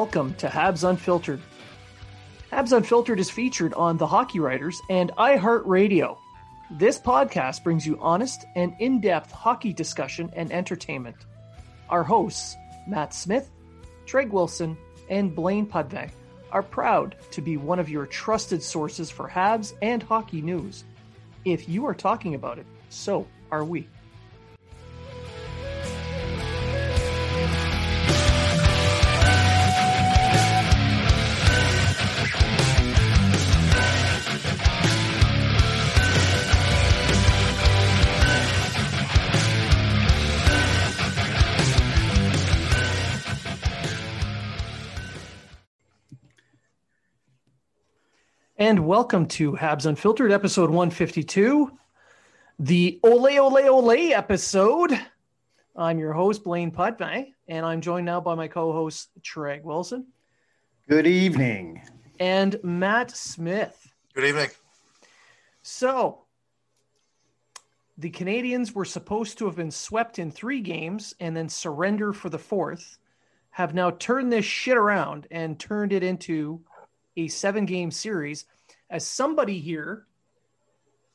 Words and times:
Welcome 0.00 0.34
to 0.34 0.46
Habs 0.46 0.88
Unfiltered. 0.88 1.40
Habs 2.52 2.70
Unfiltered 2.70 3.18
is 3.18 3.32
featured 3.32 3.74
on 3.74 3.96
The 3.96 4.06
Hockey 4.06 4.38
Writers 4.38 4.80
and 4.88 5.10
iHeartRadio. 5.18 6.16
This 6.70 7.00
podcast 7.00 7.64
brings 7.64 7.84
you 7.84 7.98
honest 8.00 8.46
and 8.54 8.76
in 8.78 9.00
depth 9.00 9.32
hockey 9.32 9.72
discussion 9.72 10.30
and 10.36 10.52
entertainment. 10.52 11.16
Our 11.88 12.04
hosts, 12.04 12.54
Matt 12.86 13.12
Smith, 13.12 13.50
Treg 14.06 14.30
Wilson, 14.30 14.78
and 15.10 15.34
Blaine 15.34 15.66
Putney, 15.66 16.10
are 16.52 16.62
proud 16.62 17.16
to 17.32 17.42
be 17.42 17.56
one 17.56 17.80
of 17.80 17.88
your 17.88 18.06
trusted 18.06 18.62
sources 18.62 19.10
for 19.10 19.28
Habs 19.28 19.74
and 19.82 20.00
hockey 20.00 20.40
news. 20.40 20.84
If 21.44 21.68
you 21.68 21.84
are 21.86 21.94
talking 21.94 22.36
about 22.36 22.60
it, 22.60 22.66
so 22.88 23.26
are 23.50 23.64
we. 23.64 23.88
And 48.60 48.86
welcome 48.86 49.28
to 49.28 49.52
Habs 49.52 49.86
Unfiltered, 49.86 50.32
episode 50.32 50.68
152, 50.68 51.78
the 52.58 52.98
Ole 53.04 53.38
Ole 53.38 53.68
Ole 53.68 54.12
episode. 54.12 54.98
I'm 55.76 56.00
your 56.00 56.12
host, 56.12 56.42
Blaine 56.42 56.72
Putney, 56.72 57.36
and 57.46 57.64
I'm 57.64 57.80
joined 57.80 58.06
now 58.06 58.20
by 58.20 58.34
my 58.34 58.48
co 58.48 58.72
host, 58.72 59.10
Treg 59.22 59.62
Wilson. 59.62 60.08
Good 60.88 61.06
evening. 61.06 61.82
And 62.18 62.58
Matt 62.64 63.12
Smith. 63.12 63.92
Good 64.12 64.24
evening. 64.24 64.50
So, 65.62 66.24
the 67.96 68.10
Canadiens 68.10 68.72
were 68.72 68.84
supposed 68.84 69.38
to 69.38 69.46
have 69.46 69.54
been 69.54 69.70
swept 69.70 70.18
in 70.18 70.32
three 70.32 70.62
games 70.62 71.14
and 71.20 71.36
then 71.36 71.48
surrender 71.48 72.12
for 72.12 72.28
the 72.28 72.38
fourth, 72.38 72.98
have 73.50 73.72
now 73.72 73.90
turned 73.90 74.32
this 74.32 74.44
shit 74.44 74.76
around 74.76 75.28
and 75.30 75.60
turned 75.60 75.92
it 75.92 76.02
into 76.02 76.60
a 77.18 77.28
seven 77.28 77.66
game 77.66 77.90
series, 77.90 78.46
as 78.90 79.06
somebody 79.06 79.58
here 79.58 80.06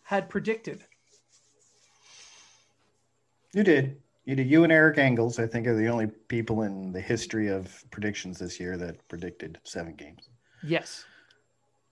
had 0.03 0.30
predicted. 0.30 0.84
You 3.53 3.64
did. 3.64 3.97
You 4.25 4.36
did. 4.36 4.50
You 4.50 4.64
and 4.64 4.72
Eric 4.72 4.97
Engels, 4.97 5.40
I 5.40 5.47
think, 5.47 5.66
are 5.68 5.75
the 5.75 5.88
only 5.88 6.08
people 6.28 6.64
in 6.64 6.91
the 6.91 7.02
history 7.02 7.47
of 7.47 7.84
predictions 7.91 8.40
this 8.40 8.59
year 8.59 8.78
that 8.78 9.08
predicted 9.08 9.59
seven 9.64 9.96
games. 9.96 10.30
Yes. 10.62 11.06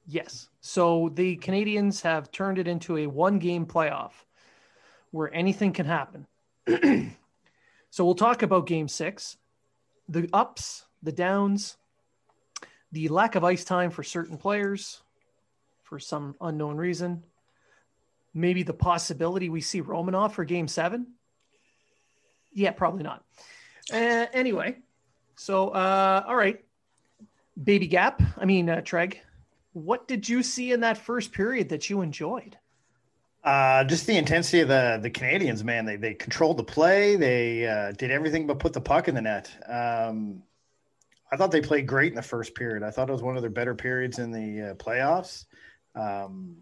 Yes. 0.05 0.49
So 0.59 1.09
the 1.13 1.37
Canadiens 1.37 2.01
have 2.01 2.31
turned 2.31 2.57
it 2.57 2.67
into 2.67 2.97
a 2.97 3.07
one 3.07 3.39
game 3.39 3.65
playoff 3.65 4.11
where 5.11 5.33
anything 5.33 5.71
can 5.73 5.85
happen. 5.85 6.27
so 7.89 8.05
we'll 8.05 8.15
talk 8.15 8.43
about 8.43 8.67
game 8.67 8.87
six, 8.87 9.37
the 10.07 10.29
ups, 10.33 10.85
the 11.03 11.11
downs, 11.11 11.77
the 12.91 13.07
lack 13.07 13.35
of 13.35 13.43
ice 13.43 13.63
time 13.63 13.91
for 13.91 14.03
certain 14.03 14.37
players 14.37 15.01
for 15.83 15.99
some 15.99 16.35
unknown 16.41 16.77
reason. 16.77 17.23
Maybe 18.33 18.63
the 18.63 18.73
possibility 18.73 19.49
we 19.49 19.61
see 19.61 19.81
Romanov 19.81 20.31
for 20.31 20.45
game 20.45 20.67
seven. 20.67 21.07
Yeah, 22.53 22.71
probably 22.71 23.03
not. 23.03 23.23
Uh, 23.91 24.25
anyway, 24.33 24.77
so 25.35 25.69
uh, 25.69 26.23
all 26.27 26.35
right, 26.35 26.63
baby 27.61 27.87
gap. 27.87 28.21
I 28.37 28.45
mean, 28.45 28.69
uh, 28.69 28.77
Treg, 28.77 29.17
what 29.73 30.07
did 30.07 30.27
you 30.27 30.43
see 30.43 30.71
in 30.71 30.81
that 30.81 30.97
first 30.97 31.31
period 31.31 31.69
that 31.69 31.89
you 31.89 32.01
enjoyed? 32.01 32.57
Uh, 33.43 33.83
just 33.85 34.05
the 34.05 34.15
intensity 34.15 34.59
of 34.59 34.67
the 34.67 34.99
the 35.01 35.09
Canadiens, 35.09 35.63
man. 35.63 35.83
They 35.85 35.95
they 35.95 36.13
controlled 36.13 36.57
the 36.57 36.63
play. 36.63 37.15
They 37.15 37.65
uh, 37.65 37.91
did 37.93 38.11
everything 38.11 38.45
but 38.45 38.59
put 38.59 38.73
the 38.73 38.81
puck 38.81 39.07
in 39.07 39.15
the 39.15 39.21
net. 39.21 39.49
Um, 39.67 40.43
I 41.31 41.37
thought 41.37 41.51
they 41.51 41.61
played 41.61 41.87
great 41.87 42.11
in 42.11 42.15
the 42.15 42.21
first 42.21 42.55
period. 42.55 42.83
I 42.83 42.91
thought 42.91 43.09
it 43.09 43.13
was 43.13 43.21
one 43.21 43.35
of 43.35 43.41
their 43.41 43.51
better 43.51 43.73
periods 43.73 44.19
in 44.19 44.31
the 44.31 44.71
uh, 44.71 44.73
playoffs. 44.75 45.45
Um, 45.95 46.57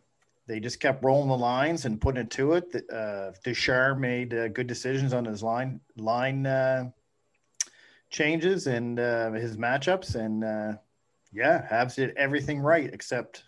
they 0.47 0.59
just 0.59 0.79
kept 0.79 1.03
rolling 1.03 1.29
the 1.29 1.37
lines 1.37 1.85
and 1.85 2.01
putting 2.01 2.21
it 2.21 2.31
to 2.31 2.53
it. 2.53 2.75
Uh, 2.91 3.31
made 3.95 4.33
uh, 4.33 4.47
good 4.47 4.67
decisions 4.67 5.13
on 5.13 5.25
his 5.25 5.43
line 5.43 5.79
line 5.95 6.45
uh, 6.45 6.89
changes 8.09 8.67
and 8.67 8.99
uh, 8.99 9.31
his 9.31 9.57
matchups, 9.57 10.15
and 10.15 10.43
uh, 10.43 10.73
yeah, 11.31 11.67
Habs 11.69 11.95
did 11.95 12.15
everything 12.17 12.59
right 12.59 12.89
except. 12.91 13.43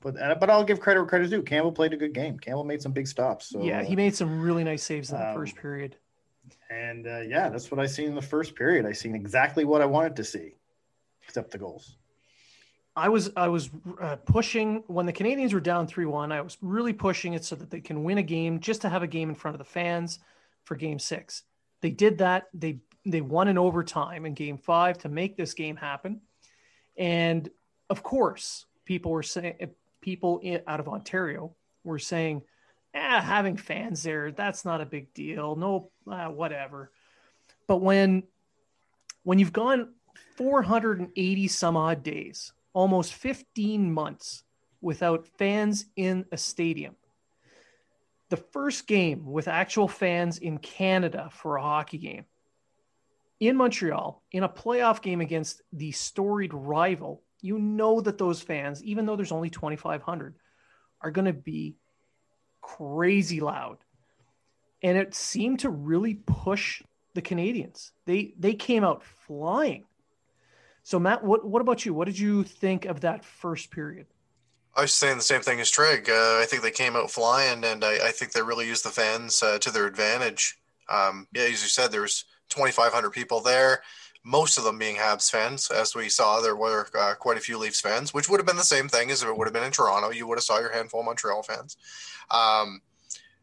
But 0.00 0.14
but 0.38 0.50
I'll 0.50 0.62
give 0.62 0.78
credit 0.78 1.00
where 1.00 1.08
credit's 1.08 1.30
due. 1.30 1.42
Campbell 1.42 1.72
played 1.72 1.92
a 1.92 1.96
good 1.96 2.12
game. 2.12 2.38
Campbell 2.38 2.64
made 2.64 2.82
some 2.82 2.92
big 2.92 3.08
stops. 3.08 3.48
So 3.48 3.62
yeah, 3.62 3.82
he 3.82 3.96
made 3.96 4.14
some 4.14 4.40
really 4.40 4.62
nice 4.62 4.82
saves 4.82 5.10
in 5.10 5.18
the 5.18 5.28
um, 5.28 5.34
first 5.34 5.56
period. 5.56 5.96
And 6.70 7.06
uh, 7.06 7.20
yeah, 7.20 7.48
that's 7.48 7.70
what 7.70 7.80
I 7.80 7.86
seen 7.86 8.08
in 8.08 8.14
the 8.14 8.22
first 8.22 8.54
period. 8.54 8.86
I 8.86 8.92
seen 8.92 9.14
exactly 9.14 9.64
what 9.64 9.80
I 9.80 9.86
wanted 9.86 10.16
to 10.16 10.24
see, 10.24 10.54
except 11.32 11.50
the 11.50 11.56
goals. 11.56 11.96
I 12.94 13.08
was 13.08 13.30
I 13.36 13.48
was 13.48 13.70
uh, 14.02 14.16
pushing 14.16 14.84
when 14.86 15.06
the 15.06 15.14
Canadiens 15.14 15.54
were 15.54 15.60
down 15.60 15.86
three 15.86 16.04
one. 16.04 16.30
I 16.30 16.42
was 16.42 16.58
really 16.60 16.92
pushing 16.92 17.32
it 17.32 17.42
so 17.42 17.56
that 17.56 17.70
they 17.70 17.80
can 17.80 18.04
win 18.04 18.18
a 18.18 18.22
game, 18.22 18.60
just 18.60 18.82
to 18.82 18.90
have 18.90 19.02
a 19.02 19.06
game 19.06 19.30
in 19.30 19.34
front 19.34 19.54
of 19.54 19.58
the 19.58 19.72
fans 19.72 20.18
for 20.64 20.76
Game 20.76 20.98
Six. 20.98 21.44
They 21.80 21.90
did 21.90 22.18
that. 22.18 22.48
They 22.52 22.80
they 23.06 23.22
won 23.22 23.48
in 23.48 23.56
overtime 23.56 24.26
in 24.26 24.34
Game 24.34 24.58
Five 24.58 24.98
to 24.98 25.08
make 25.08 25.38
this 25.38 25.54
game 25.54 25.76
happen. 25.76 26.20
And 26.98 27.48
of 27.88 28.02
course, 28.02 28.66
people 28.84 29.12
were 29.12 29.22
saying 29.22 29.70
people 30.02 30.40
in, 30.42 30.60
out 30.66 30.80
of 30.80 30.86
Ontario 30.86 31.54
were 31.84 31.98
saying, 31.98 32.42
"Ah, 32.94 33.22
having 33.22 33.56
fans 33.56 34.02
there, 34.02 34.32
that's 34.32 34.66
not 34.66 34.82
a 34.82 34.86
big 34.86 35.14
deal. 35.14 35.56
No, 35.56 35.90
uh, 36.06 36.28
whatever." 36.28 36.92
But 37.66 37.78
when 37.78 38.24
when 39.22 39.38
you've 39.38 39.54
gone 39.54 39.94
480 40.36 41.48
some 41.48 41.76
odd 41.76 42.02
days 42.02 42.52
almost 42.72 43.14
15 43.14 43.92
months 43.92 44.44
without 44.80 45.28
fans 45.38 45.84
in 45.96 46.24
a 46.32 46.36
stadium. 46.36 46.96
The 48.30 48.36
first 48.38 48.86
game 48.86 49.30
with 49.30 49.46
actual 49.46 49.88
fans 49.88 50.38
in 50.38 50.58
Canada 50.58 51.28
for 51.32 51.56
a 51.56 51.62
hockey 51.62 51.98
game 51.98 52.24
in 53.40 53.56
Montreal, 53.56 54.22
in 54.30 54.44
a 54.44 54.48
playoff 54.48 55.02
game 55.02 55.20
against 55.20 55.62
the 55.72 55.90
storied 55.90 56.54
rival, 56.54 57.22
you 57.40 57.58
know 57.58 58.00
that 58.00 58.16
those 58.16 58.40
fans, 58.40 58.82
even 58.84 59.04
though 59.04 59.16
there's 59.16 59.32
only 59.32 59.50
2,500, 59.50 60.36
are 61.00 61.10
going 61.10 61.24
to 61.24 61.32
be 61.32 61.74
crazy 62.60 63.40
loud. 63.40 63.78
And 64.80 64.96
it 64.96 65.14
seemed 65.14 65.58
to 65.60 65.70
really 65.70 66.14
push 66.14 66.82
the 67.14 67.22
Canadiens. 67.22 67.90
They 68.06 68.34
they 68.38 68.54
came 68.54 68.84
out 68.84 69.02
flying. 69.02 69.84
So 70.82 70.98
Matt, 70.98 71.24
what 71.24 71.44
what 71.44 71.62
about 71.62 71.84
you? 71.84 71.94
What 71.94 72.06
did 72.06 72.18
you 72.18 72.42
think 72.44 72.84
of 72.84 73.00
that 73.00 73.24
first 73.24 73.70
period? 73.70 74.06
I 74.74 74.82
was 74.82 74.94
saying 74.94 75.16
the 75.16 75.22
same 75.22 75.42
thing 75.42 75.60
as 75.60 75.70
Treg. 75.70 76.08
Uh, 76.08 76.40
I 76.40 76.46
think 76.48 76.62
they 76.62 76.70
came 76.70 76.96
out 76.96 77.10
flying, 77.10 77.62
and 77.64 77.84
I, 77.84 78.08
I 78.08 78.10
think 78.10 78.32
they 78.32 78.42
really 78.42 78.66
used 78.66 78.84
the 78.84 78.90
fans 78.90 79.42
uh, 79.42 79.58
to 79.58 79.70
their 79.70 79.86
advantage. 79.86 80.58
Um, 80.88 81.28
yeah, 81.32 81.42
as 81.42 81.62
you 81.62 81.68
said, 81.68 81.92
there 81.92 82.00
was 82.00 82.24
2,500 82.48 83.10
people 83.10 83.40
there. 83.40 83.82
most 84.24 84.56
of 84.58 84.64
them 84.64 84.78
being 84.78 84.96
Habs 84.96 85.30
fans. 85.30 85.70
As 85.70 85.94
we 85.94 86.08
saw, 86.08 86.40
there 86.40 86.56
were 86.56 86.88
uh, 86.98 87.14
quite 87.18 87.36
a 87.36 87.40
few 87.40 87.58
Leafs 87.58 87.80
fans, 87.80 88.14
which 88.14 88.28
would 88.28 88.38
have 88.38 88.46
been 88.46 88.56
the 88.56 88.62
same 88.62 88.88
thing 88.88 89.10
as 89.10 89.22
if 89.22 89.28
it 89.28 89.36
would 89.36 89.46
have 89.46 89.54
been 89.54 89.64
in 89.64 89.72
Toronto. 89.72 90.10
You 90.10 90.26
would 90.26 90.38
have 90.38 90.44
saw 90.44 90.58
your 90.58 90.72
handful 90.72 91.00
of 91.00 91.06
Montreal 91.06 91.42
fans. 91.42 91.76
Um, 92.30 92.80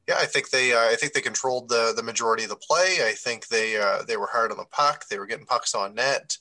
yeah, 0.08 0.16
I 0.18 0.26
think 0.26 0.50
they 0.50 0.74
uh, 0.74 0.90
I 0.90 0.96
think 0.96 1.14
they 1.14 1.22
controlled 1.22 1.70
the 1.70 1.94
the 1.96 2.02
majority 2.02 2.44
of 2.44 2.50
the 2.50 2.56
play. 2.56 2.98
I 3.04 3.14
think 3.16 3.48
they 3.50 3.78
uh, 3.78 4.04
they 4.08 4.18
were 4.18 4.30
hard 4.32 4.52
on 4.52 4.58
the 4.58 4.66
puck. 4.66 5.06
They 5.08 5.20
were 5.20 5.28
getting 5.28 5.46
pucks 5.46 5.76
on 5.76 5.94
net. 5.94 6.38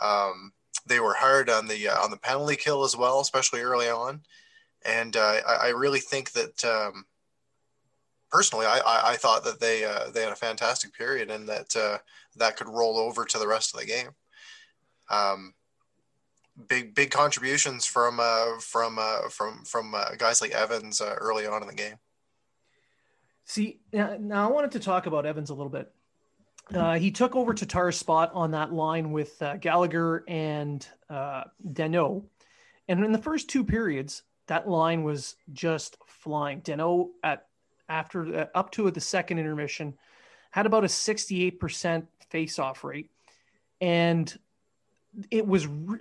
Um, 0.00 0.52
they 0.86 1.00
were 1.00 1.14
hard 1.14 1.48
on 1.48 1.66
the 1.66 1.88
uh, 1.88 2.02
on 2.02 2.10
the 2.10 2.16
penalty 2.16 2.56
kill 2.56 2.84
as 2.84 2.96
well, 2.96 3.20
especially 3.20 3.60
early 3.60 3.88
on. 3.88 4.22
And 4.84 5.16
uh, 5.16 5.40
I, 5.46 5.54
I, 5.54 5.68
really 5.68 6.00
think 6.00 6.32
that 6.32 6.64
um, 6.64 7.06
personally, 8.30 8.66
I, 8.66 8.78
I, 8.78 9.10
I, 9.12 9.16
thought 9.16 9.44
that 9.44 9.60
they 9.60 9.84
uh, 9.84 10.10
they 10.10 10.22
had 10.22 10.32
a 10.32 10.36
fantastic 10.36 10.92
period 10.92 11.30
and 11.30 11.48
that 11.48 11.76
uh, 11.76 11.98
that 12.36 12.56
could 12.56 12.68
roll 12.68 12.98
over 12.98 13.24
to 13.24 13.38
the 13.38 13.46
rest 13.46 13.72
of 13.74 13.80
the 13.80 13.86
game. 13.86 14.08
Um, 15.08 15.54
big 16.68 16.94
big 16.94 17.10
contributions 17.10 17.86
from 17.86 18.20
from 18.60 18.98
from 19.30 19.64
from 19.64 19.94
guys 20.18 20.40
like 20.40 20.50
Evans 20.50 21.00
early 21.00 21.46
on 21.46 21.62
in 21.62 21.68
the 21.68 21.74
game. 21.74 21.96
See, 23.44 23.80
now 23.92 24.48
I 24.48 24.50
wanted 24.50 24.72
to 24.72 24.80
talk 24.80 25.06
about 25.06 25.26
Evans 25.26 25.50
a 25.50 25.54
little 25.54 25.70
bit. 25.70 25.92
Uh, 26.74 26.98
he 26.98 27.10
took 27.10 27.36
over 27.36 27.52
Tatar's 27.52 27.98
spot 27.98 28.30
on 28.32 28.52
that 28.52 28.72
line 28.72 29.12
with 29.12 29.40
uh, 29.42 29.56
Gallagher 29.56 30.24
and 30.26 30.86
uh. 31.10 31.44
And 32.88 33.04
in 33.04 33.12
the 33.12 33.18
first 33.18 33.48
two 33.48 33.64
periods, 33.64 34.22
that 34.46 34.68
line 34.68 35.02
was 35.02 35.36
just 35.52 35.96
flying. 36.06 36.62
Danault 36.62 37.10
at 37.22 37.46
after 37.88 38.40
uh, 38.40 38.46
up 38.54 38.70
to 38.72 38.90
the 38.90 39.00
second 39.00 39.38
intermission 39.38 39.94
had 40.50 40.66
about 40.66 40.84
a 40.84 40.88
68% 40.88 42.06
face-off 42.30 42.84
rate, 42.84 43.10
and 43.80 44.38
it 45.30 45.46
was. 45.46 45.66
Re- 45.66 46.00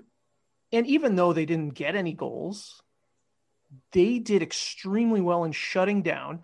and 0.74 0.88
even 0.88 1.15
though 1.15 1.33
they 1.33 1.45
didn't 1.45 1.74
get 1.74 1.97
any 1.97 2.13
goals, 2.13 2.81
they 3.91 4.19
did 4.19 4.41
extremely 4.41 5.19
well 5.19 5.44
in 5.44 5.51
shutting 5.51 6.01
down 6.01 6.44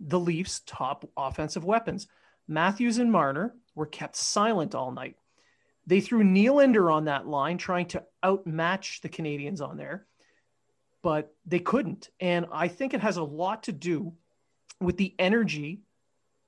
the 0.00 0.18
Leafs' 0.18 0.60
top 0.66 1.08
offensive 1.16 1.64
weapons. 1.64 2.08
Matthews 2.46 2.98
and 2.98 3.10
Marner 3.10 3.54
were 3.74 3.86
kept 3.86 4.16
silent 4.16 4.74
all 4.74 4.92
night. 4.92 5.16
They 5.86 6.00
threw 6.00 6.22
Nylander 6.22 6.92
on 6.92 7.06
that 7.06 7.26
line, 7.26 7.58
trying 7.58 7.86
to 7.88 8.04
outmatch 8.22 9.00
the 9.02 9.08
Canadiens 9.08 9.60
on 9.60 9.76
there, 9.76 10.06
but 11.02 11.34
they 11.44 11.58
couldn't. 11.58 12.08
And 12.20 12.46
I 12.52 12.68
think 12.68 12.94
it 12.94 13.00
has 13.00 13.16
a 13.16 13.22
lot 13.22 13.64
to 13.64 13.72
do 13.72 14.14
with 14.80 14.96
the 14.96 15.14
energy 15.18 15.82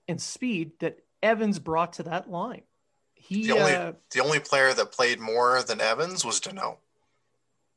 and 0.08 0.20
speed 0.20 0.72
that 0.80 0.98
Evans 1.22 1.58
brought 1.58 1.94
to 1.94 2.04
that 2.04 2.30
line. 2.30 2.62
He 3.14 3.46
the 3.46 3.58
only 3.58 3.74
uh, 3.74 3.92
the 4.12 4.20
only 4.20 4.38
player 4.38 4.72
that 4.72 4.92
played 4.92 5.18
more 5.18 5.62
than 5.62 5.80
Evans 5.80 6.24
was 6.24 6.40
Danault. 6.40 6.76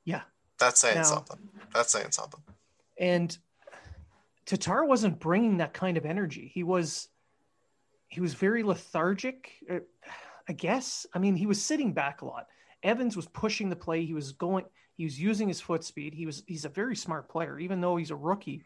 Yeah, 0.06 0.21
that's 0.60 0.80
saying 0.80 0.98
now, 0.98 1.04
something. 1.04 1.39
That's 1.74 1.92
saying 1.92 2.12
something. 2.12 2.42
And 3.00 3.36
Tatar 4.45 4.86
wasn't 4.86 5.19
bringing 5.19 5.57
that 5.57 5.74
kind 5.74 5.98
of 5.98 6.06
energy. 6.06 6.51
He 6.54 6.63
was 6.63 7.07
he 8.09 8.21
was 8.21 8.33
very 8.33 8.63
lethargic, 8.63 9.51
uh, 9.71 9.79
I 10.47 10.53
guess. 10.53 11.06
I 11.13 11.19
mean, 11.19 11.35
he 11.35 11.45
was 11.45 11.63
sitting 11.63 11.94
back 11.94 12.21
a 12.21 12.25
lot. 12.25 12.47
Evans 12.83 13.15
was 13.15 13.27
pushing 13.27 13.69
the 13.69 13.75
play. 13.75 14.03
He 14.03 14.13
was 14.13 14.31
going. 14.31 14.65
He 14.95 15.03
was 15.03 15.19
using 15.19 15.47
his 15.47 15.61
foot 15.61 15.83
speed. 15.83 16.13
He 16.13 16.25
was. 16.25 16.44
He's 16.47 16.65
a 16.65 16.69
very 16.69 16.95
smart 16.95 17.29
player, 17.29 17.59
even 17.59 17.79
though 17.79 17.97
he's 17.97 18.11
a 18.11 18.15
rookie. 18.15 18.63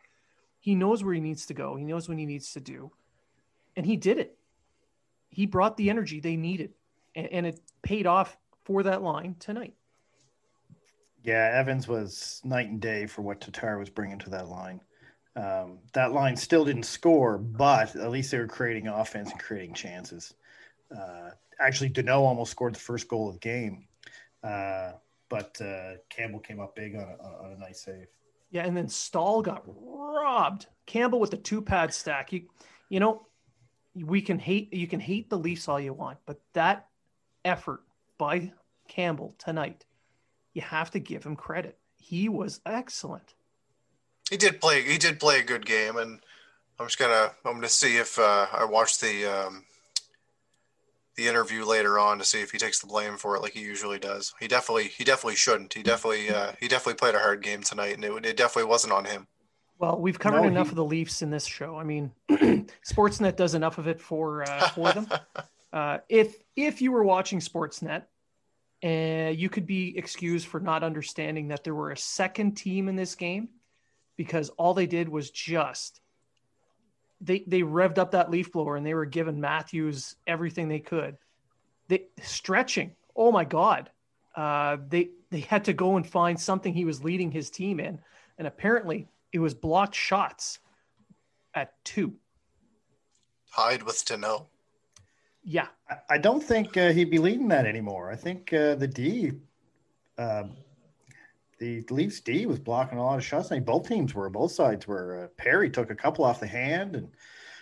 He 0.59 0.75
knows 0.75 1.03
where 1.03 1.13
he 1.13 1.19
needs 1.19 1.45
to 1.47 1.53
go. 1.53 1.75
He 1.75 1.83
knows 1.83 2.07
what 2.07 2.17
he 2.17 2.25
needs 2.25 2.53
to 2.53 2.61
do, 2.61 2.91
and 3.75 3.85
he 3.85 3.97
did 3.97 4.17
it. 4.17 4.37
He 5.29 5.45
brought 5.45 5.75
the 5.77 5.89
energy 5.89 6.19
they 6.19 6.37
needed, 6.37 6.73
and, 7.15 7.27
and 7.27 7.45
it 7.45 7.59
paid 7.81 8.07
off 8.07 8.37
for 8.63 8.83
that 8.83 9.01
line 9.01 9.35
tonight. 9.39 9.73
Yeah, 11.23 11.51
Evans 11.53 11.87
was 11.87 12.41
night 12.43 12.69
and 12.69 12.79
day 12.79 13.07
for 13.07 13.21
what 13.23 13.41
Tatar 13.41 13.77
was 13.77 13.89
bringing 13.89 14.19
to 14.19 14.29
that 14.29 14.47
line. 14.47 14.79
Um, 15.35 15.79
that 15.93 16.11
line 16.11 16.35
still 16.35 16.65
didn't 16.65 16.83
score, 16.83 17.37
but 17.37 17.95
at 17.95 18.11
least 18.11 18.31
they 18.31 18.37
were 18.37 18.47
creating 18.47 18.87
offense 18.87 19.31
and 19.31 19.39
creating 19.39 19.73
chances. 19.73 20.33
Uh, 20.95 21.31
actually, 21.59 21.89
Danault 21.89 22.21
almost 22.21 22.51
scored 22.51 22.75
the 22.75 22.79
first 22.79 23.07
goal 23.07 23.29
of 23.29 23.35
the 23.35 23.39
game, 23.39 23.87
uh, 24.43 24.91
but 25.29 25.59
uh, 25.59 25.93
Campbell 26.09 26.39
came 26.39 26.59
up 26.59 26.75
big 26.75 26.95
on 26.95 27.01
a, 27.01 27.45
on 27.45 27.51
a 27.53 27.59
nice 27.59 27.81
save. 27.81 28.07
Yeah, 28.51 28.65
and 28.65 28.77
then 28.77 28.87
Staal 28.87 29.41
got 29.41 29.63
robbed. 29.65 30.67
Campbell 30.85 31.19
with 31.19 31.31
the 31.31 31.37
two 31.37 31.61
pad 31.61 31.91
stack. 31.91 32.31
You, 32.31 32.43
you 32.89 32.99
know, 32.99 33.25
we 33.95 34.21
can 34.21 34.37
hate 34.37 34.71
you 34.71 34.87
can 34.87 34.99
hate 34.99 35.29
the 35.29 35.37
Leafs 35.37 35.67
all 35.67 35.79
you 35.79 35.93
want, 35.93 36.19
but 36.27 36.39
that 36.53 36.87
effort 37.43 37.81
by 38.19 38.51
Campbell 38.87 39.33
tonight, 39.39 39.85
you 40.53 40.61
have 40.61 40.91
to 40.91 40.99
give 40.99 41.23
him 41.23 41.35
credit. 41.35 41.79
He 41.97 42.29
was 42.29 42.61
excellent. 42.65 43.33
He 44.33 44.37
did 44.37 44.59
play. 44.59 44.81
He 44.81 44.97
did 44.97 45.19
play 45.19 45.41
a 45.41 45.43
good 45.43 45.63
game, 45.63 45.95
and 45.95 46.19
I'm 46.79 46.87
just 46.87 46.97
gonna. 46.97 47.33
I'm 47.45 47.53
gonna 47.53 47.69
see 47.69 47.97
if 47.97 48.17
uh, 48.17 48.47
I 48.51 48.65
watch 48.65 48.97
the 48.97 49.27
um, 49.27 49.63
the 51.15 51.27
interview 51.27 51.63
later 51.65 51.99
on 51.99 52.17
to 52.17 52.25
see 52.25 52.41
if 52.41 52.49
he 52.49 52.57
takes 52.57 52.79
the 52.79 52.87
blame 52.87 53.15
for 53.17 53.35
it, 53.35 53.43
like 53.43 53.53
he 53.53 53.61
usually 53.61 53.99
does. 53.99 54.33
He 54.39 54.47
definitely. 54.47 54.85
He 54.85 55.03
definitely 55.03 55.35
shouldn't. 55.35 55.75
He 55.75 55.83
definitely. 55.83 56.31
Uh, 56.31 56.53
he 56.59 56.67
definitely 56.67 56.95
played 56.95 57.13
a 57.13 57.19
hard 57.19 57.43
game 57.43 57.61
tonight, 57.61 57.93
and 57.93 58.03
it, 58.03 58.25
it 58.25 58.35
definitely 58.35 58.71
wasn't 58.71 58.93
on 58.93 59.05
him. 59.05 59.27
Well, 59.77 59.99
we've 59.99 60.17
covered 60.17 60.41
no, 60.41 60.47
enough 60.47 60.67
he... 60.67 60.71
of 60.71 60.77
the 60.77 60.85
Leafs 60.85 61.21
in 61.21 61.29
this 61.29 61.45
show. 61.45 61.77
I 61.77 61.83
mean, 61.83 62.11
Sportsnet 62.31 63.35
does 63.35 63.53
enough 63.53 63.77
of 63.77 63.85
it 63.85 64.01
for 64.01 64.49
uh, 64.49 64.69
for 64.69 64.91
them. 64.93 65.07
uh, 65.73 65.99
if 66.09 66.37
if 66.55 66.81
you 66.81 66.91
were 66.91 67.03
watching 67.03 67.37
Sportsnet, 67.37 68.05
uh, 68.83 69.29
you 69.29 69.47
could 69.47 69.67
be 69.67 69.95
excused 69.95 70.47
for 70.47 70.59
not 70.59 70.83
understanding 70.83 71.49
that 71.49 71.63
there 71.63 71.75
were 71.75 71.91
a 71.91 71.97
second 71.97 72.53
team 72.53 72.89
in 72.89 72.95
this 72.95 73.13
game 73.13 73.49
because 74.15 74.49
all 74.49 74.73
they 74.73 74.87
did 74.87 75.09
was 75.09 75.31
just 75.31 76.01
they 77.23 77.43
they 77.47 77.61
revved 77.61 77.97
up 77.97 78.11
that 78.11 78.29
leaf 78.29 78.51
blower 78.51 78.75
and 78.75 78.85
they 78.85 78.93
were 78.93 79.05
giving 79.05 79.39
Matthews 79.39 80.15
everything 80.27 80.67
they 80.67 80.79
could. 80.79 81.17
They 81.87 82.07
stretching. 82.21 82.95
Oh 83.15 83.31
my 83.31 83.45
God. 83.45 83.89
Uh, 84.35 84.77
they 84.89 85.09
they 85.29 85.41
had 85.41 85.65
to 85.65 85.73
go 85.73 85.95
and 85.95 86.05
find 86.05 86.39
something 86.39 86.73
he 86.73 86.85
was 86.85 87.03
leading 87.03 87.31
his 87.31 87.49
team 87.49 87.79
in, 87.79 87.99
and 88.37 88.47
apparently 88.47 89.07
it 89.31 89.39
was 89.39 89.53
blocked 89.53 89.95
shots 89.95 90.59
at 91.53 91.73
two. 91.83 92.13
Tied 93.55 93.83
with 93.83 94.03
to 94.05 94.17
know. 94.17 94.47
Yeah, 95.43 95.67
I 96.09 96.17
don't 96.17 96.41
think 96.41 96.77
uh, 96.77 96.91
he'd 96.93 97.11
be 97.11 97.19
leading 97.19 97.49
that 97.49 97.65
anymore. 97.65 98.11
I 98.11 98.15
think 98.15 98.51
uh, 98.53 98.75
the 98.75 98.87
D 98.87 99.33
uh, 100.17 100.43
the 101.63 101.93
Leafs 101.93 102.19
D 102.19 102.45
was 102.45 102.59
blocking 102.59 102.97
a 102.97 103.03
lot 103.03 103.17
of 103.17 103.23
shots. 103.23 103.47
I 103.47 103.55
think 103.55 103.65
both 103.65 103.87
teams 103.87 104.13
were, 104.13 104.29
both 104.29 104.51
sides 104.51 104.85
were. 104.85 105.23
Uh, 105.23 105.27
Perry 105.41 105.69
took 105.69 105.89
a 105.89 105.95
couple 105.95 106.25
off 106.25 106.41
the 106.41 106.47
hand, 106.47 106.95
and 106.95 107.09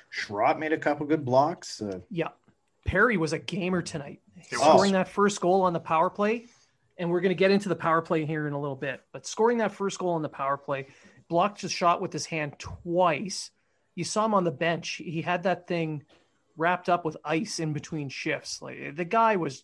Schrott 0.10 0.60
made 0.60 0.74
a 0.74 0.78
couple 0.78 1.06
good 1.06 1.24
blocks. 1.24 1.82
Uh, 1.82 2.00
yeah, 2.10 2.30
Perry 2.86 3.18
was 3.18 3.34
a 3.34 3.40
gamer 3.40 3.82
tonight, 3.82 4.20
scoring 4.52 4.94
that 4.94 5.08
first 5.08 5.40
goal 5.40 5.62
on 5.62 5.74
the 5.74 5.80
power 5.80 6.10
play. 6.10 6.48
And 6.98 7.10
we're 7.10 7.22
going 7.22 7.30
to 7.30 7.36
get 7.36 7.52
into 7.52 7.70
the 7.70 7.76
power 7.76 8.02
play 8.02 8.26
here 8.26 8.48
in 8.48 8.54
a 8.54 8.60
little 8.60 8.76
bit. 8.76 9.02
But 9.12 9.26
scoring 9.26 9.60
that 9.60 9.72
first 9.72 9.98
goal 9.98 10.12
on 10.12 10.22
the 10.22 10.30
power 10.30 10.58
play, 10.58 10.88
blocked 11.30 11.62
his 11.62 11.72
shot 11.72 12.02
with 12.02 12.14
his 12.14 12.26
hand 12.26 12.60
twice. 12.60 13.50
You 13.96 14.04
saw 14.04 14.26
him 14.26 14.34
on 14.34 14.44
the 14.44 14.52
bench. 14.52 15.02
He 15.04 15.22
had 15.22 15.44
that 15.44 15.68
thing 15.68 16.04
wrapped 16.58 16.90
up 16.90 17.06
with 17.06 17.18
ice 17.24 17.60
in 17.60 17.74
between 17.74 18.10
shifts. 18.10 18.62
Like 18.62 18.96
the 18.96 19.06
guy 19.06 19.36
was, 19.38 19.64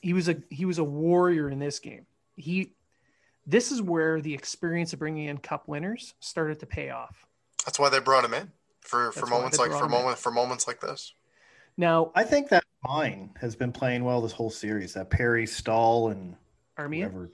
he 0.00 0.12
was 0.12 0.28
a 0.28 0.36
he 0.50 0.64
was 0.64 0.78
a 0.78 0.84
warrior 0.84 1.50
in 1.50 1.58
this 1.58 1.80
game. 1.80 2.06
He 2.36 2.74
this 3.48 3.72
is 3.72 3.80
where 3.80 4.20
the 4.20 4.34
experience 4.34 4.92
of 4.92 4.98
bringing 4.98 5.28
in 5.28 5.38
cup 5.38 5.66
winners 5.66 6.14
started 6.20 6.60
to 6.60 6.66
pay 6.66 6.90
off. 6.90 7.26
That's 7.64 7.78
why 7.78 7.88
they 7.88 7.98
brought 7.98 8.24
him 8.24 8.34
in 8.34 8.52
for, 8.82 9.10
for 9.12 9.26
moments 9.26 9.58
like 9.58 9.72
for 9.72 9.88
moment 9.88 10.18
for 10.18 10.30
moments 10.30 10.68
like 10.68 10.80
this. 10.80 11.14
Now, 11.78 12.12
I 12.14 12.24
think 12.24 12.50
that 12.50 12.62
line 12.86 13.30
has 13.40 13.56
been 13.56 13.72
playing 13.72 14.04
well 14.04 14.20
this 14.20 14.32
whole 14.32 14.50
series. 14.50 14.94
That 14.94 15.08
Perry, 15.08 15.46
Staal, 15.46 16.08
and 16.08 16.36
Armia. 16.78 17.30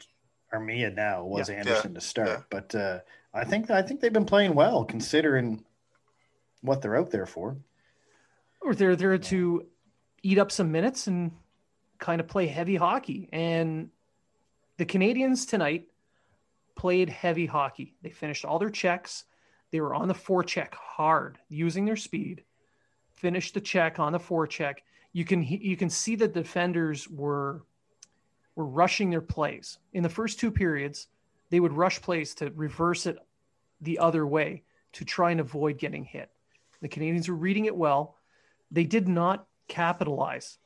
Armia 0.54 0.94
now 0.94 1.24
was 1.24 1.48
yeah. 1.48 1.56
Anderson 1.56 1.92
yeah. 1.92 1.98
to 1.98 2.06
start, 2.06 2.28
yeah. 2.28 2.42
but 2.48 2.74
uh, 2.74 3.00
I 3.34 3.44
think 3.44 3.70
I 3.70 3.82
think 3.82 4.00
they've 4.00 4.12
been 4.12 4.24
playing 4.24 4.54
well 4.54 4.84
considering 4.84 5.64
what 6.60 6.80
they're 6.80 6.96
out 6.96 7.10
there 7.10 7.26
for. 7.26 7.56
Or 8.62 8.74
they're 8.74 8.96
there 8.96 9.18
to 9.18 9.66
eat 10.22 10.38
up 10.38 10.52
some 10.52 10.70
minutes 10.70 11.08
and 11.08 11.32
kind 11.98 12.20
of 12.20 12.28
play 12.28 12.46
heavy 12.46 12.76
hockey. 12.76 13.28
And 13.32 13.90
the 14.78 14.86
Canadiens 14.86 15.46
tonight 15.48 15.88
played 16.76 17.08
heavy 17.08 17.46
hockey. 17.46 17.94
They 18.02 18.10
finished 18.10 18.44
all 18.44 18.58
their 18.58 18.70
checks. 18.70 19.24
They 19.70 19.80
were 19.80 19.94
on 19.94 20.08
the 20.08 20.14
forecheck 20.14 20.74
hard, 20.74 21.38
using 21.48 21.84
their 21.84 21.96
speed. 21.96 22.44
Finished 23.12 23.54
the 23.54 23.60
check 23.60 23.98
on 23.98 24.12
the 24.12 24.18
forecheck. 24.18 24.76
You 25.12 25.24
can 25.24 25.42
you 25.42 25.76
can 25.76 25.90
see 25.90 26.16
that 26.16 26.34
the 26.34 26.42
defenders 26.42 27.08
were 27.08 27.62
were 28.56 28.66
rushing 28.66 29.10
their 29.10 29.20
plays 29.20 29.78
in 29.92 30.02
the 30.02 30.08
first 30.08 30.38
two 30.38 30.50
periods. 30.50 31.08
They 31.50 31.60
would 31.60 31.72
rush 31.72 32.00
plays 32.00 32.34
to 32.36 32.50
reverse 32.50 33.06
it 33.06 33.18
the 33.80 33.98
other 33.98 34.26
way 34.26 34.62
to 34.92 35.04
try 35.04 35.30
and 35.30 35.40
avoid 35.40 35.78
getting 35.78 36.04
hit. 36.04 36.30
The 36.80 36.88
Canadiens 36.88 37.28
were 37.28 37.34
reading 37.34 37.64
it 37.64 37.76
well. 37.76 38.16
They 38.70 38.84
did 38.84 39.08
not 39.08 39.46
capitalize 39.68 40.58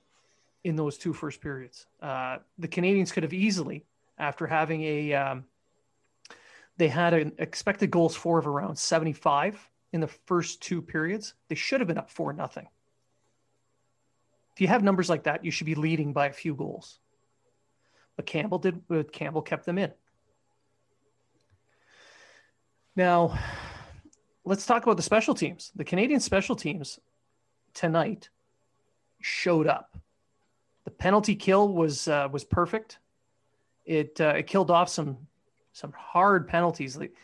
in 0.64 0.76
those 0.76 0.98
two 0.98 1.12
first 1.12 1.40
periods. 1.40 1.86
Uh, 2.00 2.38
the 2.58 2.68
Canadiens 2.68 3.12
could 3.12 3.22
have 3.22 3.32
easily, 3.32 3.84
after 4.18 4.46
having 4.46 4.82
a, 4.82 5.14
um, 5.14 5.44
they 6.78 6.88
had 6.88 7.12
an 7.12 7.32
expected 7.38 7.90
goals 7.90 8.16
for 8.16 8.38
of 8.38 8.46
around 8.46 8.78
75 8.78 9.68
in 9.92 10.00
the 10.00 10.06
first 10.06 10.62
two 10.62 10.80
periods. 10.80 11.34
They 11.48 11.56
should 11.56 11.80
have 11.80 11.88
been 11.88 11.98
up 11.98 12.08
four 12.08 12.32
nothing. 12.32 12.68
If 14.54 14.60
you 14.60 14.68
have 14.68 14.82
numbers 14.82 15.10
like 15.10 15.24
that, 15.24 15.44
you 15.44 15.50
should 15.50 15.66
be 15.66 15.74
leading 15.74 16.12
by 16.12 16.26
a 16.26 16.32
few 16.32 16.54
goals. 16.54 17.00
But 18.16 18.26
Campbell 18.26 18.58
did. 18.58 18.82
Campbell 19.12 19.42
kept 19.42 19.66
them 19.66 19.78
in. 19.78 19.92
Now, 22.96 23.38
let's 24.44 24.66
talk 24.66 24.82
about 24.82 24.96
the 24.96 25.02
special 25.02 25.34
teams. 25.34 25.70
The 25.76 25.84
Canadian 25.84 26.18
special 26.18 26.56
teams 26.56 26.98
tonight 27.74 28.30
showed 29.20 29.68
up. 29.68 29.96
The 30.84 30.90
penalty 30.90 31.36
kill 31.36 31.72
was 31.72 32.08
uh, 32.08 32.28
was 32.32 32.44
perfect. 32.44 32.98
It 33.84 34.20
uh, 34.20 34.34
it 34.36 34.48
killed 34.48 34.72
off 34.72 34.88
some 34.88 35.18
some 35.72 35.92
hard 35.92 36.48
penalties. 36.48 36.96
Like 36.96 37.14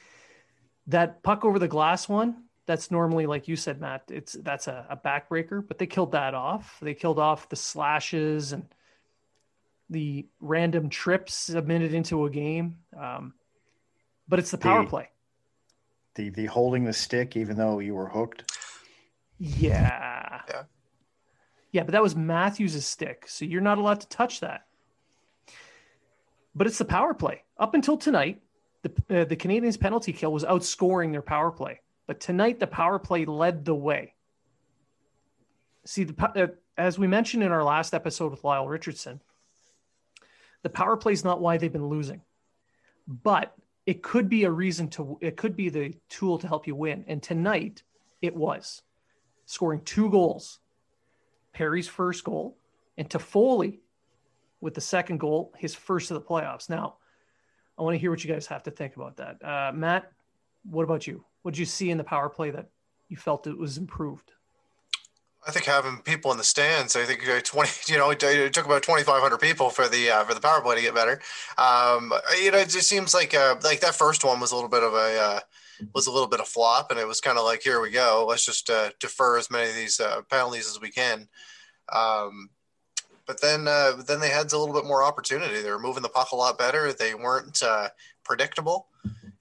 that 0.88 1.22
puck 1.22 1.44
over 1.44 1.58
the 1.58 1.68
glass 1.68 2.08
one. 2.08 2.44
That's 2.66 2.90
normally, 2.90 3.26
like 3.26 3.46
you 3.46 3.56
said, 3.56 3.80
Matt. 3.80 4.04
It's 4.08 4.32
that's 4.32 4.68
a, 4.68 4.86
a 4.88 4.96
backbreaker, 4.96 5.66
but 5.66 5.78
they 5.78 5.86
killed 5.86 6.12
that 6.12 6.34
off. 6.34 6.78
They 6.80 6.94
killed 6.94 7.18
off 7.18 7.48
the 7.50 7.56
slashes 7.56 8.52
and 8.52 8.64
the 9.90 10.26
random 10.40 10.88
trips 10.88 11.50
a 11.50 11.60
minute 11.60 11.92
into 11.92 12.24
a 12.24 12.30
game. 12.30 12.78
Um, 12.98 13.34
but 14.26 14.38
it's 14.38 14.50
the 14.50 14.58
power 14.58 14.82
The- 14.84 14.88
play. 14.90 15.08
The 16.14 16.30
the 16.30 16.46
holding 16.46 16.84
the 16.84 16.92
stick 16.92 17.36
even 17.36 17.56
though 17.56 17.80
you 17.80 17.94
were 17.94 18.08
hooked. 18.08 18.50
Yeah. 19.38 20.40
Yeah. 20.48 20.62
Yeah, 21.72 21.82
but 21.82 21.90
that 21.92 22.02
was 22.04 22.14
Matthews' 22.14 22.86
stick, 22.86 23.24
so 23.26 23.44
you're 23.44 23.60
not 23.60 23.78
allowed 23.78 24.00
to 24.02 24.08
touch 24.08 24.38
that. 24.40 24.64
But 26.54 26.68
it's 26.68 26.78
the 26.78 26.84
power 26.84 27.14
play. 27.14 27.42
Up 27.58 27.74
until 27.74 27.96
tonight, 27.96 28.42
the 28.82 29.20
uh, 29.20 29.24
the 29.24 29.36
Canadiens' 29.36 29.78
penalty 29.78 30.12
kill 30.12 30.32
was 30.32 30.44
outscoring 30.44 31.12
their 31.12 31.22
power 31.22 31.50
play, 31.50 31.80
but 32.06 32.20
tonight 32.20 32.58
the 32.58 32.66
power 32.66 32.98
play 32.98 33.24
led 33.24 33.64
the 33.64 33.74
way. 33.74 34.14
See, 35.84 36.04
the 36.04 36.32
uh, 36.34 36.46
as 36.76 36.98
we 36.98 37.06
mentioned 37.06 37.42
in 37.42 37.52
our 37.52 37.62
last 37.62 37.94
episode 37.94 38.30
with 38.30 38.44
Lyle 38.44 38.66
Richardson, 38.66 39.20
the 40.62 40.70
power 40.70 40.96
play 40.96 41.12
is 41.12 41.24
not 41.24 41.40
why 41.40 41.56
they've 41.56 41.72
been 41.72 41.88
losing, 41.88 42.22
but 43.06 43.54
it 43.86 44.02
could 44.02 44.28
be 44.28 44.44
a 44.44 44.50
reason 44.50 44.88
to. 44.90 45.18
It 45.20 45.36
could 45.36 45.56
be 45.56 45.68
the 45.68 45.94
tool 46.08 46.38
to 46.38 46.48
help 46.48 46.66
you 46.66 46.74
win. 46.74 47.04
And 47.06 47.22
tonight, 47.22 47.82
it 48.20 48.34
was 48.34 48.82
scoring 49.46 49.82
two 49.84 50.10
goals. 50.10 50.58
Perry's 51.52 51.86
first 51.86 52.24
goal, 52.24 52.56
and 52.98 53.08
Toffoli 53.08 53.78
with 54.60 54.74
the 54.74 54.80
second 54.80 55.20
goal, 55.20 55.52
his 55.56 55.74
first 55.74 56.10
of 56.10 56.16
the 56.16 56.26
playoffs. 56.26 56.68
Now, 56.68 56.96
I 57.78 57.82
want 57.82 57.94
to 57.94 57.98
hear 57.98 58.10
what 58.10 58.22
you 58.22 58.32
guys 58.32 58.46
have 58.46 58.62
to 58.64 58.70
think 58.70 58.96
about 58.96 59.16
that. 59.16 59.44
Uh, 59.44 59.72
Matt, 59.74 60.10
what 60.64 60.84
about 60.84 61.06
you? 61.06 61.24
What 61.42 61.54
did 61.54 61.58
you 61.58 61.66
see 61.66 61.90
in 61.90 61.98
the 61.98 62.04
power 62.04 62.28
play 62.28 62.50
that 62.50 62.68
you 63.08 63.16
felt 63.16 63.46
it 63.46 63.58
was 63.58 63.78
improved? 63.78 64.32
I 65.46 65.50
think 65.50 65.66
having 65.66 65.98
people 65.98 66.30
in 66.30 66.38
the 66.38 66.44
stands. 66.44 66.96
I 66.96 67.04
think 67.04 67.22
twenty. 67.44 67.70
You 67.92 67.98
know, 67.98 68.10
it, 68.10 68.22
it 68.22 68.54
took 68.54 68.64
about 68.64 68.82
twenty 68.82 69.02
five 69.02 69.20
hundred 69.20 69.40
people 69.40 69.68
for 69.68 69.88
the 69.88 70.10
uh, 70.10 70.24
for 70.24 70.32
the 70.32 70.40
power 70.40 70.62
play 70.62 70.76
to 70.76 70.82
get 70.82 70.94
better. 70.94 71.20
Um, 71.58 72.14
you 72.40 72.50
know, 72.50 72.58
it 72.58 72.70
just 72.70 72.88
seems 72.88 73.12
like 73.12 73.34
uh, 73.34 73.56
like 73.62 73.80
that 73.80 73.94
first 73.94 74.24
one 74.24 74.40
was 74.40 74.52
a 74.52 74.54
little 74.54 74.70
bit 74.70 74.82
of 74.82 74.94
a 74.94 75.20
uh, 75.20 75.40
was 75.94 76.06
a 76.06 76.12
little 76.12 76.28
bit 76.28 76.40
of 76.40 76.48
flop, 76.48 76.90
and 76.90 76.98
it 76.98 77.06
was 77.06 77.20
kind 77.20 77.38
of 77.38 77.44
like, 77.44 77.62
here 77.62 77.80
we 77.80 77.90
go. 77.90 78.24
Let's 78.28 78.46
just 78.46 78.70
uh, 78.70 78.90
defer 79.00 79.38
as 79.38 79.50
many 79.50 79.68
of 79.68 79.76
these 79.76 80.00
uh, 80.00 80.22
penalties 80.30 80.68
as 80.68 80.80
we 80.80 80.90
can. 80.90 81.28
Um, 81.92 82.50
but 83.26 83.40
then 83.40 83.66
uh, 83.68 83.92
then 84.06 84.20
they 84.20 84.30
had 84.30 84.52
a 84.52 84.58
little 84.58 84.74
bit 84.74 84.86
more 84.86 85.02
opportunity. 85.02 85.60
They 85.62 85.70
were 85.70 85.78
moving 85.78 86.02
the 86.02 86.08
puck 86.08 86.32
a 86.32 86.36
lot 86.36 86.58
better. 86.58 86.92
They 86.92 87.14
weren't 87.14 87.62
uh, 87.62 87.88
predictable. 88.24 88.88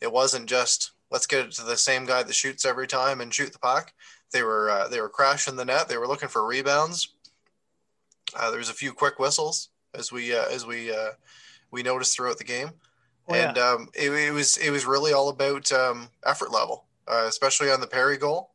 It 0.02 0.12
wasn't 0.12 0.48
just 0.48 0.92
let's 1.12 1.28
get 1.28 1.46
it 1.46 1.52
to 1.54 1.64
the 1.64 1.78
same 1.78 2.06
guy 2.06 2.24
that 2.24 2.34
shoots 2.34 2.66
every 2.66 2.88
time 2.88 3.22
and 3.22 3.34
shoot 3.34 3.54
the 3.54 3.60
puck. 3.60 3.94
They 4.32 4.44
were 4.44 4.70
uh, 4.70 4.88
they 4.88 5.00
were 5.02 5.10
crashing 5.10 5.56
the 5.56 5.66
net. 5.66 5.88
They 5.90 5.98
were 5.98 6.08
looking 6.08 6.30
for 6.30 6.46
rebounds. 6.46 7.10
Uh, 8.36 8.50
there 8.50 8.60
was 8.60 8.70
a 8.70 8.74
few 8.74 8.94
quick 8.94 9.20
whistles 9.20 9.70
as 9.94 10.12
we 10.12 10.36
uh, 10.36 10.46
as 10.50 10.66
we 10.66 10.92
uh, 10.92 11.12
we 11.72 11.84
noticed 11.84 12.16
throughout 12.16 12.38
the 12.38 12.44
game, 12.44 12.72
Oh, 13.28 13.36
yeah. 13.36 13.50
and 13.50 13.58
um, 13.58 13.90
it, 13.94 14.12
it 14.12 14.32
was 14.32 14.58
it 14.58 14.72
was 14.72 14.86
really 14.86 15.14
all 15.14 15.30
about 15.30 15.72
um, 15.72 16.10
effort 16.26 16.52
level, 16.52 16.86
uh, 17.08 17.26
especially 17.28 17.70
on 17.72 17.80
the 17.80 17.88
Perry 17.88 18.18
goal. 18.18 18.50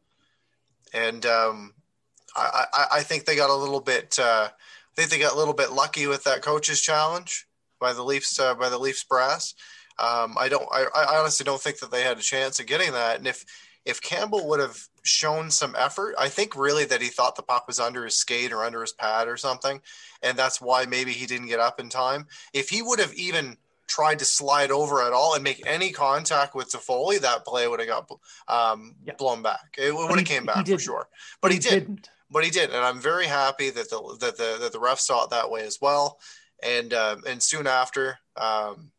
And 0.93 1.25
um, 1.27 1.75
I, 2.35 2.65
I, 2.73 2.87
I 2.95 3.03
think 3.03 3.25
they 3.25 3.37
got 3.37 3.51
a 3.51 3.55
little 3.55 3.81
bit 3.81 4.19
uh, 4.19 4.49
I 4.99 5.03
think 5.03 5.13
they 5.13 5.19
got 5.21 5.35
a 5.35 5.39
little 5.39 5.55
bit 5.55 5.71
lucky 5.71 6.09
with 6.09 6.25
that 6.25 6.43
coach's 6.43 6.81
challenge 6.81 7.47
by 7.79 7.93
the 7.93 8.03
Leafs 8.03 8.41
uh, 8.41 8.55
by 8.55 8.69
the 8.69 8.79
Leafs 8.79 9.05
brass. 9.05 9.55
Um, 10.01 10.37
I 10.39 10.49
don't 10.49 10.67
I, 10.73 10.87
I 10.95 11.19
honestly 11.21 11.45
don't 11.45 11.61
think 11.61 11.79
that 11.79 11.93
they 11.93 12.03
had 12.03 12.19
a 12.19 12.23
chance 12.23 12.59
of 12.59 12.67
getting 12.67 12.91
that. 12.93 13.19
And 13.19 13.27
if 13.29 13.45
if 13.85 14.01
Campbell 14.03 14.49
would 14.49 14.59
have 14.59 14.77
shown 15.05 15.53
some 15.53 15.77
effort, 15.79 16.17
I 16.19 16.29
think 16.29 16.57
really 16.57 16.85
that 16.87 17.01
he 17.01 17.09
thought 17.09 17.37
the 17.37 17.43
puck 17.43 17.69
was 17.69 17.79
under 17.79 18.05
his 18.05 18.17
skate 18.17 18.53
or 18.53 18.65
under 18.65 18.81
his 18.81 18.93
pad 18.93 19.29
or 19.29 19.37
something, 19.37 19.81
and 20.21 20.37
that's 20.37 20.61
why 20.61 20.85
maybe 20.85 21.13
he 21.13 21.27
didn't 21.27 21.47
get 21.47 21.61
up 21.61 21.79
in 21.79 21.89
time. 21.91 22.27
If 22.53 22.69
he 22.69 22.83
would 22.83 22.99
have 22.99 23.15
even 23.15 23.57
tried 23.87 24.19
to 24.19 24.25
slide 24.25 24.73
over 24.73 25.01
at 25.01 25.13
all 25.13 25.35
and 25.35 25.45
make 25.45 25.63
any 25.65 25.93
contact 25.93 26.57
with 26.57 26.71
Toffoli, 26.73 27.21
that 27.21 27.47
play 27.47 27.69
would 27.69 27.81
have 27.81 27.89
got 27.89 28.11
um, 28.49 28.97
Yeah. 29.05 29.15
blown 29.15 29.43
back. 29.43 29.77
It 29.79 29.95
would 29.95 30.19
have 30.19 30.27
came 30.27 30.45
back 30.45 30.57
for 30.57 30.63
didn't. 30.65 30.81
sure. 30.83 31.09
But 31.41 31.53
he, 31.53 31.59
did 31.59 31.71
didn't. 31.87 32.11
But 32.31 32.45
he 32.45 32.51
did, 32.51 32.71
and 32.71 32.85
I'm 32.85 33.01
very 33.01 33.27
happy 33.27 33.71
that 33.71 33.91
the 33.91 34.17
that 34.21 34.37
the 34.37 34.59
that 34.61 34.73
the 34.73 34.81
ref 34.81 35.01
saw 35.01 35.25
it 35.25 35.31
that 35.31 35.51
way 35.51 35.63
as 35.63 35.79
well. 35.81 36.19
And 36.63 36.93
um, 36.93 37.23
and 37.27 37.43
soon 37.43 37.67
after, 37.67 38.19
um, 38.37 38.91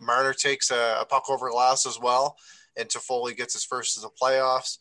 Marner 0.00 0.32
takes 0.32 0.70
a, 0.70 0.98
a 1.00 1.04
puck 1.04 1.28
over 1.28 1.50
glass 1.50 1.86
as 1.86 1.98
well, 2.00 2.36
and 2.76 2.88
Toffoli 2.88 3.36
gets 3.36 3.54
his 3.54 3.64
first 3.64 3.96
of 3.96 4.02
the 4.02 4.10
playoffs, 4.10 4.78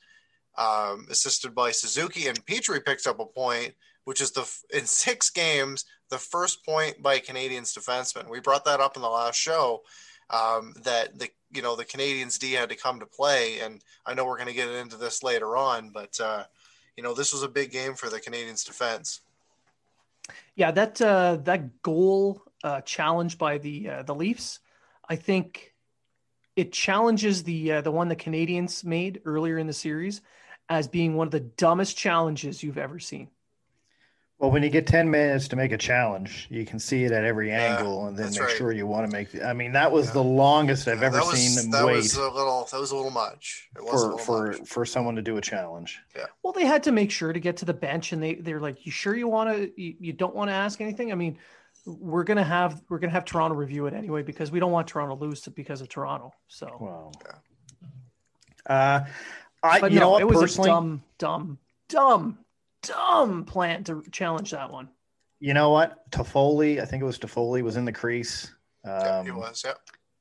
um, 0.57 1.07
assisted 1.09 1.55
by 1.55 1.71
Suzuki, 1.71 2.27
and 2.27 2.45
Petry 2.45 2.83
picks 2.85 3.07
up 3.07 3.19
a 3.19 3.25
point, 3.25 3.73
which 4.03 4.21
is 4.21 4.31
the 4.31 4.49
in 4.71 4.85
six 4.85 5.29
games 5.29 5.85
the 6.09 6.17
first 6.17 6.63
point 6.65 7.01
by 7.01 7.15
a 7.15 7.19
Canadiens 7.19 7.77
defenseman. 7.77 8.29
We 8.29 8.39
brought 8.39 8.65
that 8.65 8.79
up 8.79 8.95
in 8.95 9.01
the 9.01 9.09
last 9.09 9.39
show. 9.39 9.81
Um, 10.29 10.73
that 10.83 11.19
the 11.19 11.29
you 11.51 11.61
know 11.61 11.75
the 11.75 11.85
Canadiens 11.85 12.39
D 12.39 12.53
had 12.53 12.69
to 12.69 12.75
come 12.75 12.99
to 12.99 13.05
play, 13.05 13.59
and 13.59 13.83
I 14.05 14.13
know 14.13 14.25
we're 14.25 14.37
going 14.37 14.47
to 14.47 14.53
get 14.53 14.69
into 14.69 14.97
this 14.97 15.21
later 15.21 15.55
on, 15.55 15.91
but 15.91 16.19
uh, 16.19 16.45
you 16.97 17.03
know 17.03 17.13
this 17.13 17.33
was 17.33 17.43
a 17.43 17.49
big 17.49 17.71
game 17.71 17.93
for 17.93 18.09
the 18.09 18.19
Canadiens 18.19 18.65
defense. 18.65 19.21
Yeah, 20.55 20.71
that 20.71 21.01
uh, 21.01 21.37
that 21.43 21.81
goal 21.81 22.41
uh, 22.63 22.81
challenge 22.81 23.37
by 23.37 23.57
the 23.57 23.89
uh, 23.89 24.03
the 24.03 24.15
Leafs, 24.15 24.59
I 25.07 25.15
think 25.15 25.73
it 26.55 26.71
challenges 26.71 27.43
the 27.43 27.73
uh, 27.73 27.81
the 27.81 27.91
one 27.91 28.07
the 28.07 28.15
Canadiens 28.15 28.83
made 28.83 29.21
earlier 29.25 29.57
in 29.57 29.67
the 29.67 29.73
series 29.73 30.21
as 30.69 30.87
being 30.87 31.15
one 31.15 31.27
of 31.27 31.31
the 31.31 31.41
dumbest 31.41 31.97
challenges 31.97 32.63
you've 32.63 32.77
ever 32.77 32.99
seen. 32.99 33.29
Well, 34.39 34.51
when 34.51 34.63
you 34.63 34.69
get 34.69 34.85
10 34.85 35.09
minutes 35.09 35.47
to 35.49 35.55
make 35.55 35.71
a 35.71 35.77
challenge, 35.77 36.47
you 36.49 36.65
can 36.65 36.77
see 36.77 37.05
it 37.05 37.11
at 37.13 37.23
every 37.23 37.51
Yeah, 37.51 37.67
angle 37.67 38.07
and 38.07 38.17
then 38.17 38.33
make 38.33 38.41
right. 38.41 38.49
sure 38.49 38.71
you 38.73 38.85
want 38.85 39.05
to 39.05 39.07
make 39.07 39.31
the, 39.31 39.47
I 39.47 39.53
mean, 39.53 39.71
that 39.73 39.91
was 39.91 40.07
Yeah. 40.07 40.13
the 40.13 40.23
longest 40.23 40.87
I've 40.89 41.01
Yeah, 41.01 41.07
ever 41.07 41.21
was, 41.21 41.39
seen 41.39 41.55
them 41.55 41.71
that 41.71 41.85
wait 41.85 42.03
was 42.03 42.15
a 42.15 42.29
little 42.29 42.65
that 42.71 42.79
was 42.79 42.91
a 42.91 42.95
little 42.97 43.11
much. 43.11 43.69
It 43.77 43.83
was 43.83 44.03
a 44.03 44.09
for 44.09 44.17
little 44.17 44.25
for 44.25 44.51
much. 44.51 44.67
for 44.67 44.85
someone 44.85 45.15
to 45.15 45.21
do 45.21 45.37
a 45.37 45.41
challenge. 45.41 46.01
Yeah. 46.15 46.25
Well, 46.43 46.53
they 46.53 46.65
had 46.65 46.83
to 46.83 46.91
make 46.91 47.11
sure 47.11 47.33
to 47.33 47.39
get 47.39 47.57
to 47.57 47.65
the 47.65 47.73
bench, 47.73 48.11
and 48.13 48.21
they 48.21 48.35
they're 48.35 48.59
like, 48.59 48.85
"You 48.85 48.91
sure 48.91 49.15
you 49.15 49.27
want 49.27 49.49
to? 49.51 49.81
You, 49.81 49.95
you 49.99 50.13
don't 50.13 50.35
want 50.35 50.49
to 50.49 50.53
ask 50.53 50.79
anything?" 50.81 51.11
I 51.11 51.15
mean, 51.15 51.39
we're 51.85 52.23
gonna 52.23 52.43
have 52.43 52.81
we're 52.89 52.99
gonna 52.99 53.13
have 53.13 53.25
Toronto 53.25 53.55
review 53.55 53.87
it 53.87 53.93
anyway 53.93 54.21
because 54.23 54.51
we 54.51 54.59
don't 54.59 54.71
want 54.71 54.87
Toronto 54.87 55.15
to 55.15 55.21
lose 55.25 55.41
to, 55.41 55.51
because 55.51 55.81
of 55.81 55.89
Toronto. 55.89 56.33
So, 56.47 56.67
Wow. 56.79 57.11
Uh, 58.65 59.01
I 59.63 59.79
but 59.79 59.91
you 59.91 59.99
no, 59.99 60.05
know 60.05 60.11
what 60.11 60.21
it 60.21 60.27
was 60.27 60.41
personally, 60.41 60.69
a 60.69 60.73
dumb, 60.73 61.03
dumb, 61.17 61.59
dumb, 61.89 62.44
dumb 62.87 63.45
plant 63.45 63.87
to 63.87 64.03
challenge 64.11 64.51
that 64.51 64.71
one. 64.71 64.89
you 65.39 65.53
know 65.53 65.69
what 65.69 66.09
Toffoli, 66.11 66.79
I 66.81 66.85
think 66.85 67.01
it 67.01 67.05
was 67.05 67.19
Toffoli 67.19 67.61
was 67.61 67.75
in 67.77 67.85
the 67.85 67.91
crease. 67.91 68.51
Yeah, 68.85 69.19
Um, 69.19 69.25
he 69.25 69.31
was. 69.31 69.63
Yeah. 69.65 69.73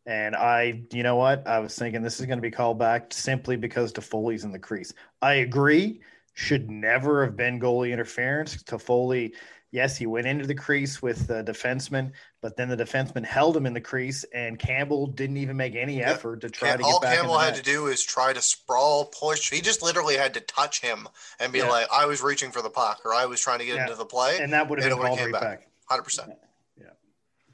And 0.07 0.37
I, 0.37 0.83
you 0.93 1.03
know 1.03 1.17
what? 1.17 1.47
I 1.47 1.59
was 1.61 1.75
thinking 1.79 2.03
this 2.03 2.21
is 2.21 2.27
going 2.27 2.39
to 2.39 2.43
be 2.43 2.51
called 2.51 2.79
back 2.79 3.13
simply 3.13 3.57
because 3.57 3.93
Toffoli's 3.93 4.45
in 4.45 4.53
the 4.53 4.59
crease. 4.59 4.93
I 5.23 5.35
agree. 5.35 6.01
Should 6.35 6.71
never 6.71 7.25
have 7.25 7.37
been 7.37 7.59
goalie 7.61 7.93
interference. 7.93 8.63
Toffoli, 8.65 9.33
yes, 9.75 9.97
he 9.97 10.07
went 10.07 10.25
into 10.29 10.47
the 10.47 10.55
crease 10.55 11.03
with 11.03 11.27
the 11.27 11.43
defenseman, 11.43 12.13
but 12.41 12.57
then 12.57 12.69
the 12.69 12.77
defenseman 12.77 13.25
held 13.25 13.57
him 13.57 13.67
in 13.67 13.75
the 13.75 13.81
crease, 13.81 14.25
and 14.33 14.57
Campbell 14.57 15.09
didn't 15.09 15.37
even 15.39 15.57
make 15.57 15.75
any 15.75 15.99
Yeah. 15.99 16.13
effort 16.13 16.43
to 16.43 16.49
try 16.51 16.69
Cam- 16.71 16.79
to 16.79 16.85
get 16.85 16.93
all 16.93 17.01
back. 17.01 17.11
All 17.11 17.17
Campbell 17.17 17.35
in 17.35 17.41
the 17.41 17.45
had 17.47 17.55
net. 17.57 17.65
to 17.65 17.71
do 17.71 17.87
is 17.89 18.03
try 18.05 18.33
to 18.33 18.41
sprawl, 18.41 19.07
push. 19.07 19.51
He 19.51 19.61
just 19.61 19.83
literally 19.83 20.17
had 20.17 20.35
to 20.35 20.41
touch 20.41 20.81
him 20.81 21.09
and 21.41 21.53
be 21.53 21.59
Yeah. 21.59 21.69
like, 21.69 21.89
"I 21.93 22.07
was 22.07 22.23
reaching 22.23 22.53
for 22.53 22.63
the 22.63 22.71
puck," 22.71 23.03
or 23.05 23.13
"I 23.13 23.27
was 23.27 23.41
trying 23.41 23.59
to 23.59 23.65
get 23.67 23.75
Yeah. 23.77 23.83
into 23.83 23.97
the 23.97 24.07
play." 24.07 24.39
and 24.39 24.53
that 24.53 24.69
would 24.71 24.79
have 24.79 24.87
and 24.87 24.93
been 24.93 25.07
it 25.07 25.11
would've 25.11 25.19
called 25.19 25.19
came 25.19 25.33
right 25.35 25.43
back. 25.43 25.61
back. 25.61 25.69
Hundred 25.91 26.03
percent. 26.05 26.33
Yeah, 26.81 26.87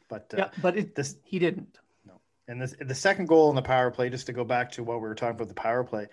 but 0.08 0.32
uh, 0.34 0.36
yeah, 0.38 0.48
but 0.60 0.76
it, 0.76 0.94
this 0.94 1.16
he 1.24 1.38
didn't. 1.38 1.78
No, 2.04 2.20
And 2.48 2.60
this, 2.60 2.74
the 2.80 2.94
second 2.94 3.26
goal 3.28 3.48
in 3.50 3.56
the 3.56 3.62
power 3.62 3.90
play, 3.90 4.10
just 4.10 4.26
to 4.26 4.32
go 4.32 4.44
back 4.44 4.72
to 4.72 4.84
what 4.84 4.96
we 5.00 5.08
were 5.08 5.14
talking 5.14 5.36
about 5.36 5.48
the 5.48 5.54
power 5.54 5.84
play, 5.84 6.06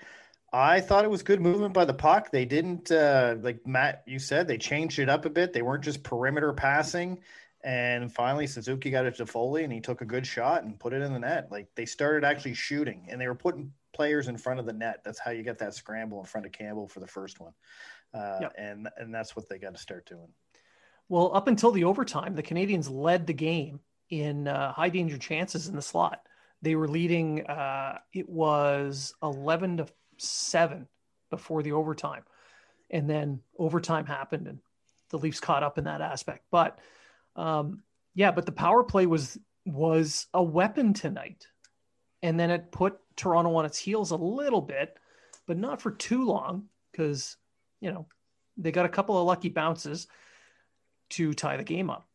I 0.51 0.79
thought 0.79 1.03
it 1.03 1.11
was 1.11 1.23
good 1.23 1.41
movement 1.41 1.73
by 1.73 1.85
the 1.85 1.93
puck. 1.93 2.31
They 2.31 2.45
didn't, 2.45 2.89
uh, 2.91 3.35
like 3.41 3.67
Matt, 3.67 4.03
you 4.07 4.17
said, 4.17 4.47
they 4.47 4.57
changed 4.57 4.97
it 4.99 5.09
up 5.09 5.25
a 5.25 5.29
bit. 5.29 5.51
They 5.51 5.61
weren't 5.61 5.83
just 5.83 6.03
perimeter 6.03 6.53
passing. 6.53 7.19
And 7.63 8.13
finally, 8.13 8.47
Suzuki 8.47 8.89
got 8.89 9.05
it 9.05 9.15
to 9.15 9.25
Foley 9.25 9.65
and 9.65 9.73
he 9.73 9.81
took 9.81 10.01
a 10.01 10.05
good 10.05 10.25
shot 10.25 10.63
and 10.63 10.79
put 10.79 10.93
it 10.93 11.01
in 11.01 11.11
the 11.11 11.19
net. 11.19 11.51
Like 11.51 11.67
they 11.75 11.85
started 11.85 12.23
actually 12.23 12.53
shooting 12.53 13.07
and 13.09 13.19
they 13.19 13.27
were 13.27 13.35
putting 13.35 13.73
players 13.93 14.29
in 14.29 14.37
front 14.37 14.59
of 14.59 14.65
the 14.65 14.73
net. 14.73 15.01
That's 15.03 15.19
how 15.19 15.31
you 15.31 15.43
get 15.43 15.57
that 15.59 15.73
scramble 15.73 16.19
in 16.19 16.25
front 16.25 16.45
of 16.45 16.53
Campbell 16.53 16.87
for 16.87 17.01
the 17.01 17.07
first 17.07 17.41
one. 17.41 17.53
Uh, 18.13 18.37
yep. 18.41 18.53
and, 18.57 18.87
and 18.97 19.13
that's 19.13 19.35
what 19.35 19.49
they 19.49 19.57
got 19.57 19.73
to 19.73 19.81
start 19.81 20.05
doing. 20.05 20.29
Well, 21.09 21.31
up 21.33 21.47
until 21.47 21.71
the 21.71 21.83
overtime, 21.83 22.35
the 22.35 22.43
Canadiens 22.43 22.89
led 22.89 23.27
the 23.27 23.33
game 23.33 23.81
in 24.09 24.47
uh, 24.47 24.71
high 24.71 24.89
danger 24.89 25.17
chances 25.17 25.67
in 25.67 25.75
the 25.75 25.81
slot. 25.81 26.21
They 26.61 26.75
were 26.75 26.87
leading, 26.87 27.45
uh, 27.47 27.99
it 28.13 28.29
was 28.29 29.13
11 29.21 29.77
to 29.77 29.87
7 30.17 30.87
before 31.29 31.63
the 31.63 31.73
overtime. 31.73 32.23
And 32.89 33.09
then 33.09 33.41
overtime 33.57 34.05
happened 34.05 34.47
and 34.47 34.59
the 35.09 35.17
Leafs 35.17 35.39
caught 35.39 35.63
up 35.63 35.77
in 35.77 35.85
that 35.85 36.01
aspect. 36.01 36.45
But 36.51 36.79
um, 37.35 37.83
yeah, 38.15 38.31
but 38.31 38.45
the 38.45 38.51
power 38.51 38.83
play 38.83 39.05
was 39.05 39.37
was 39.65 40.27
a 40.33 40.41
weapon 40.41 40.93
tonight. 40.93 41.47
And 42.23 42.39
then 42.39 42.49
it 42.49 42.71
put 42.71 42.97
Toronto 43.15 43.53
on 43.55 43.65
its 43.65 43.77
heels 43.77 44.11
a 44.11 44.15
little 44.15 44.61
bit, 44.61 44.97
but 45.45 45.57
not 45.57 45.81
for 45.81 45.91
too 45.91 46.25
long 46.25 46.67
because, 46.91 47.37
you 47.79 47.91
know, 47.91 48.07
they 48.57 48.71
got 48.71 48.85
a 48.85 48.89
couple 48.89 49.17
of 49.17 49.27
lucky 49.27 49.49
bounces 49.49 50.07
to 51.11 51.33
tie 51.33 51.57
the 51.57 51.63
game 51.63 51.89
up. 51.89 52.07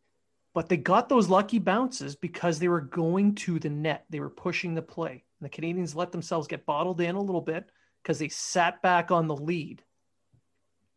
But 0.55 0.69
they 0.69 0.77
got 0.77 1.09
those 1.09 1.29
lucky 1.29 1.59
bounces 1.59 2.17
because 2.17 2.59
they 2.59 2.69
were 2.69 2.81
going 2.81 3.37
to 3.37 3.59
the 3.59 3.71
net. 3.71 4.05
They 4.11 4.21
were 4.21 4.29
pushing 4.29 4.75
the 4.75 4.83
play. 4.83 5.25
And 5.41 5.51
the 5.51 5.57
Canadiens 5.57 5.95
let 5.95 6.13
themselves 6.13 6.49
get 6.49 6.67
bottled 6.67 7.01
in 7.01 7.15
a 7.15 7.23
little 7.23 7.41
bit 7.41 7.71
because 8.03 8.19
they 8.19 8.29
sat 8.29 8.83
back 8.83 9.11
on 9.11 9.27
the 9.27 9.37
lead. 9.37 9.83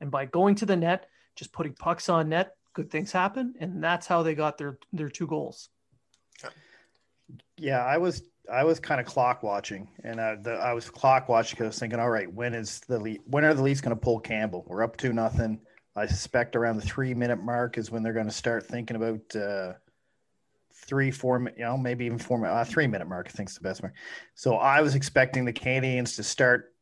And 0.02 0.12
by 0.12 0.26
going 0.26 0.56
to 0.56 0.66
the 0.66 0.76
net, 0.76 1.08
just 1.36 1.54
putting 1.54 1.74
pucks 1.74 2.10
on 2.10 2.30
net, 2.30 2.56
good 2.74 2.92
things 2.92 3.12
happen. 3.12 3.56
And 3.60 3.84
that's 3.84 4.08
how 4.08 4.24
they 4.24 4.36
got 4.36 4.58
their 4.58 4.78
their 4.94 5.10
two 5.10 5.28
goals. 5.28 5.70
Yeah, 7.58 7.84
I 7.84 7.98
was 7.98 8.24
I 8.52 8.64
was 8.64 8.80
kind 8.80 9.00
of 9.00 9.08
clock 9.08 9.42
watching, 9.42 9.88
and 10.04 10.20
I, 10.22 10.36
the, 10.36 10.54
I 10.54 10.74
was 10.74 10.90
clock 10.90 11.30
watching 11.30 11.56
because 11.56 11.66
I 11.66 11.68
was 11.70 11.80
thinking, 11.80 12.00
all 12.00 12.10
right, 12.10 12.32
when 12.32 12.54
is 12.54 12.82
the 12.82 13.20
when 13.26 13.46
are 13.46 13.54
the 13.54 13.64
Leafs 13.64 13.82
going 13.82 13.96
to 13.96 14.02
pull 14.02 14.20
Campbell? 14.20 14.66
We're 14.68 14.84
up 14.84 14.98
to 14.98 15.14
nothing. 15.14 15.60
I 15.96 16.06
suspect 16.06 16.56
around 16.56 16.76
the 16.76 16.86
three 16.86 17.14
minute 17.14 17.42
mark 17.42 17.78
is 17.78 17.90
when 17.90 18.04
they're 18.04 18.14
going 18.14 18.28
to 18.28 18.32
start 18.32 18.66
thinking 18.66 18.98
about 18.98 19.36
uh, 19.36 19.74
three, 20.74 21.10
four, 21.10 21.40
you 21.58 21.64
know, 21.64 21.78
maybe 21.78 22.06
even 22.06 22.18
four, 22.18 22.46
uh, 22.46 22.66
three 22.66 22.88
minute 22.88 23.08
mark. 23.08 23.28
I 23.30 23.32
think 23.32 23.50
is 23.50 23.56
the 23.56 23.62
best 23.62 23.82
mark. 23.82 23.94
So 24.36 24.56
I 24.56 24.82
was 24.82 24.96
expecting 24.96 25.46
the 25.46 25.54
Canadiens 25.54 26.16
to 26.18 26.24
start 26.24 26.75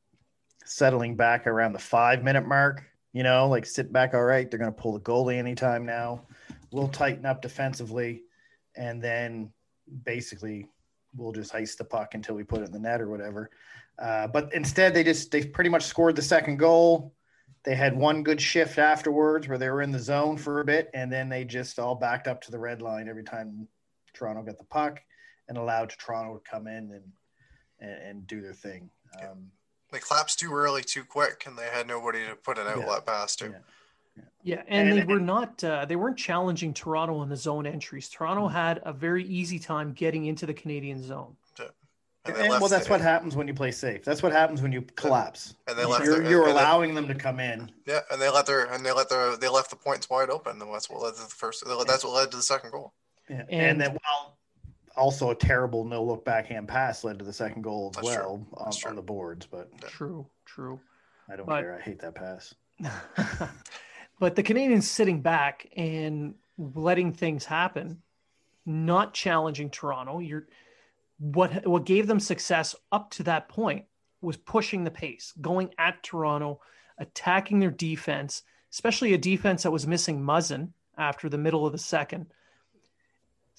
settling 0.66 1.16
back 1.16 1.48
around 1.48 1.74
the 1.74 1.80
five 1.80 2.24
minute 2.24 2.48
mark. 2.48 2.84
You 3.12 3.24
know, 3.24 3.48
like 3.48 3.66
sit 3.66 3.94
back. 3.94 4.14
All 4.14 4.24
right, 4.24 4.50
they're 4.50 4.60
going 4.60 4.74
to 4.74 4.82
pull 4.82 4.94
the 4.94 5.00
goalie 5.00 5.38
anytime 5.38 5.86
now. 5.86 6.26
We'll 6.72 6.88
tighten 6.88 7.26
up 7.26 7.42
defensively, 7.42 8.24
and 8.76 9.02
then 9.02 9.52
basically 10.04 10.68
we'll 11.16 11.32
just 11.32 11.54
ice 11.54 11.76
the 11.76 11.84
puck 11.84 12.16
until 12.16 12.36
we 12.36 12.44
put 12.44 12.62
it 12.62 12.66
in 12.66 12.72
the 12.72 12.80
net 12.80 13.02
or 13.02 13.10
whatever. 13.10 13.52
Uh, 14.00 14.28
but 14.28 14.52
instead, 14.54 14.94
they 14.94 15.04
just 15.04 15.32
they 15.32 15.46
pretty 15.46 15.70
much 15.70 15.84
scored 15.84 16.16
the 16.16 16.22
second 16.22 16.58
goal. 16.58 17.14
They 17.64 17.76
had 17.76 17.96
one 17.96 18.24
good 18.24 18.42
shift 18.42 18.78
afterwards 18.78 19.48
where 19.48 19.58
they 19.58 19.70
were 19.70 19.82
in 19.82 19.92
the 19.92 20.00
zone 20.00 20.38
for 20.38 20.60
a 20.60 20.66
bit, 20.66 20.90
and 20.94 21.12
then 21.12 21.30
they 21.30 21.46
just 21.46 21.80
all 21.80 21.96
backed 21.96 22.28
up 22.28 22.42
to 22.42 22.52
the 22.52 22.60
red 22.60 22.82
line 22.82 23.08
every 23.08 23.24
time 23.24 23.68
Toronto 24.14 24.42
got 24.44 24.58
the 24.58 24.66
puck 24.66 25.02
and 25.48 25.58
allowed 25.58 25.90
Toronto 25.92 26.38
to 26.38 26.50
come 26.50 26.68
in 26.68 26.92
and 26.92 27.12
and, 27.80 28.02
and 28.02 28.28
do 28.28 28.42
their 28.42 28.54
thing. 28.54 28.90
Um, 29.22 29.52
they 29.94 30.00
collapsed 30.00 30.40
too 30.40 30.54
early, 30.54 30.82
too 30.84 31.04
quick, 31.04 31.44
and 31.46 31.58
they 31.58 31.68
had 31.72 31.88
nobody 31.88 32.26
to 32.26 32.36
put 32.36 32.58
an 32.58 32.68
outlet 32.68 33.04
yeah, 33.08 33.14
past 33.14 33.40
to. 33.40 33.46
Yeah. 33.46 33.58
Yeah, 34.46 34.62
and, 34.68 34.90
and, 34.90 34.98
they 35.00 35.06
were 35.06 35.22
not 35.22 35.64
uh, 35.64 35.86
they 35.86 35.96
weren't 35.96 36.18
challenging 36.18 36.74
Toronto 36.74 37.22
in 37.24 37.30
the 37.30 37.38
zone 37.38 37.66
entries. 37.66 38.10
Toronto 38.10 38.48
mm-hmm. 38.48 38.56
had 38.56 38.82
a 38.84 38.92
very 38.92 39.24
easy 39.24 39.58
time 39.58 39.94
getting 39.94 40.26
into 40.26 40.46
the 40.46 40.54
Canadian 40.54 41.02
zone. 41.02 41.38
And 42.26 42.38
and, 42.38 42.50
well, 42.50 42.70
that's 42.70 42.90
what 42.90 43.02
happens 43.02 43.36
when 43.36 43.50
you 43.50 43.54
play 43.54 43.72
safe. 43.72 44.06
That's 44.06 44.24
what 44.24 44.32
happens 44.32 44.62
when 44.62 44.72
you 44.72 44.82
collapse. 44.96 45.56
And 45.68 45.78
they 45.78 45.84
left. 45.84 46.06
You're, 46.06 46.20
their, 46.20 46.30
you're 46.30 46.48
allowing 46.48 46.96
them 46.96 47.06
to 47.10 47.16
come 47.16 47.42
in. 47.42 47.70
Yeah, 47.86 48.00
and 48.12 48.22
they 48.22 48.30
let 48.30 48.46
their 48.46 48.72
and 48.72 48.86
they 48.86 48.94
let 48.94 49.10
their 49.10 49.36
they 49.36 49.50
left 49.50 49.70
the 49.70 49.76
points 49.76 50.10
wide 50.10 50.30
open, 50.30 50.62
and 50.62 50.74
that's 50.74 50.90
what 50.90 51.02
led 51.02 51.16
to 51.16 51.22
the 51.22 51.28
first. 51.28 51.66
That's 51.86 52.06
what 52.06 52.14
led 52.14 52.32
to 52.32 52.38
the 52.38 52.44
second 52.44 52.72
goal. 52.72 52.94
Yeah, 53.30 53.44
and, 53.50 53.52
and 53.52 53.82
then 53.82 53.92
well, 53.92 54.38
also 54.96 55.32
a 55.32 55.36
terrible 55.36 55.86
no 55.86 56.04
look 56.04 56.26
backhand 56.26 56.68
pass 56.68 57.04
led 57.04 57.20
to 57.20 57.26
the 57.26 57.34
second 57.34 57.62
goal 57.62 57.92
as 57.96 58.04
That's 58.04 58.18
well 58.18 58.46
on, 58.54 58.74
on, 58.86 58.96
the 58.96 59.02
boards. 59.02 59.48
But 59.50 59.70
true, 59.88 60.26
true. 60.46 60.80
I 61.30 61.36
don't 61.36 61.46
but, 61.46 61.62
care. 61.62 61.76
I 61.76 61.82
hate 61.82 62.00
that 62.00 62.16
pass. 62.16 62.54
but 64.20 64.36
the 64.36 64.44
Canadiens 64.44 64.84
sitting 64.84 65.22
back 65.22 65.68
and 65.76 66.36
letting 66.58 67.14
things 67.14 67.46
happen, 67.46 68.02
not 68.66 69.14
challenging 69.14 69.70
Toronto. 69.70 70.20
You're 70.20 70.48
what 71.20 71.66
what 71.66 71.86
gave 71.86 72.08
them 72.08 72.20
success 72.20 72.76
up 72.92 73.12
to 73.12 73.24
that 73.24 73.50
point 73.50 73.86
was 74.22 74.38
pushing 74.38 74.84
the 74.84 74.92
pace, 74.92 75.34
going 75.42 75.70
at 75.78 76.02
Toronto, 76.02 76.62
attacking 76.98 77.60
their 77.60 77.72
defense, 77.72 78.44
especially 78.72 79.14
a 79.14 79.18
defense 79.18 79.64
that 79.64 79.72
was 79.72 79.88
missing 79.88 80.22
Muzzin 80.22 80.70
after 80.98 81.30
the 81.30 81.38
middle 81.38 81.66
of 81.66 81.72
the 81.72 81.78
second 81.78 82.28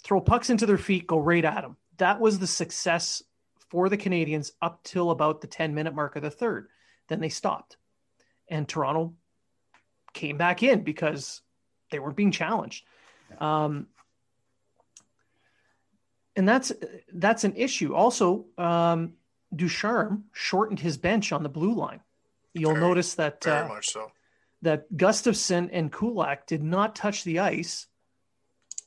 throw 0.04 0.20
pucks 0.20 0.50
into 0.50 0.66
their 0.66 0.78
feet, 0.78 1.06
go 1.06 1.18
right 1.18 1.44
at 1.44 1.62
them. 1.62 1.76
That 1.96 2.20
was 2.20 2.38
the 2.38 2.46
success 2.46 3.22
for 3.70 3.88
the 3.88 3.96
Canadiens 3.96 4.52
up 4.62 4.84
till 4.84 5.10
about 5.10 5.40
the 5.40 5.46
10 5.46 5.74
minute 5.74 5.94
mark 5.94 6.14
of 6.14 6.22
the 6.22 6.30
third. 6.30 6.68
Then 7.08 7.20
they 7.20 7.30
stopped. 7.30 7.76
And 8.48 8.68
Toronto 8.68 9.14
came 10.12 10.36
back 10.36 10.62
in 10.62 10.82
because 10.82 11.40
they 11.90 11.98
weren't 11.98 12.16
being 12.16 12.30
challenged. 12.30 12.84
Um, 13.38 13.88
and 16.36 16.48
that's 16.48 16.72
that's 17.12 17.44
an 17.44 17.54
issue. 17.56 17.94
Also, 17.94 18.46
um, 18.58 19.14
Ducharme 19.54 20.24
shortened 20.32 20.80
his 20.80 20.98
bench 20.98 21.32
on 21.32 21.42
the 21.42 21.48
blue 21.48 21.74
line. 21.74 22.00
You'll 22.52 22.72
very, 22.72 22.86
notice 22.88 23.14
that 23.14 23.42
very 23.42 23.64
uh, 23.64 23.68
much 23.68 23.90
so. 23.90 24.10
that 24.62 24.92
Gustafsson 24.92 25.70
and 25.72 25.92
Kulak 25.92 26.46
did 26.46 26.62
not 26.62 26.96
touch 26.96 27.24
the 27.24 27.38
ice 27.38 27.86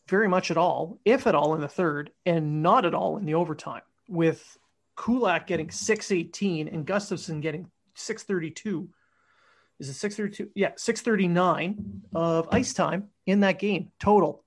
very 0.07 0.27
much 0.27 0.51
at 0.51 0.57
all, 0.57 0.99
if 1.05 1.27
at 1.27 1.35
all, 1.35 1.53
in 1.55 1.61
the 1.61 1.67
third, 1.67 2.11
and 2.25 2.63
not 2.63 2.85
at 2.85 2.93
all 2.93 3.17
in 3.17 3.25
the 3.25 3.33
overtime, 3.33 3.81
with 4.07 4.57
Kulak 4.95 5.47
getting 5.47 5.69
618 5.69 6.67
and 6.67 6.85
Gustafsson 6.85 7.41
getting 7.41 7.69
632. 7.95 8.89
Is 9.79 9.89
it 9.89 9.93
632? 9.93 10.51
Yeah, 10.55 10.71
639 10.75 12.01
of 12.15 12.47
ice 12.51 12.73
time 12.73 13.09
in 13.25 13.41
that 13.41 13.59
game 13.59 13.91
total 13.99 14.43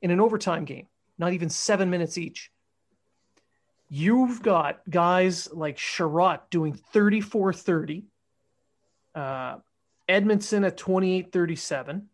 in 0.00 0.10
an 0.10 0.20
overtime 0.20 0.64
game, 0.64 0.86
not 1.18 1.32
even 1.32 1.50
seven 1.50 1.90
minutes 1.90 2.16
each. 2.16 2.50
You've 3.90 4.42
got 4.42 4.80
guys 4.88 5.52
like 5.52 5.76
Chiarot 5.76 6.48
doing 6.48 6.74
34 6.74 7.52
30, 7.52 8.04
uh, 9.14 9.56
Edmundson 10.08 10.66
at 10.66 10.76
28 10.76 11.32
37. 11.32 12.08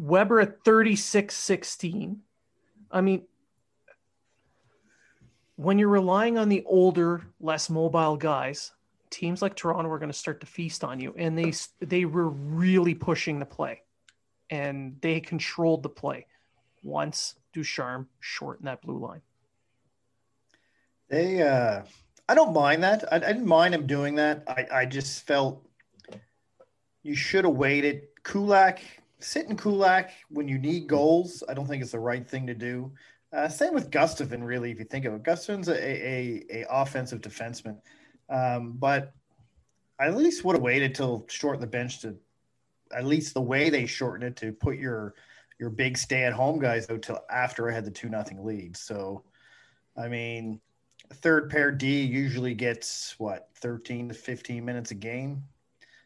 Weber 0.00 0.40
at 0.40 0.64
36 0.64 1.34
16. 1.34 2.20
I 2.90 3.00
mean, 3.02 3.22
when 5.56 5.78
you're 5.78 5.88
relying 5.88 6.38
on 6.38 6.48
the 6.48 6.64
older, 6.64 7.22
less 7.38 7.68
mobile 7.68 8.16
guys, 8.16 8.72
teams 9.10 9.42
like 9.42 9.54
Toronto 9.54 9.90
are 9.90 9.98
going 9.98 10.10
to 10.10 10.16
start 10.16 10.40
to 10.40 10.46
feast 10.46 10.84
on 10.84 11.00
you. 11.00 11.14
And 11.18 11.36
they 11.36 11.52
they 11.84 12.06
were 12.06 12.30
really 12.30 12.94
pushing 12.94 13.38
the 13.38 13.44
play, 13.44 13.82
and 14.48 14.96
they 15.02 15.20
controlled 15.20 15.82
the 15.82 15.90
play. 15.90 16.26
Once 16.82 17.34
Ducharme 17.52 18.08
shortened 18.20 18.68
that 18.68 18.80
blue 18.80 18.98
line. 18.98 19.20
They, 21.10 21.42
uh, 21.42 21.82
I 22.26 22.34
don't 22.34 22.54
mind 22.54 22.82
that. 22.84 23.04
I, 23.12 23.16
I 23.16 23.18
didn't 23.18 23.44
mind 23.44 23.74
him 23.74 23.86
doing 23.86 24.14
that. 24.14 24.44
I, 24.48 24.66
I 24.72 24.84
just 24.86 25.26
felt 25.26 25.66
you 27.02 27.14
should 27.14 27.44
have 27.44 27.54
waited. 27.54 28.04
Kulak 28.22 28.80
sitting 29.20 29.56
Kulak 29.56 30.10
when 30.28 30.48
you 30.48 30.58
need 30.58 30.86
goals, 30.86 31.42
I 31.48 31.54
don't 31.54 31.66
think 31.66 31.82
it's 31.82 31.92
the 31.92 32.00
right 32.00 32.28
thing 32.28 32.46
to 32.46 32.54
do. 32.54 32.92
Uh, 33.32 33.48
same 33.48 33.74
with 33.74 33.90
Gustafsson, 33.90 34.44
really, 34.44 34.72
if 34.72 34.78
you 34.78 34.84
think 34.84 35.04
of 35.04 35.14
it. 35.14 35.22
Gustafsson's 35.22 35.68
a, 35.68 35.78
a, 35.78 36.44
a 36.50 36.66
offensive 36.68 37.20
defenseman, 37.20 37.78
um, 38.28 38.72
but 38.72 39.12
I 39.98 40.06
at 40.06 40.16
least 40.16 40.44
would 40.44 40.56
have 40.56 40.62
waited 40.62 40.94
till 40.94 41.26
shorten 41.28 41.60
the 41.60 41.66
bench 41.66 42.00
to 42.00 42.16
at 42.92 43.04
least 43.04 43.34
the 43.34 43.40
way 43.40 43.70
they 43.70 43.86
shortened 43.86 44.24
it 44.24 44.36
to 44.36 44.52
put 44.52 44.78
your 44.78 45.14
your 45.60 45.70
big 45.70 45.98
stay 45.98 46.24
at 46.24 46.32
home 46.32 46.58
guys 46.58 46.88
out 46.88 47.02
till 47.02 47.20
after 47.30 47.70
I 47.70 47.74
had 47.74 47.84
the 47.84 47.90
two 47.90 48.08
nothing 48.08 48.44
lead. 48.44 48.76
So, 48.76 49.22
I 49.96 50.08
mean, 50.08 50.58
third 51.12 51.50
pair 51.50 51.70
D 51.70 52.02
usually 52.02 52.54
gets 52.54 53.14
what 53.18 53.50
thirteen 53.56 54.08
to 54.08 54.14
fifteen 54.14 54.64
minutes 54.64 54.90
a 54.90 54.94
game. 54.94 55.44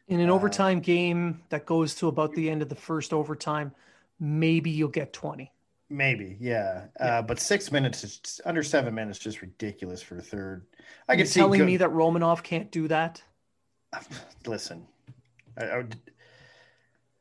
In 0.07 0.19
an 0.19 0.29
uh, 0.29 0.33
overtime 0.33 0.79
game 0.79 1.41
that 1.49 1.65
goes 1.65 1.95
to 1.95 2.07
about 2.07 2.33
the 2.33 2.49
end 2.49 2.61
of 2.61 2.69
the 2.69 2.75
first 2.75 3.13
overtime, 3.13 3.71
maybe 4.19 4.69
you'll 4.69 4.89
get 4.89 5.13
20. 5.13 5.51
Maybe, 5.89 6.37
yeah. 6.39 6.85
Uh, 6.99 7.21
but 7.21 7.39
six 7.39 7.71
minutes 7.71 8.03
is 8.03 8.41
under 8.45 8.63
seven 8.63 8.93
minutes, 8.95 9.19
just 9.19 9.41
ridiculous 9.41 10.01
for 10.01 10.17
a 10.17 10.21
third. 10.21 10.65
I 11.07 11.13
Are 11.13 11.17
you 11.17 11.25
see. 11.25 11.39
telling 11.39 11.59
go- 11.59 11.65
me 11.65 11.77
that 11.77 11.89
Romanov 11.89 12.41
can't 12.43 12.71
do 12.71 12.87
that? 12.87 13.21
listen, 14.47 14.85
I, 15.57 15.65
I 15.65 15.77
would, 15.77 15.95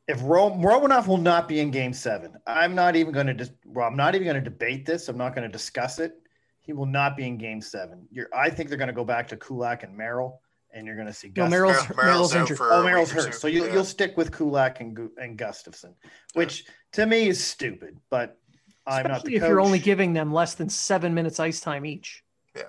if 0.09 0.21
Ro- 0.23 0.51
Romanov 0.51 1.07
will 1.07 1.19
not 1.19 1.47
be 1.49 1.61
in 1.61 1.71
Game 1.71 1.93
Seven, 1.93 2.35
I'm 2.47 2.75
not 2.75 2.97
even 2.97 3.13
going 3.13 3.27
to. 3.27 3.35
Dis- 3.35 3.53
well, 3.67 3.87
I'm 3.87 3.97
not 3.97 4.15
even 4.15 4.25
going 4.27 4.43
to 4.43 4.51
debate 4.51 4.87
this. 4.87 5.09
I'm 5.09 5.19
not 5.19 5.35
going 5.35 5.47
to 5.47 5.53
discuss 5.53 5.99
it. 5.99 6.15
He 6.61 6.73
will 6.73 6.87
not 6.87 7.17
be 7.17 7.27
in 7.27 7.37
Game 7.37 7.61
Seven. 7.61 8.07
You're, 8.11 8.29
I 8.35 8.49
think 8.49 8.69
they're 8.71 8.79
going 8.79 8.89
to 8.89 8.95
go 8.95 9.05
back 9.05 9.29
to 9.29 9.37
Kulak 9.37 9.83
and 9.83 9.95
Merrill, 9.97 10.41
and 10.75 10.87
you're 10.87 10.97
going 10.97 11.07
to 11.07 11.13
see. 11.15 11.29
No, 11.29 11.45
Gus- 11.45 11.51
Merrill's, 11.51 11.97
Merrill's, 11.97 12.35
out 12.35 12.41
injured. 12.43 12.59
Oh, 12.61 12.81
a 12.81 12.85
Merrill's 12.85 13.15
week 13.15 13.25
hurt, 13.25 13.35
so 13.35 13.47
you'll, 13.47 13.67
Yeah. 13.67 13.73
you'll 13.75 13.85
stick 13.85 14.17
with 14.17 14.33
Kulak 14.33 14.81
and 14.81 14.99
and 15.17 15.39
Gustafsson, 15.39 15.95
which 16.35 16.65
to 16.93 17.07
me 17.07 17.29
is 17.29 17.43
stupid. 17.43 17.99
But 18.11 18.39
I'm 18.87 19.05
not 19.05 19.13
Especially 19.19 19.31
the 19.31 19.37
if 19.37 19.43
coach. 19.43 19.49
you're 19.49 19.61
only 19.61 19.79
giving 19.79 20.13
them 20.13 20.33
less 20.33 20.55
than 20.57 20.69
seven 20.69 21.15
minutes 21.15 21.41
ice 21.41 21.61
time 21.61 21.87
each. 21.87 22.23
Yeah. 22.55 22.63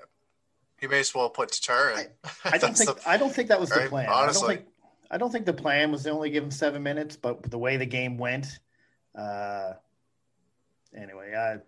You 0.80 0.88
may 0.88 1.00
as 1.00 1.14
well 1.14 1.28
put 1.28 1.50
Tatar 1.52 1.90
in. 1.98 2.06
I 2.44 2.58
don't 2.58 2.76
think 2.76 2.96
the- 2.96 3.08
I 3.10 3.16
don't 3.18 3.32
think 3.34 3.48
that 3.48 3.60
was 3.60 3.70
the 3.70 3.86
plan. 3.88 4.08
Honestly. 4.08 4.44
I 4.44 4.48
don't 4.48 4.56
think 4.56 4.68
I 5.10 5.18
don't 5.18 5.30
think 5.32 5.46
the 5.46 5.52
plan 5.52 5.92
was 5.92 6.04
to 6.04 6.10
only 6.10 6.30
give 6.30 6.42
them 6.42 6.50
seven 6.50 6.82
minutes, 6.82 7.16
but 7.16 7.42
the 7.50 7.58
way 7.58 7.76
the 7.76 7.86
game 7.86 8.18
went, 8.18 8.46
uh, 9.16 9.72
anyway, 10.96 11.34
I 11.36 11.58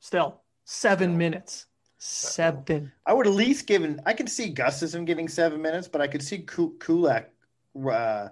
Still, 0.00 0.40
seven 0.64 1.10
Still. 1.10 1.18
minutes. 1.18 1.66
Seven. 2.06 2.92
I 3.06 3.14
would 3.14 3.26
at 3.26 3.32
least 3.32 3.66
given. 3.66 3.98
I 4.04 4.12
could 4.12 4.28
see 4.28 4.52
Gustafsson 4.52 5.06
giving 5.06 5.26
seven 5.26 5.62
minutes, 5.62 5.88
but 5.88 6.02
I 6.02 6.06
could 6.06 6.22
see 6.22 6.40
Ku- 6.40 6.76
Kulak, 6.78 7.30
uh, 7.90 8.28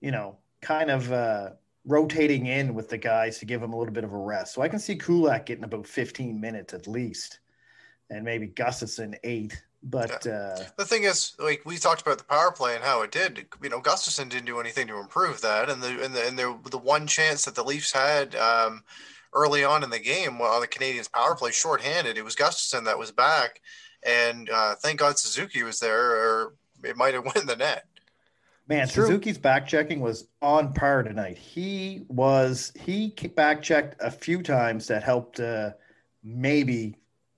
you 0.00 0.10
know, 0.10 0.38
kind 0.60 0.90
of 0.90 1.12
uh, 1.12 1.50
rotating 1.84 2.46
in 2.46 2.74
with 2.74 2.88
the 2.88 2.98
guys 2.98 3.38
to 3.38 3.44
give 3.44 3.62
him 3.62 3.72
a 3.72 3.78
little 3.78 3.94
bit 3.94 4.02
of 4.02 4.12
a 4.12 4.16
rest. 4.16 4.54
So 4.54 4.60
I 4.60 4.68
can 4.68 4.80
see 4.80 4.96
Kulak 4.96 5.46
getting 5.46 5.62
about 5.62 5.86
fifteen 5.86 6.40
minutes 6.40 6.74
at 6.74 6.88
least, 6.88 7.38
and 8.10 8.24
maybe 8.24 8.48
Gustafsson 8.48 9.14
eight. 9.22 9.62
But 9.84 10.26
uh, 10.26 10.56
The 10.76 10.84
thing 10.84 11.04
is, 11.04 11.36
like 11.38 11.62
we 11.64 11.76
talked 11.76 12.02
about 12.02 12.18
the 12.18 12.24
power 12.24 12.50
play 12.50 12.74
and 12.74 12.82
how 12.82 13.02
it 13.02 13.12
did. 13.12 13.46
You 13.62 13.68
know, 13.68 13.80
Gustafsson 13.80 14.28
didn't 14.28 14.46
do 14.46 14.58
anything 14.58 14.88
to 14.88 14.98
improve 14.98 15.42
that, 15.42 15.70
and 15.70 15.80
the 15.80 16.02
and 16.04 16.12
the 16.12 16.26
and 16.26 16.36
the, 16.36 16.58
the 16.72 16.78
one 16.78 17.06
chance 17.06 17.44
that 17.44 17.54
the 17.54 17.62
Leafs 17.62 17.92
had 17.92 18.34
um, 18.34 18.82
early 19.36 19.62
on 19.62 19.84
in 19.84 19.90
the 19.90 19.98
game 19.98 20.40
on 20.40 20.60
the 20.60 20.66
Canadiens' 20.66 21.12
power 21.12 21.36
play, 21.36 21.52
shorthanded, 21.52 22.18
it 22.18 22.24
was 22.24 22.34
Gustafsson 22.34 22.86
that 22.86 22.98
was 22.98 23.12
back, 23.12 23.60
and 24.02 24.50
uh, 24.50 24.74
thank 24.76 24.98
God 24.98 25.18
Suzuki 25.18 25.62
was 25.62 25.78
there, 25.78 26.10
or 26.10 26.54
it 26.82 26.96
might 26.96 27.14
have 27.14 27.24
went 27.26 27.36
in 27.36 27.46
the 27.46 27.56
net. 27.56 27.84
Man, 28.68 28.88
true. 28.88 29.04
Suzuki's 29.04 29.38
back 29.38 29.68
checking 29.68 30.00
was 30.00 30.26
on 30.42 30.72
par 30.72 31.04
tonight. 31.04 31.38
He 31.38 32.04
was 32.08 32.72
he 32.80 33.10
back 33.36 33.62
checked 33.62 33.96
a 34.00 34.10
few 34.10 34.42
times 34.42 34.88
that 34.88 35.04
helped 35.04 35.38
uh, 35.38 35.70
maybe 36.24 36.96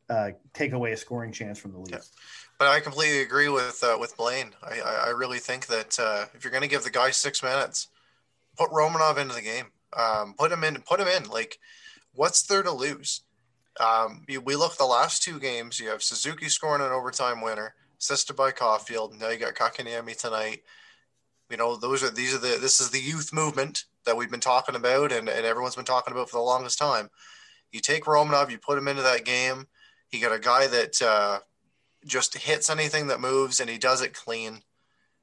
uh, 0.08 0.30
take 0.54 0.72
away 0.72 0.92
a 0.92 0.96
scoring 0.96 1.32
chance 1.32 1.58
from 1.58 1.72
the 1.72 1.78
Leafs. 1.78 2.12
But 2.58 2.68
I 2.68 2.80
completely 2.80 3.20
agree 3.20 3.48
with 3.48 3.84
uh, 3.84 3.98
with 4.00 4.16
Blaine. 4.16 4.54
I, 4.62 4.80
I, 4.80 4.94
I 5.06 5.08
really 5.10 5.38
think 5.38 5.66
that 5.66 5.98
uh, 6.00 6.24
if 6.34 6.44
you're 6.44 6.50
going 6.50 6.62
to 6.62 6.68
give 6.68 6.82
the 6.82 6.90
guy 6.90 7.10
six 7.10 7.42
minutes, 7.42 7.88
put 8.56 8.70
Romanov 8.70 9.18
into 9.18 9.34
the 9.34 9.42
game. 9.42 9.66
Um, 9.96 10.34
put 10.36 10.50
him 10.50 10.64
in. 10.64 10.80
Put 10.82 11.00
him 11.00 11.08
in. 11.08 11.28
Like, 11.30 11.58
what's 12.18 12.42
there 12.42 12.64
to 12.64 12.72
lose? 12.72 13.22
Um, 13.78 14.24
we 14.26 14.56
look 14.56 14.72
at 14.72 14.78
the 14.78 14.84
last 14.84 15.22
two 15.22 15.38
games. 15.38 15.78
You 15.78 15.88
have 15.90 16.02
Suzuki 16.02 16.48
scoring 16.48 16.84
an 16.84 16.90
overtime 16.90 17.40
winner, 17.40 17.74
assisted 18.00 18.34
by 18.34 18.50
Caulfield. 18.50 19.14
Now 19.18 19.28
you 19.28 19.38
got 19.38 19.54
Kotkaniemi 19.54 20.18
tonight. 20.18 20.62
You 21.48 21.56
know, 21.56 21.76
those 21.76 22.02
are 22.02 22.10
these 22.10 22.34
are 22.34 22.38
the 22.38 22.58
this 22.60 22.80
is 22.80 22.90
the 22.90 23.00
youth 23.00 23.32
movement 23.32 23.84
that 24.04 24.16
we've 24.16 24.30
been 24.30 24.40
talking 24.40 24.74
about, 24.74 25.12
and, 25.12 25.28
and 25.28 25.46
everyone's 25.46 25.76
been 25.76 25.84
talking 25.84 26.12
about 26.12 26.28
for 26.28 26.38
the 26.38 26.42
longest 26.42 26.78
time. 26.78 27.08
You 27.70 27.80
take 27.80 28.04
Romanov, 28.04 28.50
you 28.50 28.58
put 28.58 28.78
him 28.78 28.88
into 28.88 29.02
that 29.02 29.24
game. 29.24 29.68
You 30.10 30.20
got 30.20 30.34
a 30.34 30.40
guy 30.40 30.66
that 30.66 31.00
uh, 31.00 31.38
just 32.04 32.36
hits 32.36 32.68
anything 32.68 33.06
that 33.08 33.20
moves 33.20 33.60
and 33.60 33.70
he 33.70 33.78
does 33.78 34.02
it 34.02 34.12
clean. 34.12 34.62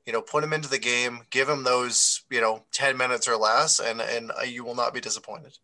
You 0.05 0.13
know, 0.13 0.21
put 0.21 0.43
him 0.43 0.53
into 0.53 0.69
the 0.69 0.77
game, 0.77 1.21
give 1.31 1.49
him 1.49 1.63
those, 1.63 2.23
you 2.29 2.39
know, 2.39 2.63
10 2.71 2.95
minutes 2.95 3.27
or 3.27 3.36
less, 3.36 3.79
and, 3.79 3.99
and 3.99 4.31
uh, 4.39 4.43
you 4.43 4.63
will 4.63 4.75
not 4.75 4.93
be 4.93 5.01
disappointed. 5.01 5.58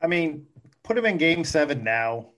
I 0.00 0.06
mean, 0.06 0.46
put 0.82 0.96
him 0.96 1.06
in 1.06 1.18
game 1.18 1.44
seven 1.44 1.84
now. 1.84 2.30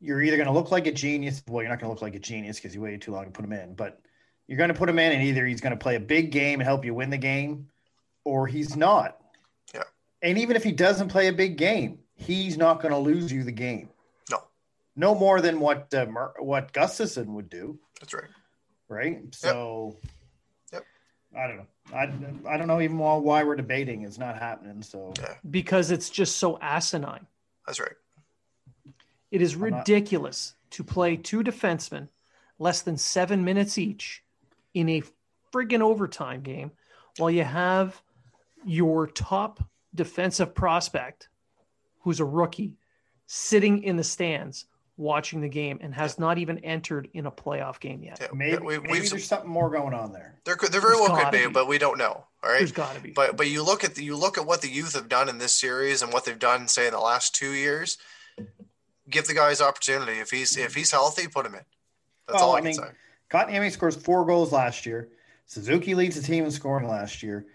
You're 0.00 0.22
either 0.22 0.36
going 0.36 0.46
to 0.46 0.52
look 0.52 0.70
like 0.70 0.86
a 0.86 0.92
genius. 0.92 1.42
Well, 1.48 1.62
you're 1.62 1.70
not 1.70 1.80
going 1.80 1.88
to 1.88 1.92
look 1.92 2.02
like 2.02 2.14
a 2.14 2.20
genius 2.20 2.56
because 2.58 2.74
you 2.74 2.80
waited 2.80 3.02
too 3.02 3.12
long 3.12 3.24
to 3.24 3.30
put 3.30 3.44
him 3.44 3.52
in, 3.52 3.74
but 3.74 4.00
you're 4.46 4.56
going 4.58 4.68
to 4.68 4.74
put 4.74 4.88
him 4.88 4.98
in, 4.98 5.12
and 5.12 5.22
either 5.22 5.44
he's 5.44 5.60
going 5.60 5.72
to 5.72 5.76
play 5.76 5.96
a 5.96 6.00
big 6.00 6.30
game 6.30 6.60
and 6.60 6.66
help 6.66 6.84
you 6.84 6.94
win 6.94 7.10
the 7.10 7.18
game, 7.18 7.68
or 8.24 8.46
he's 8.46 8.76
not. 8.76 9.18
Yeah. 9.74 9.82
And 10.22 10.38
even 10.38 10.56
if 10.56 10.62
he 10.64 10.72
doesn't 10.72 11.08
play 11.08 11.26
a 11.26 11.32
big 11.32 11.58
game, 11.58 11.98
he's 12.14 12.56
not 12.56 12.80
going 12.80 12.92
to 12.92 12.98
lose 12.98 13.32
you 13.32 13.42
the 13.42 13.52
game. 13.52 13.88
No. 14.30 14.38
No 14.96 15.14
more 15.14 15.40
than 15.40 15.58
what 15.60 15.92
uh, 15.92 16.06
what 16.38 16.72
Gustafsson 16.72 17.26
would 17.26 17.50
do, 17.50 17.78
That's 18.00 18.14
right. 18.14 18.30
right? 18.88 19.34
So, 19.34 19.96
Yep. 20.02 20.12
I 21.36 21.46
don't 21.46 21.56
know. 21.56 21.66
I, 21.94 22.54
I 22.54 22.56
don't 22.56 22.66
know 22.68 22.80
even 22.80 22.98
why, 22.98 23.16
why 23.16 23.44
we're 23.44 23.56
debating. 23.56 24.02
It's 24.02 24.18
not 24.18 24.38
happening. 24.38 24.82
So 24.82 25.12
Because 25.50 25.90
it's 25.90 26.10
just 26.10 26.38
so 26.38 26.58
asinine. 26.60 27.26
That's 27.66 27.80
right. 27.80 27.92
It 29.30 29.42
is 29.42 29.54
I'm 29.54 29.70
not- 29.70 29.78
ridiculous 29.78 30.54
to 30.70 30.84
play 30.84 31.16
two 31.16 31.42
defensemen 31.42 32.08
less 32.58 32.82
than 32.82 32.96
seven 32.96 33.44
minutes 33.44 33.78
each 33.78 34.22
in 34.74 34.88
a 34.88 35.02
friggin' 35.52 35.80
overtime 35.80 36.42
game 36.42 36.72
while 37.16 37.30
you 37.30 37.44
have 37.44 38.02
your 38.64 39.06
top 39.06 39.62
defensive 39.94 40.54
prospect, 40.54 41.28
who's 42.00 42.20
a 42.20 42.24
rookie, 42.24 42.74
sitting 43.26 43.82
in 43.82 43.96
the 43.96 44.04
stands 44.04 44.66
watching 44.98 45.40
the 45.40 45.48
game 45.48 45.78
and 45.80 45.94
has 45.94 46.18
not 46.18 46.36
even 46.38 46.58
entered 46.58 47.08
in 47.14 47.24
a 47.26 47.30
playoff 47.30 47.80
game 47.80 48.02
yet. 48.02 48.18
Yeah, 48.20 48.26
maybe, 48.34 48.58
we, 48.58 48.78
maybe 48.80 49.08
there's 49.08 49.24
something 49.24 49.48
more 49.48 49.70
going 49.70 49.94
on 49.94 50.12
there. 50.12 50.38
there 50.44 50.56
could, 50.56 50.72
there 50.72 50.80
very 50.80 50.96
There's 50.96 51.08
well 51.08 51.24
could 51.24 51.32
be, 51.32 51.46
be. 51.46 51.52
but 51.52 51.66
we 51.68 51.78
don't 51.78 51.96
know. 51.96 52.24
All 52.42 52.50
right. 52.50 52.58
There's 52.58 52.72
got 52.72 52.94
to 52.96 53.00
be. 53.00 53.12
But 53.12 53.36
but 53.36 53.48
you 53.48 53.64
look 53.64 53.84
at 53.84 53.94
the, 53.94 54.04
you 54.04 54.16
look 54.16 54.36
at 54.36 54.44
what 54.46 54.60
the 54.60 54.68
youth 54.68 54.94
have 54.94 55.08
done 55.08 55.28
in 55.28 55.38
this 55.38 55.54
series 55.54 56.02
and 56.02 56.12
what 56.12 56.24
they've 56.24 56.38
done, 56.38 56.68
say 56.68 56.86
in 56.86 56.92
the 56.92 57.00
last 57.00 57.34
two 57.34 57.52
years. 57.52 57.96
Give 59.08 59.26
the 59.26 59.34
guys 59.34 59.60
opportunity. 59.62 60.18
If 60.18 60.30
he's 60.30 60.56
if 60.56 60.74
he's 60.74 60.90
healthy, 60.90 61.28
put 61.28 61.46
him 61.46 61.54
in. 61.54 61.60
That's 62.26 62.40
Well, 62.40 62.50
all 62.50 62.54
I, 62.54 62.58
I 62.58 62.60
can 62.60 62.64
mean, 62.66 62.74
say. 62.74 62.88
Kotkaniemi 63.30 63.70
scores 63.70 63.96
four 63.96 64.26
goals 64.26 64.52
last 64.52 64.84
year. 64.84 65.08
Suzuki 65.46 65.94
leads 65.94 66.16
the 66.16 66.22
team 66.22 66.44
in 66.44 66.50
scoring 66.50 66.86
last 66.86 67.22
year. 67.22 67.46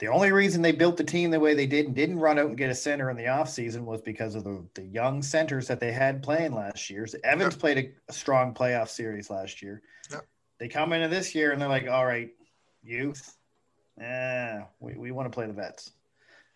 The 0.00 0.08
only 0.08 0.32
reason 0.32 0.62
they 0.62 0.72
built 0.72 0.96
the 0.96 1.04
team 1.04 1.30
the 1.30 1.38
way 1.38 1.52
they 1.52 1.66
did 1.66 1.84
and 1.84 1.94
didn't 1.94 2.20
run 2.20 2.38
out 2.38 2.46
and 2.46 2.56
get 2.56 2.70
a 2.70 2.74
center 2.74 3.10
in 3.10 3.18
the 3.18 3.24
offseason 3.24 3.84
was 3.84 4.00
because 4.00 4.34
of 4.34 4.44
the, 4.44 4.64
the 4.72 4.86
young 4.86 5.22
centers 5.22 5.68
that 5.68 5.78
they 5.78 5.92
had 5.92 6.22
playing 6.22 6.54
last 6.54 6.88
year. 6.88 7.06
So 7.06 7.18
Evans 7.22 7.54
played 7.54 7.76
a, 7.76 7.92
a 8.08 8.12
strong 8.14 8.54
playoff 8.54 8.88
series 8.88 9.28
last 9.28 9.60
year. 9.60 9.82
Yep. 10.10 10.26
They 10.58 10.68
come 10.68 10.94
into 10.94 11.08
this 11.08 11.34
year 11.34 11.52
and 11.52 11.60
they're 11.60 11.68
like, 11.68 11.86
all 11.86 12.06
right, 12.06 12.30
youth, 12.82 13.36
eh, 14.00 14.60
we, 14.80 14.94
we 14.94 15.10
want 15.10 15.30
to 15.30 15.34
play 15.34 15.46
the 15.46 15.52
vets. 15.52 15.92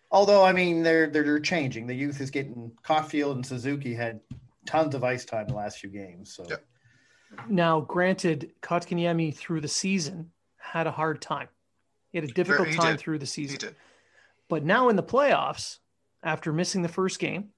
Although, 0.09 0.43
I 0.43 0.51
mean, 0.51 0.81
they're, 0.81 1.07
they're, 1.07 1.23
they're 1.23 1.39
changing. 1.39 1.85
The 1.85 1.93
youth 1.93 2.21
is 2.21 2.31
getting 2.31 2.71
Caulfield 2.81 3.35
and 3.35 3.45
Suzuki 3.45 3.93
had 3.93 4.21
tons 4.65 4.95
of 4.95 5.03
ice 5.03 5.23
time 5.23 5.47
the 5.47 5.53
last 5.53 5.77
few 5.77 5.91
games. 5.91 6.33
So 6.33 6.47
Yep. 6.49 6.65
Now, 7.47 7.81
granted, 7.81 8.53
Kotkaniemi 8.63 9.35
through 9.35 9.61
the 9.61 9.67
season 9.67 10.31
had 10.57 10.87
a 10.87 10.91
hard 10.91 11.21
time. 11.21 11.49
He 12.15 12.21
had 12.21 12.29
a 12.29 12.33
difficult 12.33 12.69
he 12.69 12.75
time 12.75 12.93
did. 12.93 13.01
through 13.01 13.19
the 13.19 13.25
He 13.25 13.29
season. 13.29 13.57
did. 13.57 13.75
But 14.47 14.63
now 14.63 14.87
in 14.87 14.95
the 14.95 15.03
playoffs, 15.03 15.79
after 16.23 16.53
missing 16.53 16.81
the 16.81 16.87
first 16.87 17.19
game, 17.19 17.49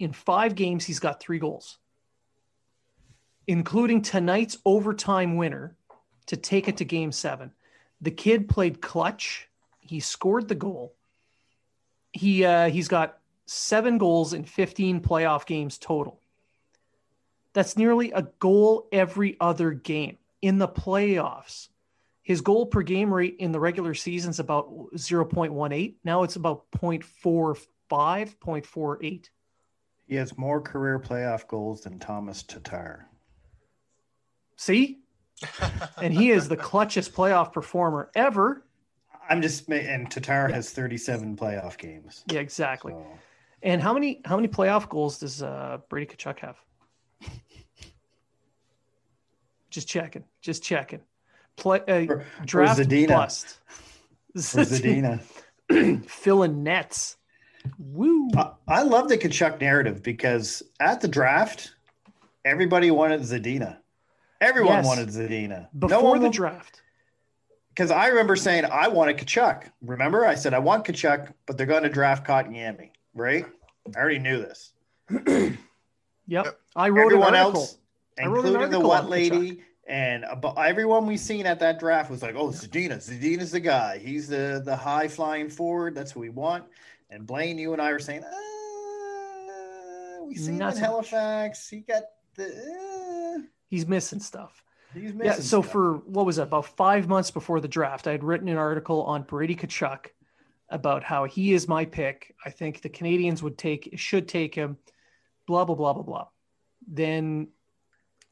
in 0.00 0.12
five 0.12 0.56
games, 0.56 0.84
he's 0.84 0.98
got 0.98 1.20
three 1.20 1.38
goals, 1.38 1.78
including 3.46 4.02
tonight's 4.02 4.58
overtime 4.64 5.36
winner 5.36 5.76
to 6.26 6.36
take 6.36 6.66
it 6.66 6.76
to 6.78 6.84
game 6.84 7.12
seven. 7.12 7.52
The 8.00 8.10
kid 8.10 8.48
played 8.48 8.82
clutch. 8.82 9.48
He 9.78 10.00
scored 10.00 10.48
the 10.48 10.56
goal. 10.56 10.96
He 12.12 12.44
uh, 12.44 12.70
he's 12.70 12.88
got 12.88 13.18
seven 13.46 13.96
goals 13.98 14.32
in 14.32 14.44
15 14.44 15.02
playoff 15.02 15.46
games 15.46 15.78
total. 15.78 16.18
That's 17.52 17.76
nearly 17.76 18.10
a 18.10 18.22
goal 18.40 18.88
every 18.90 19.36
other 19.40 19.70
game 19.70 20.18
in 20.42 20.58
the 20.58 20.66
playoffs. 20.66 21.68
His 22.24 22.40
goal 22.40 22.66
per 22.66 22.80
game 22.80 23.12
rate 23.12 23.36
in 23.38 23.52
the 23.52 23.60
regular 23.60 23.92
season 23.92 24.30
is 24.30 24.40
about 24.40 24.66
0.18. 24.94 25.94
Now 26.04 26.22
it's 26.22 26.36
about 26.36 26.64
0.45, 26.72 27.66
0.48. 27.90 29.28
he 30.06 30.14
has 30.16 30.36
more 30.38 30.60
career 30.60 30.98
playoff 30.98 31.46
goals 31.46 31.82
than 31.82 31.98
Tomas 31.98 32.42
Tatar. 32.42 33.06
See? 34.56 35.00
and 36.02 36.14
he 36.14 36.30
is 36.30 36.48
the 36.48 36.56
clutchest 36.56 37.12
playoff 37.12 37.52
performer 37.52 38.10
ever. 38.14 38.64
I'm 39.28 39.42
just 39.42 39.68
and 39.68 40.10
Tatar 40.10 40.48
has 40.48 40.70
37 40.70 41.36
playoff 41.36 41.76
games. 41.76 42.24
Yeah, 42.30 42.40
exactly. 42.40 42.92
So, 42.92 43.06
And 43.62 43.82
how 43.82 43.92
many 43.92 44.22
how 44.24 44.36
many 44.36 44.48
playoff 44.48 44.88
goals 44.88 45.18
does 45.18 45.42
uh, 45.42 45.78
Brady 45.90 46.14
Tkachuk 46.14 46.38
have? 46.38 46.56
just 49.70 49.88
checking. 49.88 50.24
Just 50.40 50.62
checking. 50.62 51.00
Play 51.56 51.80
uh, 51.88 52.06
Or- 52.12 52.14
or 52.20 52.24
draft 52.44 52.80
Zadina. 52.80 53.08
bust. 53.08 53.58
for 54.34 54.40
Zadina. 54.40 55.20
filling 56.08 56.62
nets. 56.62 57.16
Woo! 57.78 58.28
I, 58.36 58.50
I 58.68 58.82
love 58.82 59.08
the 59.08 59.16
Tkachuk 59.16 59.60
narrative 59.60 60.02
because 60.02 60.62
at 60.80 61.00
the 61.00 61.08
draft, 61.08 61.72
everybody 62.44 62.90
wanted 62.90 63.20
Zadina. 63.22 63.78
Everyone 64.40 64.74
Yes. 64.74 64.86
wanted 64.86 65.08
Zadina. 65.08 65.68
Before 65.78 66.18
the 66.18 66.24
one 66.24 66.30
draft. 66.30 66.82
because 67.70 67.90
I 67.90 68.08
remember 68.08 68.36
saying 68.36 68.64
I 68.66 68.88
wanted 68.88 69.16
Tkachuk. 69.16 69.70
Remember, 69.80 70.26
I 70.26 70.34
said 70.34 70.52
I 70.52 70.58
want 70.58 70.84
Tkachuk, 70.84 71.32
but 71.46 71.56
they're 71.56 71.66
going 71.66 71.84
to 71.84 71.88
draft 71.88 72.26
Kotkaniemi, 72.26 72.90
right? 73.14 73.46
I 73.96 73.98
already 73.98 74.18
knew 74.18 74.38
this. 74.38 74.72
Yep. 76.26 76.46
Yep. 76.46 76.58
I 76.74 76.88
wrote 76.88 77.04
Everyone 77.12 77.34
an 77.34 77.40
article. 77.40 77.60
else, 77.62 77.78
I 78.18 78.24
wrote 78.26 78.46
an 78.46 78.46
including 78.46 78.52
the 78.52 78.58
article 78.78 78.88
what 78.88 79.04
on 79.04 79.10
lady 79.10 79.62
and 79.86 80.24
about 80.24 80.56
everyone 80.58 81.06
we 81.06 81.16
seen 81.16 81.46
at 81.46 81.60
that 81.60 81.78
draft 81.78 82.10
was 82.10 82.22
like, 82.22 82.34
"Oh, 82.36 82.48
Zadina, 82.48 82.96
Zadina's 82.96 83.52
the 83.52 83.60
guy. 83.60 83.98
He's 83.98 84.28
the 84.28 84.62
the 84.64 84.76
high 84.76 85.08
flying 85.08 85.50
forward. 85.50 85.94
That's 85.94 86.12
who 86.12 86.20
we 86.20 86.30
want." 86.30 86.64
And 87.10 87.26
Blaine, 87.26 87.58
you 87.58 87.72
and 87.72 87.82
I 87.82 87.92
were 87.92 87.98
saying, 87.98 88.24
uh, 88.24 88.30
"We 90.24 90.36
seen 90.36 90.54
him 90.54 90.58
Not 90.58 90.72
in 90.72 90.78
so. 90.78 90.84
Halifax. 90.84 91.68
He 91.68 91.80
got 91.80 92.02
the 92.34 92.46
uh, 92.46 93.42
He's 93.68 93.86
missing 93.86 94.20
stuff. 94.20 94.64
he's 94.94 95.12
missing." 95.12 95.26
Yeah. 95.26 95.34
So 95.34 95.60
stuff." 95.60 95.70
for 95.72 95.98
what 96.06 96.24
was 96.24 96.38
it? 96.38 96.42
About 96.42 96.66
five 96.66 97.06
months 97.08 97.30
before 97.30 97.60
the 97.60 97.68
draft, 97.68 98.06
I 98.06 98.12
had 98.12 98.24
written 98.24 98.48
an 98.48 98.56
article 98.56 99.02
on 99.02 99.22
Brady 99.24 99.54
Tkachuk 99.54 100.06
about 100.70 101.04
how 101.04 101.24
he 101.24 101.52
is 101.52 101.68
my 101.68 101.84
pick. 101.84 102.34
I 102.44 102.48
think 102.50 102.80
the 102.80 102.88
Canadiens 102.88 103.42
would 103.42 103.58
take 103.58 103.90
should 103.96 104.28
take 104.28 104.54
him. 104.54 104.78
Blah 105.46 105.66
blah 105.66 105.74
blah 105.74 105.92
blah 105.92 106.02
blah. 106.04 106.28
Then 106.88 107.48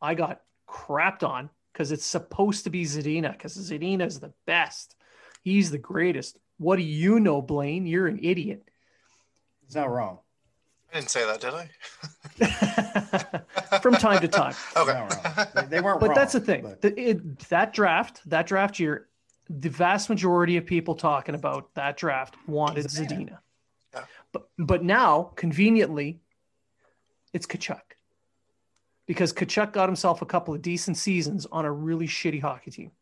I 0.01 0.15
got 0.15 0.41
crapped 0.73 1.23
on 1.23 1.51
because 1.73 1.93
it's 1.93 2.05
supposed 2.07 2.65
to 2.65 2.71
be 2.71 2.85
Zadina 2.85 3.33
because 3.33 3.57
Zadina 3.57 4.07
is 4.07 4.19
the 4.21 4.33
best. 4.47 4.97
He's 5.43 5.71
the 5.71 5.79
greatest. 5.79 6.39
What 6.59 6.77
do 6.77 6.83
you 6.83 7.21
know, 7.21 7.43
Blaine? 7.43 7.87
You're 7.87 8.07
an 8.07 8.21
idiot. 8.23 8.69
it's 9.67 9.75
not 9.75 9.91
wrong. 9.91 10.19
I 10.93 10.97
didn't 10.97 11.11
say 11.11 11.25
that, 11.27 11.41
did 11.41 11.55
I? 11.55 11.71
From 13.81 13.95
time 13.95 14.21
to 14.21 14.29
time. 14.29 14.55
Okay. 14.77 14.93
Wrong. 14.93 15.11
They, 15.55 15.63
they 15.67 15.81
weren't 15.81 16.01
but 16.01 16.11
wrong. 16.11 16.15
that's 16.17 16.33
the 16.35 16.41
thing. 16.41 16.63
but- 16.63 16.81
The, 16.83 16.99
it, 17.01 17.39
that 17.49 17.73
draft, 17.73 18.21
that 18.29 18.47
draft 18.47 18.79
year, 18.79 19.09
the 19.49 19.69
vast 19.71 20.09
majority 20.11 20.57
of 20.59 20.67
people 20.67 20.95
talking 20.95 21.35
about 21.35 21.75
that 21.75 21.97
draft 21.97 22.37
wanted 22.47 22.85
Zadina. 22.87 23.09
Zadina. 23.09 23.39
Yeah. 23.95 24.05
But 24.33 24.49
but 24.59 24.83
now, 24.85 25.33
conveniently, 25.37 26.21
it's 27.35 27.47
Tkachuk. 27.47 27.81
Because 29.07 29.33
Tkachuk 29.33 29.73
got 29.73 29.89
himself 29.89 30.23
a 30.23 30.27
couple 30.27 30.55
of 30.55 30.63
decent 30.63 30.97
seasons 30.97 31.47
on 31.51 31.65
a 31.65 31.73
really 31.73 32.07
shitty 32.07 32.41
hockey 32.41 32.71
team. 32.71 32.93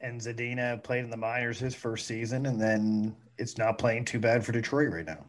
and 0.00 0.20
Zadina 0.20 0.82
played 0.82 1.04
in 1.04 1.10
the 1.10 1.16
minors 1.16 1.58
his 1.58 1.74
first 1.74 2.06
season, 2.06 2.46
and 2.46 2.60
then 2.60 3.14
it's 3.38 3.56
not 3.58 3.78
playing 3.78 4.04
too 4.04 4.18
bad 4.18 4.44
for 4.44 4.50
Detroit 4.52 4.90
right 4.90 5.06
now. 5.06 5.24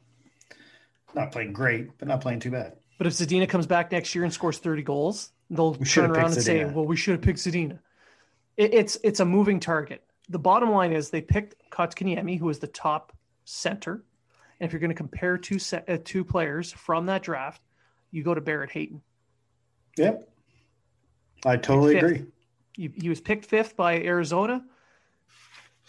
Not 1.13 1.31
playing 1.31 1.53
great, 1.53 1.95
but 1.99 2.07
not 2.07 2.21
playing 2.21 2.39
too 2.39 2.49
bad. 2.51 2.73
But 2.97 3.05
if 3.07 3.13
Zadina 3.13 3.47
comes 3.47 3.67
back 3.67 3.91
next 3.91 4.15
year 4.15 4.23
and 4.23 4.33
scores 4.33 4.57
30 4.57 4.81
goals, 4.81 5.31
they'll 5.49 5.75
turn 5.75 6.09
around 6.11 6.33
and 6.33 6.41
say, 6.41 6.65
well, 6.65 6.85
we 6.85 6.95
should 6.95 7.11
have 7.11 7.21
picked 7.21 7.39
Zadina. 7.39 7.77
It, 8.57 8.73
it's 8.73 8.97
it's 9.03 9.19
a 9.19 9.25
moving 9.25 9.59
target. 9.59 10.03
The 10.29 10.39
bottom 10.39 10.71
line 10.71 10.93
is 10.93 11.09
they 11.09 11.21
picked 11.21 11.55
Kotkaniemi, 11.69 12.39
who 12.39 12.49
is 12.49 12.59
the 12.59 12.67
top 12.67 13.11
center. 13.45 14.03
And 14.59 14.67
if 14.67 14.71
you're 14.71 14.79
going 14.79 14.89
to 14.89 14.95
compare 14.95 15.37
two 15.37 15.59
se- 15.59 15.83
uh, 15.87 15.97
two 16.03 16.23
players 16.23 16.71
from 16.71 17.05
that 17.07 17.21
draft, 17.23 17.61
you 18.11 18.23
go 18.23 18.33
to 18.33 18.41
Barrett 18.41 18.71
Hayton. 18.71 19.01
Yep, 19.97 20.29
I 21.45 21.57
totally 21.57 21.97
agree. 21.97 22.25
He, 22.73 22.91
he 22.95 23.09
was 23.09 23.21
picked 23.21 23.45
fifth 23.45 23.75
by 23.75 23.99
Arizona. 24.01 24.63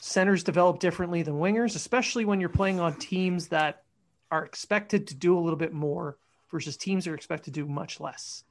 Centers 0.00 0.42
develop 0.42 0.80
differently 0.80 1.22
than 1.22 1.34
wingers, 1.34 1.76
especially 1.76 2.24
when 2.24 2.40
you're 2.40 2.50
playing 2.50 2.80
on 2.80 2.94
teams 2.98 3.48
that 3.48 3.84
are 4.30 4.44
expected 4.44 5.06
to 5.08 5.14
do 5.14 5.38
a 5.38 5.40
little 5.40 5.58
bit 5.58 5.72
more 5.72 6.18
versus 6.50 6.76
teams 6.76 7.04
that 7.04 7.12
are 7.12 7.14
expected 7.14 7.54
to 7.54 7.60
do 7.60 7.66
much 7.66 8.00
less. 8.00 8.44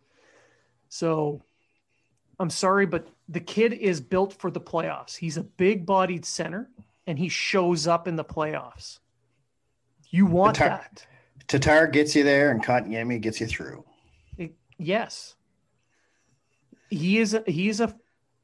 So 0.89 1.43
I'm 2.39 2.49
sorry, 2.49 2.85
but 2.85 3.07
the 3.29 3.39
kid 3.39 3.73
is 3.73 4.01
built 4.01 4.33
for 4.33 4.49
the 4.49 4.61
playoffs. 4.61 5.15
He's 5.15 5.37
a 5.37 5.43
big 5.43 5.85
bodied 5.85 6.25
center 6.25 6.69
and 7.05 7.19
he 7.19 7.29
shows 7.29 7.85
up 7.87 8.07
in 8.07 8.15
the 8.15 8.23
playoffs. 8.23 8.99
You 10.09 10.25
want 10.25 10.55
Tatar- 10.55 10.69
that. 10.69 11.07
Tatar 11.47 11.87
gets 11.87 12.15
you 12.15 12.23
there, 12.23 12.51
and 12.51 12.63
Kotkaniemi 12.63 13.19
gets 13.19 13.41
you 13.41 13.47
through. 13.47 13.83
It- 14.37 14.55
yes. 14.77 15.35
He 16.95 17.19
is 17.19 17.34
a, 17.34 17.43
he 17.47 17.69
is 17.69 17.79
a 17.79 17.95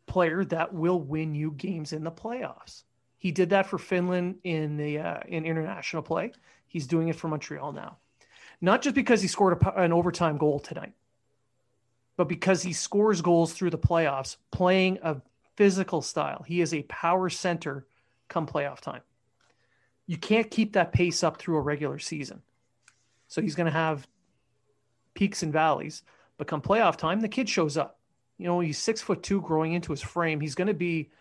player 0.06 0.44
that 0.46 0.74
will 0.74 1.00
win 1.00 1.36
you 1.36 1.52
games 1.52 1.94
in 1.94 2.04
the 2.04 2.12
playoffs. 2.12 2.84
He 3.18 3.32
did 3.32 3.50
that 3.52 3.68
for 3.68 3.78
Finland 3.78 4.40
in 4.44 4.78
the 4.78 5.00
uh, 5.00 5.20
in 5.28 5.46
international 5.46 6.02
play. 6.02 6.32
He's 6.68 6.88
doing 6.88 7.10
it 7.10 7.16
for 7.16 7.28
Montreal 7.28 7.74
now. 7.74 7.98
Not 8.62 8.82
just 8.82 8.96
because 8.96 9.22
he 9.22 9.28
scored 9.28 9.62
a, 9.62 9.82
an 9.82 9.94
overtime 9.94 10.38
goal 10.38 10.60
tonight, 10.60 10.94
but 12.18 12.28
because 12.28 12.62
he 12.62 12.74
scores 12.74 13.22
goals 13.22 13.54
through 13.54 13.70
the 13.70 13.78
playoffs 13.78 14.38
playing 14.52 15.00
a 15.04 15.22
physical 15.56 16.02
style. 16.02 16.44
He 16.48 16.62
is 16.62 16.74
a 16.74 16.84
power 16.84 17.30
center 17.30 17.86
come 18.30 18.48
playoff 18.48 18.80
time. 18.80 19.02
You 20.08 20.18
can't 20.18 20.50
keep 20.50 20.74
that 20.74 20.92
pace 20.94 21.24
up 21.24 21.40
through 21.40 21.58
a 21.58 21.62
regular 21.62 22.00
season. 22.00 22.42
So 23.28 23.42
he's 23.42 23.56
going 23.56 23.66
to 23.68 23.72
have 23.72 24.08
peaks 25.14 25.44
and 25.44 25.54
valleys. 25.54 26.04
But 26.38 26.48
come 26.48 26.62
playoff 26.62 26.96
time, 26.96 27.20
the 27.20 27.28
kid 27.28 27.48
shows 27.48 27.78
up. 27.78 27.99
You 28.40 28.46
know, 28.46 28.62
he's 28.62 28.80
six 28.80 29.02
foot 29.02 29.22
two, 29.22 29.42
growing 29.42 29.74
into 29.74 29.92
his 29.92 30.02
frame. 30.02 30.40
He's 30.40 30.56
going 30.56 30.70
to 30.70 30.74
be, 30.74 31.12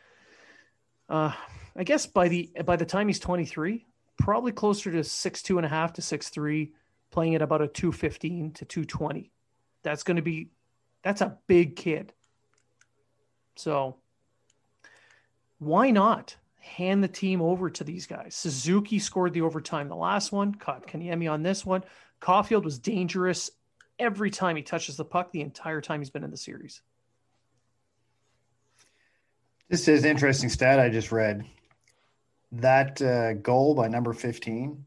uh, 1.11 1.33
I 1.77 1.85
guess, 1.85 2.07
by 2.07 2.29
the 2.29 2.51
by 2.65 2.77
the 2.77 2.87
time 2.87 3.09
he's 3.09 3.19
twenty 3.19 3.45
three, 3.45 3.87
probably 4.17 4.53
closer 4.53 4.93
to 4.93 5.03
six 5.05 5.43
two 5.43 5.59
and 5.59 5.67
a 5.67 5.69
half 5.69 5.95
to 5.95 6.03
six 6.03 6.29
three, 6.31 6.73
playing 7.11 7.35
at 7.35 7.43
about 7.43 7.61
a 7.61 7.69
two 7.69 7.93
fifteen 7.93 8.53
to 8.53 8.65
two 8.65 8.85
twenty. 8.85 9.33
That's 9.83 10.05
going 10.05 10.17
to 10.17 10.23
be, 10.23 10.51
that's 11.03 11.21
a 11.21 11.39
big 11.47 11.77
kid. 11.77 12.13
So, 13.57 13.97
why 15.59 15.91
not 15.91 16.37
hand 16.61 17.03
the 17.03 17.09
team 17.09 17.43
over 17.43 17.69
to 17.71 17.83
these 17.85 18.07
guys? 18.07 18.37
Suzuki 18.37 19.01
scored 19.01 19.33
the 19.33 19.43
overtime 19.43 19.89
the 19.89 19.97
last 19.97 20.31
one. 20.31 20.55
Kotkaniemi 20.55 21.31
on 21.31 21.43
this 21.43 21.67
one. 21.67 21.83
Caulfield 22.21 22.65
was 22.65 22.79
dangerous 22.79 23.51
every 23.99 24.31
time 24.31 24.55
he 24.55 24.63
touches 24.63 24.97
the 24.97 25.05
puck 25.05 25.33
the 25.33 25.41
entire 25.41 25.81
time 25.81 26.01
he's 26.01 26.11
been 26.11 26.25
in 26.25 26.31
the 26.31 26.37
series. 26.37 26.81
This 29.69 29.87
is 29.87 30.05
an 30.05 30.11
interesting 30.11 30.49
stat 30.49 30.81
I 30.81 30.89
just 30.89 31.13
read. 31.13 31.45
That 32.53 33.03
uh, 33.03 33.35
goal 33.35 33.75
by 33.75 33.89
number 33.89 34.15
15 34.15 34.85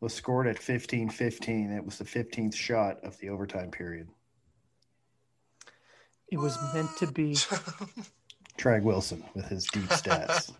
was 0.00 0.12
scored 0.12 0.46
at 0.48 0.58
15 0.58 1.10
15. 1.10 1.70
It 1.70 1.84
was 1.84 1.98
the 1.98 2.04
15th 2.04 2.54
shot 2.54 3.04
of 3.04 3.16
the 3.18 3.28
overtime 3.28 3.70
period. 3.70 4.08
It 6.30 6.38
was 6.38 6.56
meant 6.74 6.90
to 6.98 7.06
be. 7.06 7.34
Treg 8.58 8.82
Wilson 8.82 9.24
with 9.34 9.46
his 9.46 9.66
deep 9.66 9.84
stats. 9.84 10.52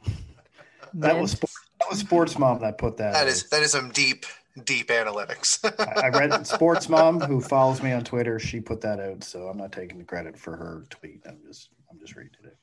that 0.94 1.18
was 1.18 1.34
that 1.34 1.90
was 1.90 1.98
Sports 1.98 2.38
Mom 2.38 2.60
that 2.60 2.78
put 2.78 2.96
that. 2.98 3.12
That 3.14 3.22
out. 3.22 3.28
is 3.28 3.48
that 3.50 3.62
is 3.62 3.72
some 3.72 3.90
deep 3.90 4.26
deep 4.64 4.88
analytics. 4.88 5.64
I 5.78 6.06
I 6.06 6.08
read 6.08 6.46
Sports 6.46 6.88
Mom, 6.88 7.20
who 7.20 7.40
follows 7.40 7.82
me 7.82 7.92
on 7.92 8.04
Twitter. 8.04 8.38
She 8.38 8.60
put 8.60 8.80
that 8.82 9.00
out, 9.00 9.24
so 9.24 9.48
I'm 9.48 9.58
not 9.58 9.72
taking 9.72 9.98
the 9.98 10.04
credit 10.04 10.38
for 10.38 10.56
her 10.56 10.84
tweet. 10.90 11.22
I'm 11.26 11.40
just 11.46 11.70
I'm 11.90 11.98
just 11.98 12.16
reading 12.16 12.32
it. 12.44 12.56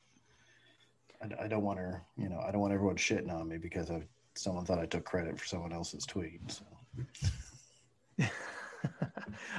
I, 1.22 1.46
I 1.46 1.48
don't 1.48 1.64
want 1.64 1.80
her, 1.80 2.04
you 2.18 2.30
know, 2.30 2.40
I 2.40 2.52
don't 2.52 2.62
want 2.62 2.74
everyone 2.74 2.96
shitting 2.96 3.32
on 3.32 3.48
me 3.48 3.58
because 3.58 3.90
I 3.90 4.04
someone 4.36 4.66
thought 4.66 4.80
I 4.80 4.86
took 4.86 5.04
credit 5.04 5.40
for 5.40 5.46
someone 5.46 5.74
else's 5.74 6.06
tweet. 6.06 6.40
So 6.52 6.64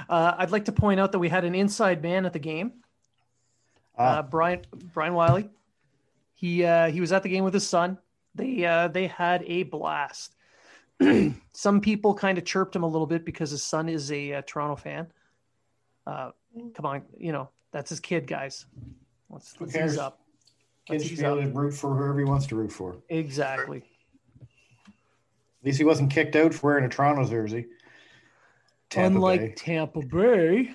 uh, 0.09 0.35
I'd 0.37 0.51
like 0.51 0.65
to 0.65 0.71
point 0.71 0.99
out 0.99 1.11
that 1.11 1.19
we 1.19 1.29
had 1.29 1.45
an 1.45 1.55
inside 1.55 2.01
man 2.01 2.25
at 2.25 2.33
the 2.33 2.39
game, 2.39 2.73
uh, 3.97 4.01
ah, 4.01 4.21
Brian 4.21 4.61
Brian 4.93 5.13
Wiley. 5.13 5.49
He 6.33 6.63
uh, 6.63 6.89
he 6.89 7.01
was 7.01 7.11
at 7.11 7.23
the 7.23 7.29
game 7.29 7.43
with 7.43 7.53
his 7.53 7.67
son. 7.67 7.97
They 8.35 8.65
uh, 8.65 8.87
they 8.87 9.07
had 9.07 9.43
a 9.45 9.63
blast. 9.63 10.35
Some 11.53 11.81
people 11.81 12.13
kind 12.13 12.37
of 12.37 12.45
chirped 12.45 12.75
him 12.75 12.83
a 12.83 12.87
little 12.87 13.07
bit 13.07 13.25
because 13.25 13.51
his 13.51 13.63
son 13.63 13.89
is 13.89 14.11
a, 14.11 14.33
uh 14.33 14.41
Toronto 14.45 14.75
fan. 14.75 15.07
Uh, 16.05 16.31
come 16.73 16.85
on, 16.85 17.03
you 17.17 17.31
know 17.31 17.49
that's 17.71 17.89
his 17.89 17.99
kid, 17.99 18.27
guys. 18.27 18.65
Let's, 19.29 19.55
Who 19.55 19.65
let's 19.65 19.75
cares? 19.75 19.93
ease 19.93 19.99
up. 19.99 20.18
Kid 20.89 20.97
Let's 20.97 21.07
should 21.07 21.19
be 21.19 21.25
able 21.25 21.41
to 21.41 21.47
root 21.47 21.73
for 21.73 21.95
whoever 21.95 22.19
he 22.19 22.25
wants 22.25 22.47
to 22.47 22.55
root 22.55 22.71
for. 22.71 22.97
Exactly. 23.09 23.83
At 24.41 25.65
least 25.65 25.77
he 25.77 25.83
wasn't 25.83 26.11
kicked 26.11 26.35
out 26.35 26.53
for 26.53 26.67
wearing 26.67 26.85
a 26.85 26.89
Toronto 26.89 27.25
jersey. 27.25 27.67
Tampa 28.89 29.15
unlike 29.15 29.41
Bay. 29.41 29.53
Tampa 29.55 30.01
Bay. 30.01 30.73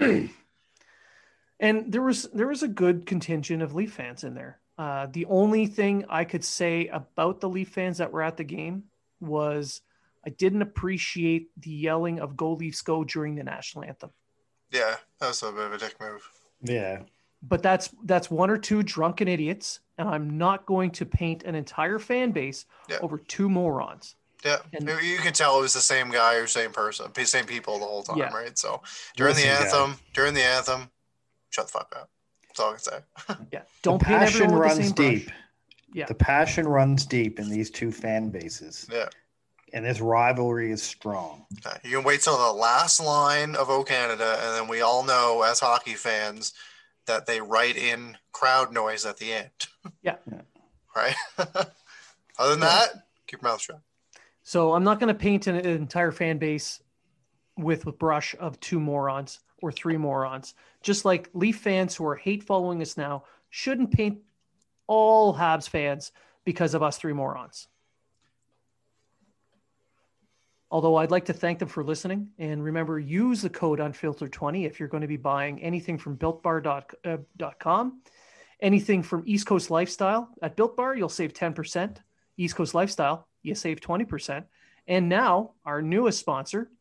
and 1.60 1.92
there 1.92 2.02
was 2.02 2.24
there 2.32 2.46
was 2.46 2.62
a 2.62 2.68
good 2.68 3.06
contingent 3.06 3.62
of 3.62 3.74
Leaf 3.74 3.92
fans 3.92 4.24
in 4.24 4.34
there. 4.34 4.60
Uh, 4.78 5.06
the 5.12 5.26
only 5.26 5.66
thing 5.66 6.04
I 6.08 6.24
could 6.24 6.44
say 6.44 6.88
about 6.88 7.40
the 7.40 7.48
Leaf 7.48 7.68
fans 7.68 7.98
that 7.98 8.12
were 8.12 8.22
at 8.22 8.36
the 8.36 8.44
game 8.44 8.84
was 9.20 9.82
I 10.26 10.30
didn't 10.30 10.62
appreciate 10.62 11.50
the 11.60 11.70
yelling 11.70 12.20
of 12.20 12.36
"Go 12.36 12.54
Leafs 12.54 12.82
Go" 12.82 13.04
during 13.04 13.34
the 13.34 13.44
national 13.44 13.84
anthem. 13.84 14.10
yeah, 14.70 14.96
that 15.20 15.28
was 15.28 15.42
a 15.42 15.52
bit 15.52 15.66
of 15.66 15.72
a 15.74 15.78
dick 15.78 16.00
move. 16.00 16.28
Yeah. 16.62 17.02
But 17.46 17.62
that's 17.62 17.90
that's 18.04 18.30
one 18.30 18.48
or 18.50 18.56
two 18.56 18.82
drunken 18.82 19.28
idiots, 19.28 19.80
and 19.98 20.08
I'm 20.08 20.38
not 20.38 20.64
going 20.66 20.90
to 20.92 21.04
paint 21.04 21.42
an 21.44 21.54
entire 21.54 21.98
fan 21.98 22.30
base 22.32 22.64
Yeah. 22.88 22.98
over 23.02 23.18
two 23.18 23.48
morons. 23.48 24.14
Yeah, 24.44 24.58
And- 24.72 24.88
you 25.02 25.18
can 25.18 25.32
tell 25.32 25.58
it 25.58 25.62
was 25.62 25.72
the 25.74 25.80
same 25.80 26.10
guy 26.10 26.34
or 26.34 26.46
same 26.46 26.70
person, 26.72 27.10
same 27.24 27.46
people 27.46 27.78
the 27.78 27.86
whole 27.86 28.02
time, 28.02 28.18
Yeah. 28.18 28.34
right? 28.34 28.56
So 28.58 28.82
during 29.16 29.34
the 29.34 29.42
Listen, 29.42 29.56
guy. 29.56 29.64
anthem, 29.64 30.00
during 30.12 30.34
the 30.34 30.42
anthem, 30.42 30.90
shut 31.50 31.66
the 31.66 31.72
fuck 31.72 31.94
up. 31.96 32.10
That's 32.48 32.60
all 32.60 32.70
I 32.70 32.72
can 32.72 32.80
say. 32.82 32.98
Yeah. 33.52 33.62
Don't 33.82 33.98
the 33.98 34.04
paint 34.04 34.18
passion 34.20 34.42
everyone 34.42 34.58
with 34.68 34.68
the 34.70 34.74
runs 34.76 34.86
same 34.86 34.94
brush. 34.94 35.20
deep. 35.24 35.30
Yeah. 35.94 36.06
The 36.06 36.14
passion 36.14 36.66
runs 36.68 37.06
deep 37.06 37.38
in 37.38 37.48
these 37.50 37.70
two 37.70 37.90
fan 37.92 38.28
bases, 38.30 38.86
Yeah. 38.90 39.08
and 39.72 39.84
this 39.84 40.00
rivalry 40.00 40.70
is 40.72 40.82
strong. 40.82 41.46
You 41.82 41.96
can 41.96 42.04
wait 42.04 42.20
till 42.20 42.36
the 42.36 42.52
last 42.52 43.00
line 43.00 43.54
of 43.56 43.70
O 43.70 43.82
Canada, 43.84 44.38
and 44.42 44.54
then 44.56 44.68
we 44.68 44.80
all 44.82 45.04
know 45.04 45.42
as 45.42 45.60
hockey 45.60 45.94
fans 45.94 46.52
that 47.06 47.26
they 47.26 47.40
write 47.40 47.76
in 47.76 48.16
crowd 48.32 48.72
noise 48.72 49.06
at 49.06 49.18
the 49.18 49.32
end. 49.32 49.50
Yeah. 50.02 50.16
Right. 50.96 51.16
Other 52.38 52.50
than 52.50 52.60
that, 52.60 52.90
keep 53.26 53.42
your 53.42 53.50
mouth 53.50 53.60
shut. 53.60 53.80
So 54.44 54.74
I'm 54.74 54.84
not 54.84 55.00
going 55.00 55.12
to 55.12 55.18
paint 55.18 55.48
an 55.48 55.56
entire 55.56 56.12
fan 56.12 56.38
base 56.38 56.80
with 57.56 57.84
a 57.86 57.92
brush 57.92 58.36
of 58.38 58.60
two 58.60 58.78
morons 58.78 59.40
or 59.60 59.72
three 59.72 59.96
morons. 59.96 60.54
Just 60.82 61.04
like 61.04 61.30
Leaf 61.34 61.58
fans 61.58 61.96
who 61.96 62.06
are 62.06 62.14
hate 62.14 62.44
following 62.44 62.80
us 62.80 62.96
now 62.96 63.24
shouldn't 63.50 63.90
paint 63.90 64.18
all 64.86 65.34
Habs 65.34 65.68
fans 65.68 66.12
because 66.44 66.74
of 66.74 66.82
us 66.84 66.96
three 66.96 67.12
morons. 67.12 67.66
Although 70.74 70.96
I'd 70.96 71.12
like 71.12 71.26
to 71.26 71.32
thank 71.32 71.60
them 71.60 71.68
for 71.68 71.84
listening. 71.84 72.30
And 72.36 72.60
remember, 72.60 72.98
use 72.98 73.42
the 73.42 73.48
code 73.48 73.78
unfiltered20 73.78 74.66
if 74.66 74.80
you're 74.80 74.88
going 74.88 75.02
to 75.02 75.06
be 75.06 75.16
buying 75.16 75.62
anything 75.62 75.96
from 75.96 76.16
builtbar.com, 76.16 77.86
uh, 78.04 78.10
anything 78.58 79.04
from 79.04 79.22
East 79.24 79.46
Coast 79.46 79.70
Lifestyle. 79.70 80.30
At 80.42 80.56
Built 80.56 80.76
Bar, 80.76 80.96
you'll 80.96 81.08
save 81.08 81.32
10%. 81.32 81.98
East 82.38 82.56
Coast 82.56 82.74
Lifestyle, 82.74 83.28
you 83.44 83.54
save 83.54 83.80
20%. 83.80 84.46
And 84.88 85.08
now, 85.08 85.52
our 85.64 85.80
newest 85.80 86.18
sponsor, 86.18 86.72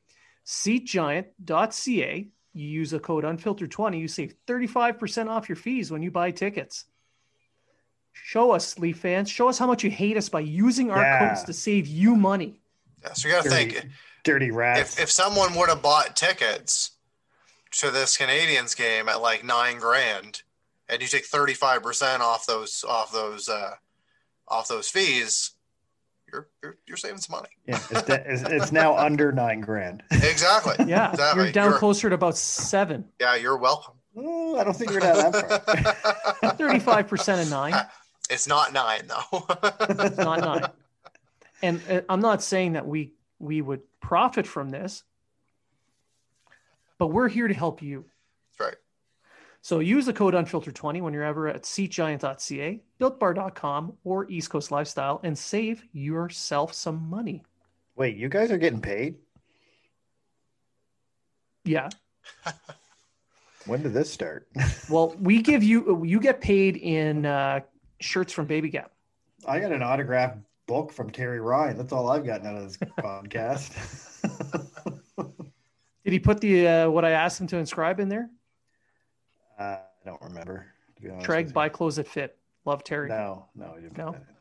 seatgiant.ca. 0.44 2.28
You 2.56 2.68
use 2.68 2.94
a 2.94 3.00
code 3.00 3.26
unfiltered20, 3.26 4.00
you 4.00 4.08
save 4.08 4.34
35% 4.48 5.30
off 5.30 5.48
your 5.48 5.56
fees 5.56 5.92
when 5.92 6.02
you 6.02 6.10
buy 6.10 6.32
tickets. 6.32 6.86
Show 8.12 8.54
us, 8.54 8.80
Leaf 8.80 8.98
fans, 8.98 9.30
show 9.30 9.50
us 9.50 9.60
how 9.60 9.68
much 9.68 9.84
you 9.84 9.92
hate 9.92 10.18
us 10.18 10.30
by 10.30 10.40
using 10.40 10.90
our 10.90 11.00
Yeah. 11.00 11.30
codes 11.30 11.44
to 11.44 11.54
save 11.54 11.86
you 11.86 12.16
money. 12.16 12.63
Yeah, 13.04 13.14
so 13.14 13.28
you 13.28 13.34
got 13.34 13.44
to 13.44 13.50
think 13.50 13.88
dirty 14.24 14.52
rats. 14.52 14.98
if, 14.98 15.04
if 15.04 15.12
someone 15.12 15.54
would 15.56 15.70
have 15.70 15.82
bought 15.82 16.16
tickets 16.16 16.92
to 17.80 17.92
this 17.92 18.18
Canadiens 18.18 18.76
game 18.78 19.10
at 19.10 19.22
like 19.22 19.44
nine 19.44 19.80
grand, 19.80 20.42
and 20.90 21.02
you 21.02 21.08
take 21.08 21.26
thirty 21.26 21.54
five 21.54 21.84
percent 21.84 22.22
off 22.22 22.46
those 22.46 22.84
off 22.88 23.12
those 23.12 23.50
uh, 23.50 23.72
off 24.48 24.68
those 24.68 24.90
fees, 24.90 25.52
you're 26.32 26.48
you're, 26.62 26.78
you're 26.88 26.98
saving 26.98 27.18
some 27.20 27.36
money. 27.38 27.50
yeah, 27.68 27.80
it's, 27.90 28.02
de- 28.04 28.32
it's, 28.32 28.42
it's 28.44 28.72
now 28.72 28.96
under 29.06 29.32
nine 29.32 29.62
grand. 29.62 30.04
Exactly. 30.12 30.86
Yeah, 30.88 31.12
Exactly. 31.12 31.44
you're 31.46 31.52
down 31.52 31.70
You're- 31.70 31.80
closer 31.80 32.10
to 32.10 32.16
about 32.16 32.38
seven. 32.38 33.06
Yeah, 33.20 33.36
you're 33.36 33.58
welcome. 33.58 33.96
Oh, 34.16 34.60
I 34.60 34.64
don't 34.64 34.76
think 34.76 34.92
we're 34.92 35.00
down 35.00 35.32
that 35.32 35.66
far. 35.66 36.54
35% 36.54 37.42
of 37.42 37.50
nine. 37.50 37.74
it's 38.30 38.48
not 38.48 38.72
nine 38.72 39.08
though. 39.08 39.44
It's 39.90 40.18
not 40.18 40.40
nine. 40.42 40.68
And 41.64 41.82
uh, 41.90 42.02
I'm 42.10 42.20
not 42.20 42.44
saying 42.44 42.74
that 42.74 42.86
we 42.86 43.14
we 43.40 43.62
would 43.62 43.82
profit 44.02 44.46
from 44.46 44.70
this, 44.70 45.04
but 47.00 47.08
we're 47.08 47.30
here 47.30 47.48
to 47.48 47.54
help 47.54 47.82
you. 47.82 48.06
That's 48.52 48.70
right. 48.70 48.78
So 49.62 49.80
use 49.80 50.06
the 50.06 50.14
code 50.14 50.34
unfiltered20 50.34 51.02
when 51.02 51.14
you're 51.14 51.24
ever 51.24 51.48
at 51.48 51.64
seatgiant.ca, 51.64 52.84
builtbar.com, 53.00 53.94
or 54.04 54.30
East 54.30 54.50
Coast 54.50 54.72
Lifestyle 54.72 55.22
and 55.24 55.38
save 55.38 55.84
yourself 55.94 56.74
some 56.74 57.10
money. 57.10 57.44
Wait, 57.96 58.18
you 58.18 58.28
guys 58.28 58.52
are 58.52 58.58
getting 58.58 58.82
paid? 58.82 59.16
Yeah. 61.64 61.90
When 63.66 63.82
did 63.82 63.94
this 63.94 64.12
start? 64.12 64.50
Well, 64.90 65.16
we 65.18 65.42
give 65.42 65.64
you 65.64 66.04
you 66.04 66.20
get 66.20 66.42
paid 66.42 66.76
in 66.76 67.26
uh, 67.26 67.62
shirts 68.02 68.34
from 68.34 68.48
Baby 68.48 68.70
Gap. 68.70 68.92
I 69.48 69.62
got 69.62 69.72
an 69.72 69.82
autographed 69.82 70.40
book 70.68 70.92
from 70.92 71.10
Terry 71.10 71.40
Ryan. 71.40 71.78
That's 71.78 71.92
all 71.92 72.10
I've 72.10 72.26
gotten 72.26 72.48
out 72.48 72.56
of 72.56 72.64
this 72.64 72.78
podcast. 73.00 73.72
Did 76.04 76.14
he 76.14 76.20
put 76.20 76.42
the 76.42 76.68
uh, 76.68 76.90
what 76.90 77.06
I 77.06 77.12
asked 77.12 77.40
him 77.40 77.48
to 77.48 77.58
inscribe 77.58 78.00
in 78.00 78.10
there? 78.10 78.30
uh, 79.60 79.64
I 79.64 79.80
don't 80.06 80.22
remember. 80.22 80.68
To 81.02 81.08
Treg, 81.10 81.54
buy 81.54 81.70
clothes 81.70 81.98
that 81.98 82.08
fit. 82.08 82.38
Love 82.66 82.84
Terry. 82.84 83.10
No, 83.10 83.48
no, 83.56 83.74
I 83.78 83.82
didn't. 83.82 83.98
No? 83.98 84.12
put 84.12 84.14
that 84.14 84.28
in. 84.30 84.34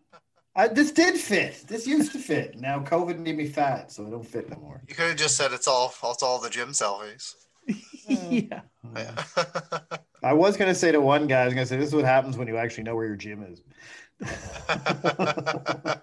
I, 0.54 0.68
this 0.68 0.92
did 0.92 1.16
fit. 1.16 1.64
This 1.66 1.86
used 1.86 2.12
to 2.12 2.18
fit. 2.18 2.60
Now 2.60 2.80
COVID 2.80 3.18
made 3.18 3.36
me 3.36 3.46
fat, 3.46 3.90
so 3.90 4.06
it 4.06 4.10
don't 4.10 4.26
fit 4.26 4.50
no 4.50 4.56
more. 4.56 4.82
you 4.86 4.94
could 4.94 5.08
have 5.08 5.16
just 5.16 5.36
said 5.36 5.52
it's 5.52 5.66
all 5.66 5.92
it's 6.04 6.22
all 6.22 6.40
the 6.40 6.50
gym 6.50 6.70
selfies. 6.70 7.34
yeah. 8.08 8.60
Yeah. 8.94 9.24
I 10.22 10.32
was 10.34 10.56
gonna 10.56 10.74
say 10.74 10.92
to 10.92 11.00
one 11.00 11.26
guy, 11.26 11.42
I 11.42 11.44
was 11.46 11.54
gonna 11.54 11.66
say, 11.66 11.78
"This 11.78 11.88
is 11.88 11.94
what 11.94 12.04
happens 12.04 12.36
when 12.36 12.48
you 12.48 12.56
actually 12.58 12.84
know 12.84 12.94
where 12.94 13.06
your 13.06 13.16
gym 13.16 13.42
is." 13.44 13.62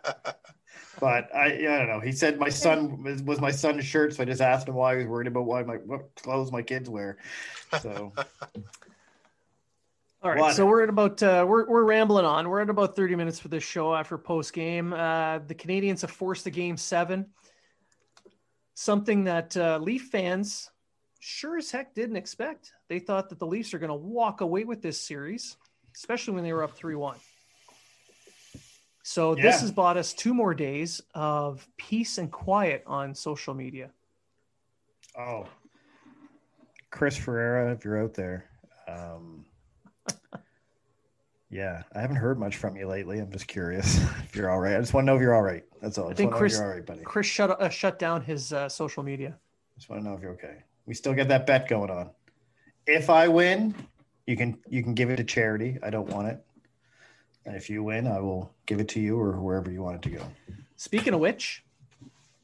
But 1.00 1.34
I, 1.34 1.46
I 1.54 1.78
don't 1.78 1.88
know. 1.88 2.02
He 2.02 2.12
said 2.12 2.40
my 2.40 2.50
son 2.50 3.04
was, 3.26 3.40
my 3.40 3.52
son's 3.52 3.86
shirt, 3.86 4.14
so 4.14 4.24
I 4.24 4.26
just 4.26 4.42
asked 4.42 4.68
him 4.68 4.74
why 4.76 4.96
he 4.96 4.98
was 4.98 5.08
worried 5.08 5.28
about 5.28 5.46
why 5.46 5.64
my 5.64 5.76
what 5.76 6.14
clothes 6.16 6.52
my 6.52 6.62
kids 6.62 6.90
wear. 6.90 7.18
So 7.82 8.12
All 10.22 10.32
right, 10.32 10.40
What? 10.40 10.56
so 10.56 10.66
we're 10.66 10.84
at 10.84 10.90
about 10.90 11.24
uh, 11.24 11.46
we're 11.48 11.66
we're 11.70 11.86
rambling 11.86 12.26
on. 12.26 12.50
We're 12.50 12.60
at 12.60 12.70
about 12.70 12.98
thirty 12.98 13.16
minutes 13.16 13.40
for 13.40 13.48
this 13.48 13.64
show 13.64 13.96
after 13.96 14.18
post 14.18 14.52
game. 14.52 14.92
Uh, 14.92 15.40
the 15.40 15.56
Canadiens 15.56 16.02
have 16.02 16.12
forced 16.12 16.46
a 16.48 16.52
game 16.52 16.76
seven, 16.76 17.28
something 18.74 19.24
that 19.24 19.56
uh, 19.56 19.78
Leaf 19.82 20.10
fans 20.12 20.70
sure 21.22 21.58
as 21.58 21.72
heck 21.72 21.96
didn't 21.96 22.18
expect. 22.18 22.74
They 22.90 23.00
thought 23.00 23.30
that 23.30 23.40
the 23.40 23.48
Leafs 23.48 23.74
are 23.74 23.80
going 23.80 23.88
to 23.88 23.96
walk 23.96 24.42
away 24.42 24.66
with 24.66 24.82
this 24.82 25.00
series, 25.00 25.56
especially 25.96 26.34
when 26.34 26.44
they 26.44 26.52
were 26.52 26.64
up 26.64 26.76
three 26.76 26.96
one. 26.96 27.16
So 29.10 29.34
this 29.34 29.62
has 29.62 29.72
bought 29.72 29.98
us 29.98 30.14
two 30.14 30.36
more 30.36 30.54
days 30.54 31.02
of 31.16 31.68
peace 31.78 32.20
and 32.20 32.32
quiet 32.32 32.84
on 32.86 33.16
social 33.16 33.56
media. 33.56 33.90
Oh, 35.18 35.48
Chris 36.92 37.18
Ferreira, 37.18 37.72
if 37.72 37.84
you're 37.84 38.00
out 38.00 38.14
there, 38.14 38.46
um, 38.88 39.46
yeah, 41.50 41.82
I 41.96 42.02
haven't 42.02 42.18
heard 42.18 42.38
much 42.38 42.58
from 42.58 42.78
you 42.78 42.86
lately. 42.86 43.18
I'm 43.18 43.32
just 43.32 43.48
curious 43.48 43.98
if 44.26 44.36
you're 44.36 44.52
all 44.52 44.60
right. 44.60 44.76
I 44.76 44.80
just 44.80 44.94
want 44.94 45.06
to 45.06 45.12
know 45.12 45.16
if 45.16 45.24
you're 45.24 45.34
all 45.34 45.42
right. 45.42 45.64
That's 45.82 45.98
all. 45.98 46.06
I 46.06 46.10
just 46.10 46.18
think 46.18 46.30
wanna 46.30 46.42
know 46.42 46.46
if 46.46 46.52
Chris- 46.52 46.60
you're 46.60 46.68
all 46.68 46.76
right, 46.76 46.86
buddy. 46.86 47.02
Chris 47.02 47.26
shut 47.26 47.50
uh, 47.60 47.68
shut 47.68 47.98
down 47.98 48.22
his 48.22 48.54
uh, 48.54 48.70
social 48.70 49.02
media. 49.02 49.36
Just 49.76 49.90
want 49.90 50.04
to 50.04 50.08
know 50.08 50.14
if 50.14 50.22
you're 50.22 50.34
okay. 50.34 50.58
We 50.86 50.94
still 50.94 51.16
get 51.16 51.28
that 51.30 51.48
bet 51.48 51.68
going 51.68 51.90
on. 51.90 52.12
If 52.86 53.10
I 53.10 53.28
win, 53.28 53.74
you 54.28 54.38
can 54.38 54.60
you 54.70 54.84
can 54.84 54.94
give 54.94 55.10
it 55.10 55.16
to 55.16 55.24
charity. 55.24 55.80
I 55.82 55.90
don't 55.90 56.10
want 56.10 56.28
it. 56.28 56.46
And 57.46 57.56
if 57.56 57.70
you 57.70 57.84
win, 57.84 58.08
I 58.08 58.20
will 58.20 58.54
give 58.66 58.80
it 58.80 58.88
to 58.90 59.00
you 59.00 59.20
or 59.20 59.40
wherever 59.40 59.72
you 59.72 59.82
want 59.82 59.96
it 59.98 60.02
to 60.10 60.18
go. 60.18 60.24
Speaking 60.76 61.14
of 61.14 61.20
which, 61.20 61.64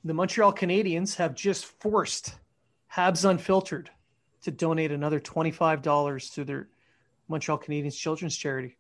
the 0.04 0.14
Montreal 0.14 0.54
Canadiens 0.54 1.16
have 1.16 1.36
just 1.36 1.66
forced 1.66 2.36
Habs 2.94 3.30
Unfiltered 3.30 3.90
to 4.44 4.52
donate 4.52 4.92
another 4.92 5.20
$25 5.20 6.34
to 6.34 6.46
their 6.46 6.70
Montreal 7.28 7.58
Canadiens 7.58 7.98
Children's 7.98 8.38
Charity. 8.38 8.78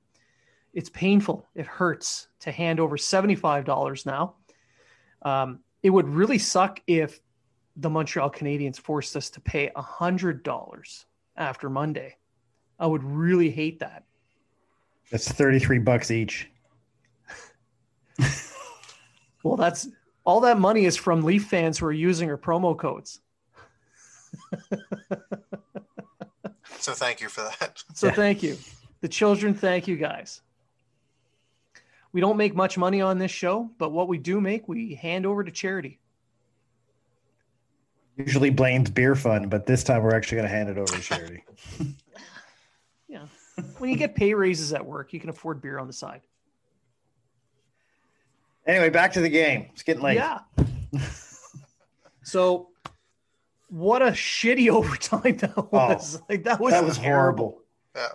It's 0.73 0.89
painful. 0.89 1.47
It 1.55 1.65
hurts 1.65 2.27
to 2.41 2.51
hand 2.51 2.79
over 2.79 2.97
$75 2.97 4.05
now. 4.05 4.35
Um, 5.21 5.59
it 5.81 5.89
would 5.89 6.07
really 6.07 6.37
suck 6.37 6.81
if 6.85 7.19
the 7.77 7.89
Montreal 7.89 8.29
Canadiens 8.29 8.79
forced 8.79 9.15
us 9.15 9.29
to 9.31 9.41
pay 9.41 9.71
$100 9.75 11.05
after 11.37 11.69
Monday. 11.69 12.15
I 12.79 12.87
would 12.87 13.03
really 13.03 13.49
hate 13.49 13.79
that. 13.79 14.03
That's 15.11 15.31
33 15.31 15.79
bucks 15.79 16.11
each. 16.11 16.49
Well, 19.43 19.57
that's 19.57 19.87
all 20.25 20.41
that 20.41 20.59
money 20.59 20.85
is 20.85 20.97
from 20.97 21.23
Leaf 21.23 21.45
fans 21.45 21.77
who 21.77 21.85
are 21.85 21.91
using 21.91 22.31
our 22.31 22.37
promo 22.37 22.75
codes. 22.75 23.19
so 26.79 26.93
thank 26.93 27.21
you 27.21 27.29
for 27.29 27.41
that. 27.41 27.83
So 27.93 28.07
Yeah. 28.07 28.13
thank 28.13 28.41
you. 28.41 28.57
The 29.01 29.07
children, 29.07 29.53
thank 29.53 29.87
you 29.87 29.97
guys. 29.97 30.41
We 32.11 32.21
don't 32.21 32.37
make 32.37 32.55
much 32.55 32.75
money 32.75 33.01
on 33.01 33.19
this 33.19 33.29
show, 33.29 33.69
but 33.77 33.91
what 33.91 34.07
we 34.07 34.17
do 34.17 34.41
make, 34.41 34.67
we 34.67 34.95
hand 34.95 35.27
over 35.27 35.43
to 35.43 35.51
charity. 35.51 35.99
Usually 38.17 38.49
Blaine's 38.49 38.89
beer 38.89 39.13
fund, 39.13 39.51
but 39.51 39.67
this 39.67 39.83
time 39.83 40.01
we're 40.01 40.15
actually 40.15 40.37
going 40.37 40.49
to 40.49 40.55
hand 40.55 40.69
it 40.69 40.79
over 40.79 40.91
to 40.91 41.01
charity. 41.01 41.43
Yeah. 43.57 43.63
When 43.77 43.89
you 43.89 43.95
get 43.97 44.15
pay 44.15 44.33
raises 44.33 44.73
at 44.73 44.85
work, 44.85 45.13
you 45.13 45.19
can 45.19 45.29
afford 45.29 45.61
beer 45.61 45.79
on 45.79 45.87
the 45.87 45.93
side. 45.93 46.21
anyway, 48.67 48.89
back 48.89 49.13
to 49.13 49.21
the 49.21 49.29
game. 49.29 49.67
It's 49.73 49.83
getting 49.83 50.01
late. 50.03 50.15
Yeah. 50.15 50.39
so 52.23 52.69
what 53.69 54.01
a 54.01 54.07
shitty 54.07 54.69
overtime 54.71 55.37
that 55.37 55.71
was. 55.71 56.21
like 56.29 56.43
that 56.43 56.59
was, 56.59 56.73
Oh, 56.73 56.81
that 56.81 56.85
was 56.85 56.97
terrible. 56.97 57.11
horrible. 57.49 57.61
Yeah. 57.95 58.07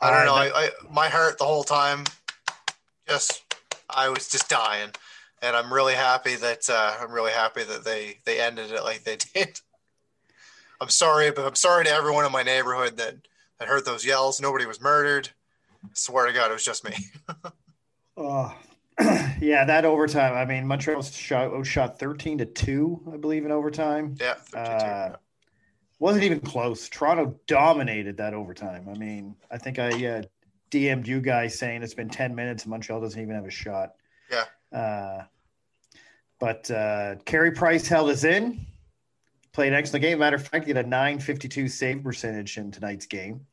I 0.00 0.10
don't 0.10 0.26
know. 0.26 0.34
Uh, 0.34 0.50
I, 0.54 0.64
I 0.66 0.70
my 0.90 1.08
heart 1.08 1.38
the 1.38 1.44
whole 1.44 1.62
time, 1.64 2.04
just 3.08 3.42
I 3.88 4.08
was 4.08 4.28
just 4.28 4.48
dying, 4.48 4.90
and 5.42 5.54
I'm 5.56 5.72
really 5.72 5.94
happy 5.94 6.34
that 6.36 6.68
uh, 6.68 6.96
I'm 7.00 7.12
really 7.12 7.30
happy 7.32 7.62
that 7.62 7.84
they 7.84 8.18
they 8.24 8.40
ended 8.40 8.72
it 8.72 8.82
like 8.82 9.04
they 9.04 9.16
did. 9.34 9.60
I'm 10.80 10.88
sorry, 10.88 11.30
but 11.30 11.46
I'm 11.46 11.54
sorry 11.54 11.84
to 11.84 11.90
everyone 11.90 12.24
in 12.24 12.32
my 12.32 12.42
neighborhood 12.42 12.96
that 12.96 13.14
that 13.62 13.68
heard 13.68 13.84
those 13.84 14.04
yells. 14.04 14.40
Nobody 14.40 14.66
was 14.66 14.80
murdered. 14.80 15.30
I 15.84 15.88
swear 15.94 16.26
to 16.26 16.32
God, 16.32 16.50
it 16.50 16.54
was 16.54 16.64
just 16.64 16.84
me. 16.84 16.96
oh, 18.16 18.54
yeah, 19.40 19.64
that 19.64 19.84
overtime. 19.84 20.34
I 20.34 20.44
mean, 20.44 20.66
Montreal 20.66 21.02
shot 21.02 21.64
shot 21.64 21.98
13 21.98 22.38
to 22.38 22.44
two, 22.44 23.00
I 23.12 23.16
believe, 23.16 23.44
in 23.44 23.52
overtime. 23.52 24.16
Yeah, 24.20 24.34
uh, 24.54 25.16
wasn't 26.00 26.24
even 26.24 26.40
close. 26.40 26.88
Toronto 26.88 27.38
dominated 27.46 28.16
that 28.16 28.34
overtime. 28.34 28.88
I 28.88 28.98
mean, 28.98 29.36
I 29.50 29.58
think 29.58 29.78
I 29.78 29.90
uh, 29.90 30.22
DM'd 30.72 31.06
you 31.06 31.20
guys 31.20 31.56
saying 31.56 31.84
it's 31.84 31.94
been 31.94 32.08
10 32.10 32.34
minutes 32.34 32.64
and 32.64 32.70
Montreal 32.70 33.00
doesn't 33.00 33.20
even 33.20 33.36
have 33.36 33.46
a 33.46 33.50
shot. 33.50 33.92
Yeah. 34.30 34.76
Uh, 34.76 35.24
but 36.40 36.68
uh, 36.70 37.14
Carey 37.24 37.52
Price 37.52 37.86
held 37.86 38.10
us 38.10 38.24
in, 38.24 38.66
played 39.52 39.68
an 39.68 39.74
excellent 39.74 40.02
game. 40.02 40.18
Matter 40.18 40.36
of 40.36 40.48
fact, 40.48 40.64
he 40.64 40.70
had 40.70 40.84
a 40.84 40.88
952 40.88 41.68
save 41.68 42.02
percentage 42.02 42.58
in 42.58 42.72
tonight's 42.72 43.06
game. 43.06 43.46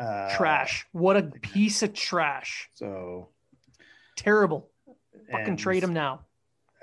Uh, 0.00 0.34
trash. 0.34 0.86
What 0.92 1.16
a 1.16 1.22
piece 1.22 1.82
of 1.82 1.92
trash. 1.92 2.70
So 2.74 3.28
terrible. 4.16 4.70
Fucking 5.30 5.56
trade 5.56 5.84
him 5.84 5.92
now. 5.92 6.22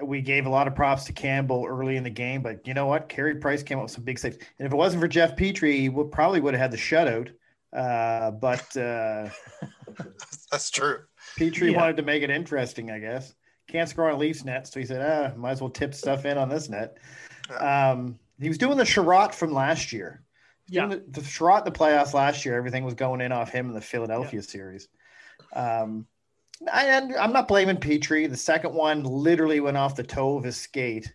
We 0.03 0.21
gave 0.21 0.45
a 0.45 0.49
lot 0.49 0.67
of 0.67 0.75
props 0.75 1.05
to 1.05 1.13
Campbell 1.13 1.65
early 1.67 1.97
in 1.97 2.03
the 2.03 2.11
game, 2.11 2.43
but 2.43 2.67
you 2.67 2.75
know 2.75 2.85
what? 2.85 3.09
Carey 3.09 3.35
Price 3.35 3.63
came 3.63 3.79
up 3.79 3.85
with 3.85 3.91
some 3.91 4.03
big 4.03 4.19
saves. 4.19 4.37
And 4.59 4.67
if 4.67 4.71
it 4.71 4.75
wasn't 4.75 5.01
for 5.01 5.07
Jeff 5.07 5.35
Petry, 5.35 5.79
he 5.79 5.89
would, 5.89 6.11
probably 6.11 6.39
would 6.39 6.53
have 6.53 6.61
had 6.61 6.71
the 6.71 6.77
shutout. 6.77 7.31
Uh, 7.73 8.31
but 8.31 8.77
uh, 8.77 9.29
that's 10.51 10.69
true. 10.69 10.99
Petry 11.39 11.71
yeah. 11.71 11.77
wanted 11.77 11.97
to 11.97 12.03
make 12.03 12.21
it 12.21 12.29
interesting, 12.29 12.91
I 12.91 12.99
guess. 12.99 13.33
Can't 13.67 13.89
score 13.89 14.11
on 14.11 14.19
Leafs 14.19 14.45
net, 14.45 14.67
so 14.67 14.79
he 14.79 14.85
said, 14.85 15.01
"Ah, 15.01 15.35
might 15.35 15.51
as 15.51 15.61
well 15.61 15.69
tip 15.69 15.93
stuff 15.93 16.23
in 16.25 16.37
on 16.37 16.47
this 16.47 16.69
net." 16.69 16.97
Um, 17.59 18.17
he 18.39 18.47
was 18.47 18.57
doing 18.57 18.77
the 18.77 18.85
Chiarot 18.85 19.33
from 19.33 19.51
last 19.51 19.91
year. 19.91 20.23
Yeah, 20.69 20.87
the, 20.87 21.03
the 21.09 21.21
Chiarot 21.21 21.65
the 21.65 21.71
playoffs 21.71 22.13
last 22.13 22.45
year. 22.45 22.55
Everything 22.55 22.83
was 22.83 22.93
going 22.93 23.21
in 23.21 23.31
off 23.31 23.51
him 23.51 23.67
in 23.67 23.73
the 23.73 23.81
Philadelphia 23.81 24.41
yeah. 24.41 24.45
series. 24.45 24.87
Um, 25.53 26.05
I, 26.71 26.85
am 26.85 27.33
not 27.33 27.47
blaming 27.47 27.77
Petry. 27.77 28.29
The 28.29 28.37
second 28.37 28.73
one 28.73 29.03
literally 29.03 29.59
went 29.59 29.77
off 29.77 29.95
the 29.95 30.03
toe 30.03 30.37
of 30.37 30.43
his 30.43 30.57
skate. 30.57 31.13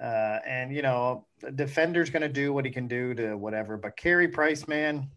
Uh, 0.00 0.38
and 0.46 0.74
you 0.74 0.82
know, 0.82 1.26
the 1.40 1.50
defender's 1.50 2.10
going 2.10 2.22
to 2.22 2.28
do 2.28 2.52
what 2.52 2.64
he 2.64 2.70
can 2.70 2.88
do 2.88 3.14
to 3.14 3.34
whatever. 3.36 3.76
But 3.76 3.96
Carey 3.96 4.28
Price, 4.28 4.68
man, 4.68 5.10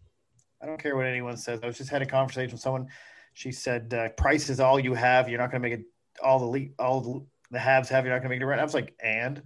I 0.60 0.66
don't 0.66 0.80
care 0.80 0.96
what 0.96 1.06
anyone 1.06 1.36
says. 1.36 1.60
I 1.62 1.66
was 1.66 1.78
just 1.78 1.90
had 1.90 2.02
a 2.02 2.06
conversation 2.06 2.52
with 2.52 2.60
someone. 2.60 2.88
She 3.34 3.52
said, 3.52 3.94
uh, 3.94 4.08
"Price 4.10 4.48
is 4.48 4.60
all 4.60 4.78
you 4.78 4.94
have. 4.94 5.28
You're 5.28 5.38
not 5.38 5.50
going 5.50 5.62
to 5.62 5.68
make 5.68 5.78
it. 5.78 5.86
All 6.22 6.38
the 6.38 6.46
le- 6.46 6.74
all 6.78 7.00
the, 7.00 7.26
the 7.52 7.58
haves 7.58 7.88
have. 7.88 8.04
You're 8.04 8.14
not 8.14 8.20
going 8.20 8.30
to 8.30 8.36
make 8.36 8.42
it 8.42 8.46
right." 8.46 8.58
I 8.58 8.64
was 8.64 8.74
like, 8.74 8.94
"And." 9.02 9.42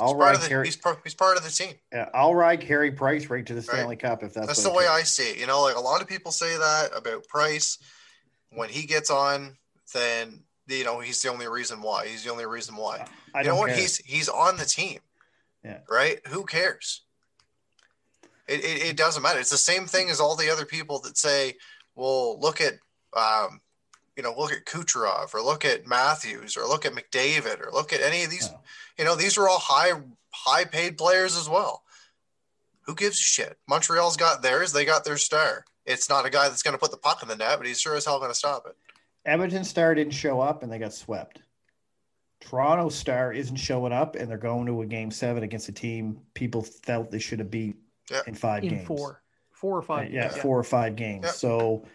I'll 0.00 0.08
he's, 0.08 0.16
part 0.16 0.40
the, 0.40 0.48
Carey, 0.48 0.66
he's, 0.66 0.76
part, 0.76 1.00
he's 1.04 1.14
part 1.14 1.36
of 1.36 1.44
the 1.44 1.50
team. 1.50 1.74
Yeah, 1.92 2.08
I'll 2.14 2.34
ride 2.34 2.60
Carey 2.60 2.90
Price 2.90 3.28
right 3.28 3.44
to 3.46 3.54
the 3.54 3.62
Stanley 3.62 3.88
right. 3.88 3.98
Cup 3.98 4.22
if 4.22 4.34
that's 4.34 4.46
that's 4.46 4.62
the 4.62 4.72
way 4.72 4.86
I 4.86 5.02
see 5.02 5.30
it. 5.30 5.38
You 5.38 5.46
know, 5.46 5.62
like 5.62 5.76
a 5.76 5.80
lot 5.80 6.00
of 6.00 6.08
people 6.08 6.32
say 6.32 6.56
that 6.56 6.90
about 6.94 7.26
Price. 7.28 7.78
When 8.52 8.68
he 8.68 8.86
gets 8.86 9.10
on, 9.10 9.56
then 9.94 10.42
you 10.68 10.84
know 10.84 11.00
he's 11.00 11.22
the 11.22 11.28
only 11.28 11.46
reason 11.46 11.82
why. 11.82 12.06
He's 12.06 12.24
the 12.24 12.30
only 12.30 12.46
reason 12.46 12.76
why. 12.76 13.06
I 13.34 13.42
you 13.42 13.48
know 13.48 13.56
what? 13.56 13.68
Care. 13.68 13.78
He's 13.78 13.98
he's 13.98 14.28
on 14.28 14.56
the 14.56 14.64
team. 14.64 14.98
Yeah. 15.64 15.78
Right. 15.88 16.18
Who 16.28 16.44
cares? 16.44 17.02
It, 18.48 18.64
it, 18.64 18.82
it, 18.82 18.96
doesn't 18.96 19.22
matter. 19.22 19.38
It's 19.38 19.50
the 19.50 19.56
same 19.56 19.86
thing 19.86 20.10
as 20.10 20.18
all 20.18 20.34
the 20.34 20.50
other 20.50 20.64
people 20.64 20.98
that 21.00 21.16
say, 21.16 21.54
well, 21.94 22.40
look 22.40 22.60
at, 22.60 22.74
um, 23.16 23.60
you 24.20 24.24
know, 24.24 24.34
look 24.36 24.52
at 24.52 24.66
Kucherov 24.66 25.32
or 25.32 25.40
look 25.40 25.64
at 25.64 25.86
Matthews 25.86 26.54
or 26.54 26.66
look 26.66 26.84
at 26.84 26.92
McDavid 26.92 27.66
or 27.66 27.72
look 27.72 27.90
at 27.94 28.02
any 28.02 28.22
of 28.22 28.28
these, 28.28 28.50
oh. 28.52 28.60
you 28.98 29.04
know, 29.06 29.16
these 29.16 29.38
are 29.38 29.48
all 29.48 29.58
high, 29.58 29.92
high 30.30 30.66
paid 30.66 30.98
players 30.98 31.38
as 31.38 31.48
well. 31.48 31.84
Who 32.82 32.94
gives 32.94 33.18
a 33.18 33.22
shit? 33.22 33.56
Montreal's 33.66 34.18
got 34.18 34.42
theirs. 34.42 34.74
They 34.74 34.84
got 34.84 35.06
their 35.06 35.16
star. 35.16 35.64
It's 35.86 36.10
not 36.10 36.26
a 36.26 36.30
guy 36.30 36.50
that's 36.50 36.62
going 36.62 36.74
to 36.74 36.78
put 36.78 36.90
the 36.90 36.98
puck 36.98 37.22
in 37.22 37.30
the 37.30 37.36
net, 37.36 37.56
but 37.56 37.66
he's 37.66 37.80
sure 37.80 37.96
as 37.96 38.04
hell 38.04 38.18
going 38.18 38.30
to 38.30 38.34
stop 38.34 38.66
it. 38.66 38.76
Edmonton 39.24 39.64
star 39.64 39.94
didn't 39.94 40.12
show 40.12 40.38
up 40.38 40.62
and 40.62 40.70
they 40.70 40.78
got 40.78 40.92
swept. 40.92 41.40
Toronto 42.40 42.90
star 42.90 43.32
isn't 43.32 43.56
showing 43.56 43.94
up 43.94 44.16
and 44.16 44.30
they're 44.30 44.36
going 44.36 44.66
to 44.66 44.82
a 44.82 44.86
game 44.86 45.10
seven 45.10 45.44
against 45.44 45.70
a 45.70 45.72
team 45.72 46.18
people 46.34 46.60
felt 46.60 47.10
they 47.10 47.18
should 47.18 47.38
have 47.38 47.50
beat 47.50 47.76
yeah. 48.10 48.20
in 48.26 48.34
five 48.34 48.64
in 48.64 48.68
games. 48.68 48.86
Four, 48.86 49.22
four 49.50 49.78
or 49.78 49.82
five. 49.82 50.12
Yeah, 50.12 50.24
yeah. 50.24 50.42
four 50.42 50.58
or 50.58 50.64
five 50.64 50.94
games. 50.94 51.24
Yeah. 51.24 51.30
So, 51.30 51.86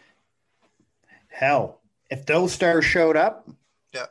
hell, 1.27 1.81
if 2.09 2.25
those 2.25 2.51
stars 2.53 2.85
showed 2.85 3.17
up, 3.17 3.49
yeah, 3.93 4.05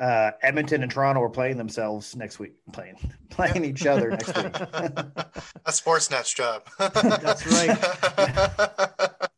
uh, 0.00 0.32
Edmonton 0.42 0.82
and 0.82 0.90
Toronto 0.90 1.22
are 1.22 1.30
playing 1.30 1.56
themselves 1.56 2.16
next 2.16 2.38
week, 2.38 2.54
playing 2.72 2.96
playing 3.30 3.64
each 3.64 3.86
other 3.86 4.10
next 4.10 4.36
week. 4.36 4.52
That's 4.52 5.80
Sportsnet's 5.80 6.32
job. 6.32 6.68
That's 6.78 7.46
right. 7.46 9.10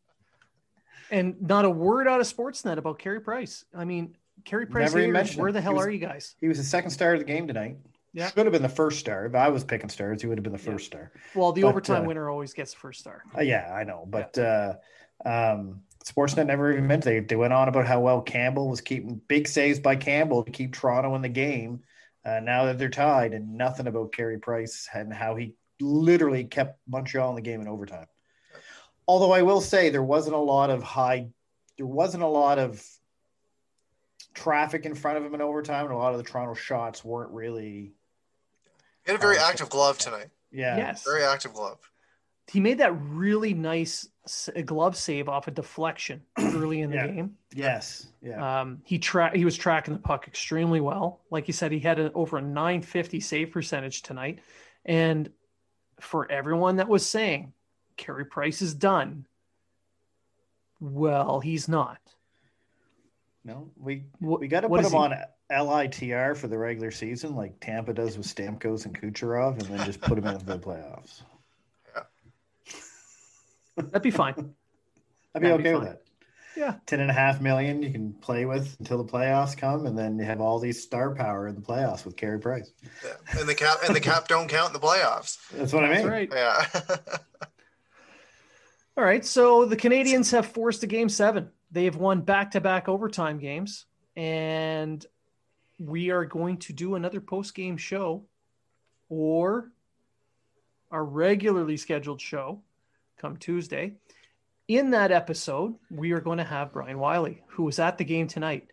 and 1.10 1.40
not 1.40 1.64
a 1.64 1.70
word 1.70 2.08
out 2.08 2.20
of 2.20 2.26
Sportsnet 2.26 2.78
about 2.78 2.98
Carey 2.98 3.20
Price. 3.20 3.64
I 3.74 3.84
mean, 3.84 4.16
Carey 4.44 4.66
Price, 4.66 4.92
haters, 4.92 5.36
where 5.36 5.52
the 5.52 5.60
hell 5.60 5.74
was, 5.74 5.86
are 5.86 5.90
you 5.90 5.98
guys? 5.98 6.34
He 6.40 6.48
was 6.48 6.58
the 6.58 6.64
second 6.64 6.90
star 6.90 7.14
of 7.14 7.18
the 7.20 7.24
game 7.24 7.46
tonight. 7.46 7.78
Yeah. 8.12 8.30
Should 8.30 8.46
have 8.46 8.52
been 8.52 8.62
the 8.62 8.68
first 8.68 8.98
star. 8.98 9.26
If 9.26 9.34
I 9.34 9.48
was 9.50 9.62
picking 9.62 9.90
stars, 9.90 10.22
he 10.22 10.26
would 10.26 10.38
have 10.38 10.42
been 10.42 10.52
the 10.54 10.58
first 10.58 10.86
yeah. 10.86 11.00
star. 11.00 11.12
Well, 11.34 11.52
the 11.52 11.62
but, 11.62 11.68
overtime 11.68 12.04
uh, 12.04 12.06
winner 12.06 12.30
always 12.30 12.54
gets 12.54 12.72
the 12.72 12.78
first 12.78 13.00
star. 13.00 13.22
Uh, 13.36 13.42
yeah, 13.42 13.70
I 13.74 13.84
know. 13.84 14.06
But 14.08 14.36
yeah. 14.38 14.76
uh, 15.22 15.54
um, 15.54 15.82
Sportsnet 16.06 16.46
never 16.46 16.72
even 16.72 16.86
mentioned. 16.86 17.14
they, 17.16 17.20
they 17.20 17.36
went 17.36 17.52
on 17.52 17.68
about 17.68 17.86
how 17.86 18.00
well 18.00 18.22
Campbell 18.22 18.68
was 18.68 18.80
keeping 18.80 19.20
big 19.28 19.48
saves 19.48 19.80
by 19.80 19.96
Campbell 19.96 20.44
to 20.44 20.50
keep 20.50 20.74
Toronto 20.74 21.14
in 21.14 21.22
the 21.22 21.28
game. 21.28 21.80
Uh, 22.24 22.40
now 22.40 22.64
that 22.64 22.78
they're 22.78 22.88
tied, 22.88 23.32
and 23.32 23.56
nothing 23.56 23.86
about 23.86 24.12
Carey 24.12 24.38
Price 24.38 24.88
and 24.92 25.12
how 25.12 25.36
he 25.36 25.54
literally 25.80 26.44
kept 26.44 26.80
Montreal 26.88 27.30
in 27.30 27.36
the 27.36 27.40
game 27.40 27.60
in 27.60 27.68
overtime. 27.68 28.06
Although 29.06 29.32
I 29.32 29.42
will 29.42 29.60
say 29.60 29.90
there 29.90 30.02
wasn't 30.02 30.34
a 30.34 30.40
lot 30.40 30.70
of 30.70 30.82
high, 30.82 31.28
there 31.76 31.86
wasn't 31.86 32.24
a 32.24 32.28
lot 32.28 32.58
of 32.58 32.84
traffic 34.34 34.86
in 34.86 34.94
front 34.94 35.18
of 35.18 35.24
him 35.24 35.34
in 35.34 35.40
overtime, 35.40 35.86
and 35.86 35.94
a 35.94 35.98
lot 35.98 36.12
of 36.12 36.18
the 36.18 36.24
Toronto 36.24 36.54
shots 36.54 37.04
weren't 37.04 37.30
really 37.30 37.94
he 39.06 39.12
had 39.12 39.20
a 39.20 39.22
very 39.22 39.38
uh, 39.38 39.46
active 39.46 39.68
glove 39.68 39.98
tonight. 39.98 40.28
Yeah. 40.50 40.76
Yes. 40.76 41.04
Very 41.04 41.22
active 41.22 41.54
glove. 41.54 41.78
He 42.48 42.60
made 42.60 42.78
that 42.78 42.92
really 42.92 43.54
nice 43.54 44.08
glove 44.64 44.96
save 44.96 45.28
off 45.28 45.48
a 45.48 45.50
deflection 45.50 46.22
early 46.38 46.80
in 46.80 46.90
the 46.90 46.96
yeah. 46.96 47.06
game. 47.06 47.36
Yes. 47.54 48.08
Yeah. 48.22 48.60
Um, 48.60 48.80
he 48.84 48.98
tra- 48.98 49.36
he 49.36 49.44
was 49.44 49.56
tracking 49.56 49.94
the 49.94 50.00
puck 50.00 50.26
extremely 50.26 50.80
well. 50.80 51.20
Like 51.30 51.46
you 51.46 51.54
said, 51.54 51.72
he 51.72 51.78
had 51.78 51.98
an, 51.98 52.10
over 52.14 52.38
a 52.38 52.42
950 52.42 53.20
save 53.20 53.52
percentage 53.52 54.02
tonight. 54.02 54.40
And 54.84 55.30
for 56.00 56.30
everyone 56.30 56.76
that 56.76 56.88
was 56.88 57.08
saying 57.08 57.52
Carey 57.96 58.24
Price 58.24 58.62
is 58.62 58.74
done, 58.74 59.26
well, 60.80 61.40
he's 61.40 61.68
not. 61.68 61.98
No, 63.44 63.70
we 63.80 64.04
we 64.20 64.48
got 64.48 64.60
to 64.60 64.68
put 64.68 64.84
him 64.84 64.90
he? 64.90 64.96
on 64.96 65.14
LTIR 65.52 66.36
for 66.36 66.48
the 66.48 66.58
regular 66.58 66.90
season, 66.90 67.36
like 67.36 67.58
Tampa 67.60 67.94
does 67.94 68.18
with 68.18 68.26
Stamkos 68.26 68.86
and 68.86 69.00
Kucherov, 69.00 69.60
and 69.60 69.68
then 69.68 69.86
just 69.86 70.00
put 70.00 70.18
him 70.18 70.26
into 70.26 70.44
the 70.44 70.58
playoffs. 70.58 71.22
Yeah. 73.76 73.84
That'd 73.84 74.02
be 74.02 74.10
fine. 74.10 74.34
I'd 75.34 75.42
be 75.42 75.48
That'd 75.48 75.60
okay 75.60 75.72
be 75.72 75.78
with 75.78 75.88
that. 75.88 76.02
Yeah. 76.56 76.76
Ten 76.86 77.00
and 77.00 77.10
a 77.10 77.14
half 77.14 77.42
million 77.42 77.82
you 77.82 77.92
can 77.92 78.14
play 78.14 78.46
with 78.46 78.76
until 78.78 79.02
the 79.02 79.12
playoffs 79.12 79.56
come, 79.56 79.84
and 79.84 79.96
then 79.96 80.18
you 80.18 80.24
have 80.24 80.40
all 80.40 80.58
these 80.58 80.82
star 80.82 81.14
power 81.14 81.46
in 81.48 81.54
the 81.54 81.60
playoffs 81.60 82.06
with 82.06 82.16
Carey 82.16 82.40
Price. 82.40 82.70
Yeah. 83.04 83.38
And 83.38 83.48
the 83.48 83.54
cap 83.54 83.78
and 83.86 83.94
the 83.94 84.00
cap 84.00 84.26
don't 84.28 84.48
count 84.48 84.68
in 84.68 84.72
the 84.72 84.86
playoffs. 84.86 85.36
That's 85.50 85.72
what 85.74 85.84
I 85.84 85.94
mean. 85.94 86.06
right. 86.06 86.32
Yeah. 86.32 86.66
all 88.96 89.04
right. 89.04 89.24
So 89.24 89.66
the 89.66 89.76
Canadiens 89.76 90.32
have 90.32 90.46
forced 90.46 90.82
a 90.82 90.86
game 90.86 91.10
seven. 91.10 91.50
They 91.70 91.84
have 91.84 91.96
won 91.96 92.22
back 92.22 92.52
to 92.52 92.60
back 92.60 92.88
overtime 92.88 93.38
games. 93.38 93.84
And 94.16 95.04
we 95.78 96.10
are 96.10 96.24
going 96.24 96.56
to 96.58 96.72
do 96.72 96.94
another 96.94 97.20
post 97.20 97.54
game 97.54 97.76
show 97.76 98.24
or 99.10 99.70
our 100.90 101.04
regularly 101.04 101.76
scheduled 101.76 102.20
show 102.20 102.62
come 103.16 103.36
Tuesday. 103.36 103.94
In 104.68 104.90
that 104.90 105.12
episode, 105.12 105.74
we 105.90 106.12
are 106.12 106.20
going 106.20 106.38
to 106.38 106.44
have 106.44 106.72
Brian 106.72 106.98
Wiley, 106.98 107.42
who 107.48 107.62
was 107.62 107.78
at 107.78 107.98
the 107.98 108.04
game 108.04 108.26
tonight. 108.26 108.68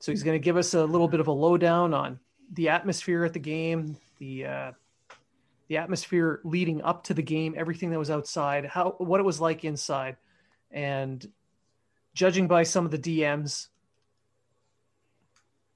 So 0.00 0.12
he's 0.12 0.22
going 0.22 0.38
to 0.38 0.44
give 0.44 0.56
us 0.56 0.74
a 0.74 0.84
little 0.84 1.08
bit 1.08 1.20
of 1.20 1.28
a 1.28 1.32
lowdown 1.32 1.94
on 1.94 2.20
the 2.52 2.68
atmosphere 2.68 3.24
at 3.24 3.32
the 3.32 3.38
game, 3.38 3.96
the 4.18 4.46
uh, 4.46 4.72
the 5.68 5.78
atmosphere 5.78 6.40
leading 6.44 6.82
up 6.82 7.04
to 7.04 7.14
the 7.14 7.22
game, 7.22 7.54
everything 7.56 7.90
that 7.90 7.98
was 7.98 8.10
outside, 8.10 8.66
how 8.66 8.94
what 8.98 9.18
it 9.18 9.24
was 9.24 9.40
like 9.40 9.64
inside, 9.64 10.16
and 10.70 11.26
judging 12.14 12.46
by 12.46 12.62
some 12.62 12.84
of 12.84 12.90
the 12.90 12.98
DMs, 12.98 13.68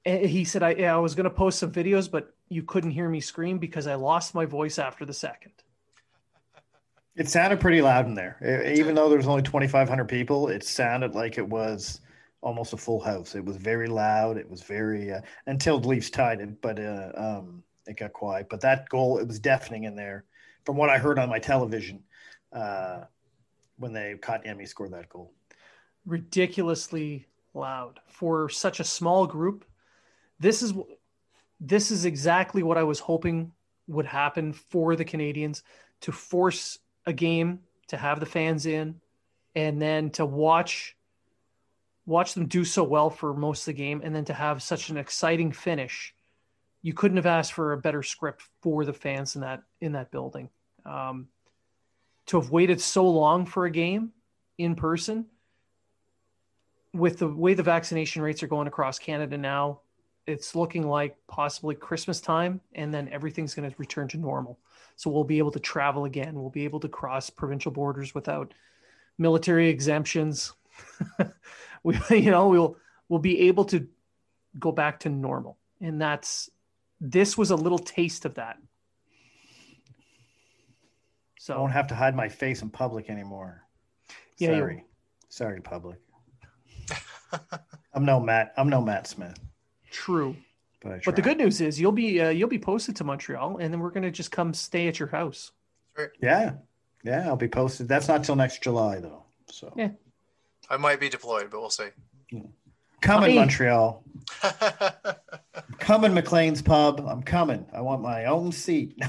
he 0.05 0.43
said, 0.43 0.63
I, 0.63 0.73
I 0.83 0.97
was 0.97 1.15
going 1.15 1.25
to 1.25 1.29
post 1.29 1.59
some 1.59 1.71
videos, 1.71 2.09
but 2.09 2.33
you 2.49 2.63
couldn't 2.63 2.91
hear 2.91 3.09
me 3.09 3.19
scream 3.19 3.59
because 3.59 3.87
I 3.87 3.95
lost 3.95 4.33
my 4.33 4.45
voice 4.45 4.79
after 4.79 5.05
the 5.05 5.13
second. 5.13 5.51
It 7.19 7.27
sounded 7.27 7.59
pretty 7.59 7.81
loud 7.81 8.05
in 8.05 8.13
there. 8.13 8.37
Even 8.73 8.95
though 8.95 9.09
there 9.09 9.17
was 9.17 9.27
only 9.27 9.41
2,500 9.41 10.05
people, 10.05 10.47
it 10.47 10.63
sounded 10.63 11.15
like 11.15 11.37
it 11.37 11.45
was 11.47 11.99
almost 12.39 12.71
a 12.71 12.77
full 12.77 13.01
house. 13.01 13.35
It 13.35 13.43
was 13.43 13.57
very 13.57 13.87
loud. 13.87 14.37
It 14.37 14.49
was 14.49 14.61
very 14.61 15.11
uh, 15.11 15.19
until 15.45 15.81
the 15.81 15.89
Leafs 15.89 16.09
tied 16.09 16.39
it, 16.39 16.61
but 16.61 16.79
uh, 16.79 17.11
um, 17.17 17.61
it 17.85 17.97
got 17.97 18.13
quiet. 18.13 18.47
But 18.49 18.61
that 18.61 18.87
goal, 18.87 19.17
it 19.17 19.27
was 19.27 19.37
deafening 19.37 19.83
in 19.83 19.97
there, 19.97 20.23
from 20.63 20.77
what 20.77 20.89
I 20.89 20.97
heard 20.97 21.19
on 21.19 21.27
my 21.27 21.39
television 21.39 22.01
uh, 22.53 23.01
when 23.77 23.91
they 23.91 24.15
Kotkaniemi 24.21 24.65
scored 24.65 24.93
that 24.93 25.09
goal. 25.09 25.33
Ridiculously 26.05 27.25
loud 27.53 27.99
for 28.07 28.47
such 28.47 28.79
a 28.79 28.85
small 28.85 29.27
group. 29.27 29.65
This 30.39 30.63
is 30.63 30.73
this 31.59 31.91
is 31.91 32.05
exactly 32.05 32.63
what 32.63 32.77
I 32.77 32.83
was 32.83 32.99
hoping 33.01 33.51
would 33.87 34.05
happen 34.05 34.53
for 34.53 34.95
the 34.95 35.03
Canadiens 35.03 35.63
to 35.99 36.13
force 36.13 36.79
a 37.09 37.13
game 37.13 37.59
to 37.87 37.97
have 37.97 38.19
the 38.19 38.25
fans 38.25 38.65
in 38.65 38.99
and 39.55 39.81
then 39.81 40.09
to 40.11 40.25
watch 40.25 40.95
watch 42.05 42.33
them 42.33 42.47
do 42.47 42.65
so 42.65 42.83
well 42.83 43.09
for 43.09 43.33
most 43.33 43.61
of 43.61 43.65
the 43.65 43.73
game 43.73 44.01
and 44.03 44.15
then 44.15 44.25
to 44.25 44.33
have 44.33 44.63
such 44.63 44.89
an 44.89 44.97
exciting 44.97 45.51
finish 45.51 46.13
you 46.81 46.93
couldn't 46.93 47.17
have 47.17 47.25
asked 47.25 47.53
for 47.53 47.73
a 47.73 47.77
better 47.77 48.03
script 48.03 48.43
for 48.61 48.85
the 48.85 48.93
fans 48.93 49.35
in 49.35 49.41
that 49.41 49.63
in 49.81 49.93
that 49.93 50.11
building. 50.11 50.49
Um, 50.85 51.27
to 52.27 52.39
have 52.39 52.51
waited 52.51 52.79
so 52.79 53.09
long 53.09 53.45
for 53.45 53.65
a 53.65 53.71
game 53.71 54.11
in 54.57 54.75
person 54.75 55.25
with 56.93 57.19
the 57.19 57.27
way 57.27 57.53
the 57.53 57.63
vaccination 57.63 58.21
rates 58.21 58.41
are 58.43 58.47
going 58.47 58.67
across 58.67 58.97
canada 58.97 59.37
now 59.37 59.81
it's 60.27 60.55
looking 60.55 60.87
like 60.87 61.15
possibly 61.27 61.75
christmas 61.75 62.21
time 62.21 62.61
and 62.73 62.93
then 62.93 63.09
everything's 63.09 63.53
going 63.53 63.69
to 63.69 63.75
return 63.77 64.07
to 64.07 64.17
normal 64.17 64.59
so 64.95 65.09
we'll 65.09 65.23
be 65.23 65.37
able 65.37 65.51
to 65.51 65.59
travel 65.59 66.05
again 66.05 66.39
we'll 66.39 66.49
be 66.49 66.65
able 66.65 66.79
to 66.79 66.89
cross 66.89 67.29
provincial 67.29 67.71
borders 67.71 68.13
without 68.13 68.53
military 69.17 69.69
exemptions 69.69 70.53
we 71.83 71.97
you 72.09 72.31
know 72.31 72.47
we'll 72.47 72.77
we'll 73.07 73.19
be 73.19 73.41
able 73.41 73.65
to 73.65 73.87
go 74.57 74.71
back 74.71 74.99
to 74.99 75.09
normal 75.09 75.57
and 75.81 76.01
that's 76.01 76.49
this 77.01 77.37
was 77.37 77.51
a 77.51 77.55
little 77.55 77.79
taste 77.79 78.25
of 78.25 78.35
that 78.35 78.57
so 81.49 81.55
I 81.55 81.57
won't 81.57 81.71
have 81.71 81.87
to 81.87 81.95
hide 81.95 82.15
my 82.15 82.27
face 82.27 82.61
in 82.61 82.69
public 82.69 83.09
anymore. 83.09 83.63
Yeah, 84.37 84.49
sorry, 84.49 84.85
sorry, 85.29 85.61
public. 85.61 85.97
I'm 87.93 88.05
no 88.05 88.19
Matt. 88.19 88.53
I'm 88.57 88.69
no 88.69 88.81
Matt 88.81 89.07
Smith. 89.07 89.39
True, 89.91 90.35
but, 90.81 91.03
but 91.03 91.15
the 91.15 91.21
good 91.21 91.37
news 91.37 91.61
is 91.61 91.79
you'll 91.79 91.91
be 91.91 92.21
uh, 92.21 92.29
you'll 92.29 92.49
be 92.49 92.59
posted 92.59 92.95
to 92.97 93.03
Montreal, 93.03 93.57
and 93.57 93.73
then 93.73 93.79
we're 93.79 93.91
gonna 93.91 94.11
just 94.11 94.31
come 94.31 94.53
stay 94.53 94.87
at 94.87 94.99
your 94.99 95.09
house. 95.09 95.51
Yeah, 96.21 96.53
yeah, 97.03 97.27
I'll 97.27 97.35
be 97.35 97.47
posted. 97.47 97.87
That's 97.87 98.07
not 98.07 98.23
till 98.23 98.35
next 98.35 98.63
July 98.63 98.99
though. 98.99 99.23
So 99.47 99.73
yeah, 99.75 99.89
I 100.69 100.77
might 100.77 100.99
be 100.99 101.09
deployed, 101.09 101.49
but 101.51 101.59
we'll 101.59 101.69
see. 101.69 101.89
Coming, 103.01 103.35
Montreal. 103.35 104.03
coming, 105.79 106.13
McLean's 106.13 106.61
Pub. 106.61 107.05
I'm 107.07 107.23
coming. 107.23 107.65
I 107.73 107.81
want 107.81 108.01
my 108.01 108.25
own 108.25 108.51
seat. 108.51 108.99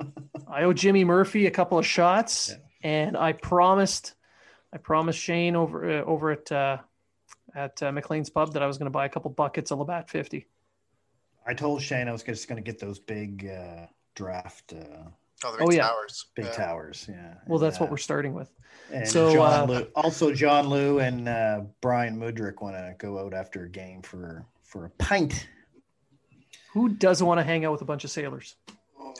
I 0.48 0.62
owe 0.64 0.72
Jimmy 0.72 1.04
Murphy 1.04 1.46
a 1.46 1.50
couple 1.50 1.78
of 1.78 1.86
shots, 1.86 2.50
yeah. 2.50 2.88
and 2.88 3.16
I 3.16 3.32
promised, 3.32 4.14
I 4.72 4.78
promised 4.78 5.18
Shane 5.18 5.56
over 5.56 6.00
uh, 6.00 6.04
over 6.04 6.30
at 6.30 6.50
uh, 6.50 6.78
at 7.54 7.82
uh, 7.82 7.92
McLean's 7.92 8.30
Pub 8.30 8.52
that 8.52 8.62
I 8.62 8.66
was 8.66 8.78
going 8.78 8.86
to 8.86 8.90
buy 8.90 9.06
a 9.06 9.08
couple 9.08 9.30
buckets 9.30 9.70
of 9.70 9.78
Labatt 9.78 10.08
fifty. 10.08 10.46
I 11.46 11.54
told 11.54 11.82
Shane 11.82 12.08
I 12.08 12.12
was 12.12 12.22
just 12.22 12.48
going 12.48 12.62
to 12.62 12.70
get 12.70 12.78
those 12.78 12.98
big 12.98 13.48
uh, 13.48 13.86
draft. 14.14 14.72
Uh, 14.72 15.08
oh, 15.44 15.52
the 15.52 15.58
big 15.58 15.68
oh, 15.68 15.70
yeah. 15.72 15.88
towers. 15.88 16.26
Big 16.34 16.44
yeah. 16.46 16.52
towers, 16.52 17.06
yeah. 17.08 17.34
Well, 17.46 17.58
that's 17.58 17.80
what 17.80 17.88
uh, 17.88 17.92
we're 17.92 17.98
starting 17.98 18.34
with. 18.34 18.50
And 18.92 19.08
so 19.08 19.32
John 19.32 19.68
Lou, 19.68 19.82
also 19.94 20.32
John 20.32 20.68
Lou 20.68 21.00
and 21.00 21.24
Brian 21.80 22.18
Mudrick 22.18 22.60
want 22.60 22.76
to 22.76 22.94
go 22.98 23.18
out 23.18 23.34
after 23.34 23.64
a 23.64 23.68
game 23.68 24.02
for 24.02 24.44
for 24.62 24.86
a 24.86 24.90
pint. 24.90 25.48
Who 26.72 26.88
doesn't 26.88 27.26
want 27.26 27.38
to 27.38 27.44
hang 27.44 27.64
out 27.64 27.72
with 27.72 27.82
a 27.82 27.84
bunch 27.84 28.04
of 28.04 28.10
sailors? 28.10 28.56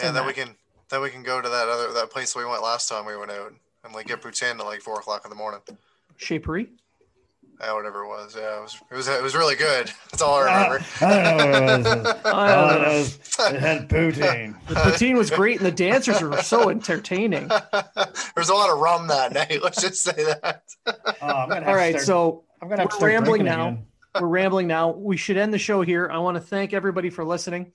Yeah, 0.00 0.12
then 0.12 0.26
we 0.26 0.32
can 0.32 0.54
then 0.88 1.02
we 1.02 1.10
can 1.10 1.22
go 1.22 1.40
to 1.40 1.48
that 1.48 1.68
other 1.68 1.92
that 1.92 2.10
place 2.10 2.36
we 2.36 2.44
went 2.44 2.62
last 2.62 2.88
time 2.88 3.06
we 3.06 3.16
went 3.16 3.30
out 3.30 3.52
and 3.84 3.94
like 3.94 4.06
get 4.06 4.22
poutine 4.22 4.58
at 4.58 4.64
like 4.64 4.80
four 4.82 4.98
o'clock 4.98 5.22
in 5.24 5.30
the 5.30 5.36
morning. 5.36 5.60
Chez 6.16 6.38
Paree? 7.60 7.66
Yeah, 7.66 7.74
whatever 7.74 8.04
it 8.04 8.08
was. 8.08 8.36
Yeah, 8.36 8.58
it 8.58 8.62
was 8.62 8.76
it 8.90 8.94
was 8.94 9.08
it 9.08 9.22
was 9.22 9.36
really 9.36 9.56
good. 9.56 9.86
That's 10.10 10.22
all 10.22 10.34
I 10.36 10.44
remember. 10.44 10.76
it 13.38 13.60
had 13.60 13.88
poutine. 13.88 14.66
The 14.66 14.74
poutine 14.74 15.16
was 15.16 15.30
great, 15.30 15.58
and 15.58 15.66
the 15.66 15.72
dancers 15.72 16.20
were 16.20 16.42
so 16.42 16.70
entertaining. 16.70 17.48
There's 18.34 18.48
a 18.48 18.54
lot 18.54 18.70
of 18.70 18.78
rum 18.78 19.08
that 19.08 19.32
night. 19.32 19.60
Let's 19.62 19.80
just 19.80 20.02
say 20.02 20.12
that. 20.12 20.62
Oh, 20.86 21.26
all 21.26 21.48
right, 21.48 22.00
start, 22.00 22.06
so 22.06 22.44
I'm 22.60 22.68
gonna 22.68 22.86
we're 23.00 23.06
rambling 23.08 23.44
now. 23.44 23.68
Again. 23.68 23.86
We're 24.20 24.28
rambling 24.28 24.66
now. 24.66 24.90
We 24.90 25.16
should 25.16 25.36
end 25.36 25.54
the 25.54 25.58
show 25.58 25.82
here. 25.82 26.10
I 26.10 26.18
want 26.18 26.36
to 26.36 26.40
thank 26.40 26.72
everybody 26.72 27.10
for 27.10 27.24
listening. 27.24 27.72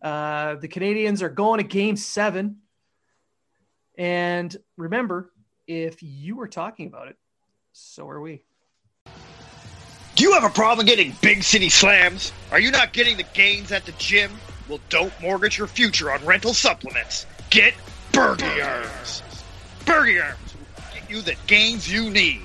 Uh, 0.00 0.54
the 0.56 0.68
Canadiens 0.68 1.22
are 1.22 1.28
going 1.28 1.58
to 1.58 1.64
game 1.64 1.96
seven. 1.96 2.58
And 3.98 4.56
remember, 4.76 5.32
if 5.66 6.02
you 6.02 6.36
were 6.36 6.48
talking 6.48 6.86
about 6.86 7.08
it, 7.08 7.16
so 7.72 8.08
are 8.08 8.20
we. 8.20 8.42
Do 10.14 10.24
you 10.24 10.32
have 10.32 10.44
a 10.44 10.50
problem 10.50 10.86
getting 10.86 11.14
big 11.22 11.42
city 11.42 11.70
slams? 11.70 12.32
Are 12.50 12.60
you 12.60 12.70
not 12.70 12.92
getting 12.92 13.16
the 13.16 13.24
gains 13.34 13.72
at 13.72 13.86
the 13.86 13.92
gym? 13.92 14.30
Well, 14.68 14.80
don't 14.90 15.12
mortgage 15.22 15.56
your 15.56 15.66
future 15.66 16.12
on 16.12 16.24
rental 16.24 16.52
supplements. 16.52 17.26
Get 17.48 17.74
Bergie 18.12 18.64
Arms. 18.64 19.22
Bergie 19.86 20.22
Arms 20.22 20.54
will 20.54 20.84
get 20.94 21.10
you 21.10 21.22
the 21.22 21.34
gains 21.46 21.90
you 21.90 22.10
need. 22.10 22.42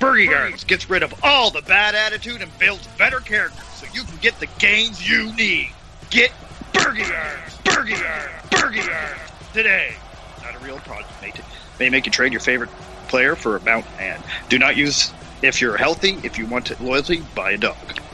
Bergie 0.00 0.36
Arms 0.36 0.64
gets 0.64 0.90
rid 0.90 1.04
of 1.04 1.14
all 1.22 1.50
the 1.50 1.62
bad 1.62 1.94
attitude 1.94 2.42
and 2.42 2.50
builds 2.58 2.86
better 2.98 3.20
character 3.20 3.62
so 3.74 3.86
you 3.94 4.02
can 4.02 4.16
get 4.16 4.38
the 4.40 4.48
gains 4.58 5.08
you 5.08 5.32
need. 5.34 5.70
Get 6.10 6.32
Bergier, 6.72 7.40
Bergier, 7.64 8.28
Bergier 8.50 9.18
today. 9.52 9.94
Not 10.42 10.56
a 10.56 10.58
real 10.58 10.78
product. 10.80 11.10
May, 11.22 11.32
may 11.78 11.90
make 11.90 12.06
you 12.06 12.12
trade 12.12 12.32
your 12.32 12.40
favorite 12.40 12.70
player 13.06 13.36
for 13.36 13.56
a 13.56 13.60
mount 13.60 13.86
and 14.00 14.22
do 14.48 14.58
not 14.58 14.76
use 14.76 15.12
if 15.44 15.60
you're 15.60 15.76
healthy. 15.76 16.18
If 16.22 16.38
you 16.38 16.46
want 16.46 16.80
loyalty, 16.80 17.22
buy 17.34 17.52
a 17.52 17.58
dog. 17.58 18.13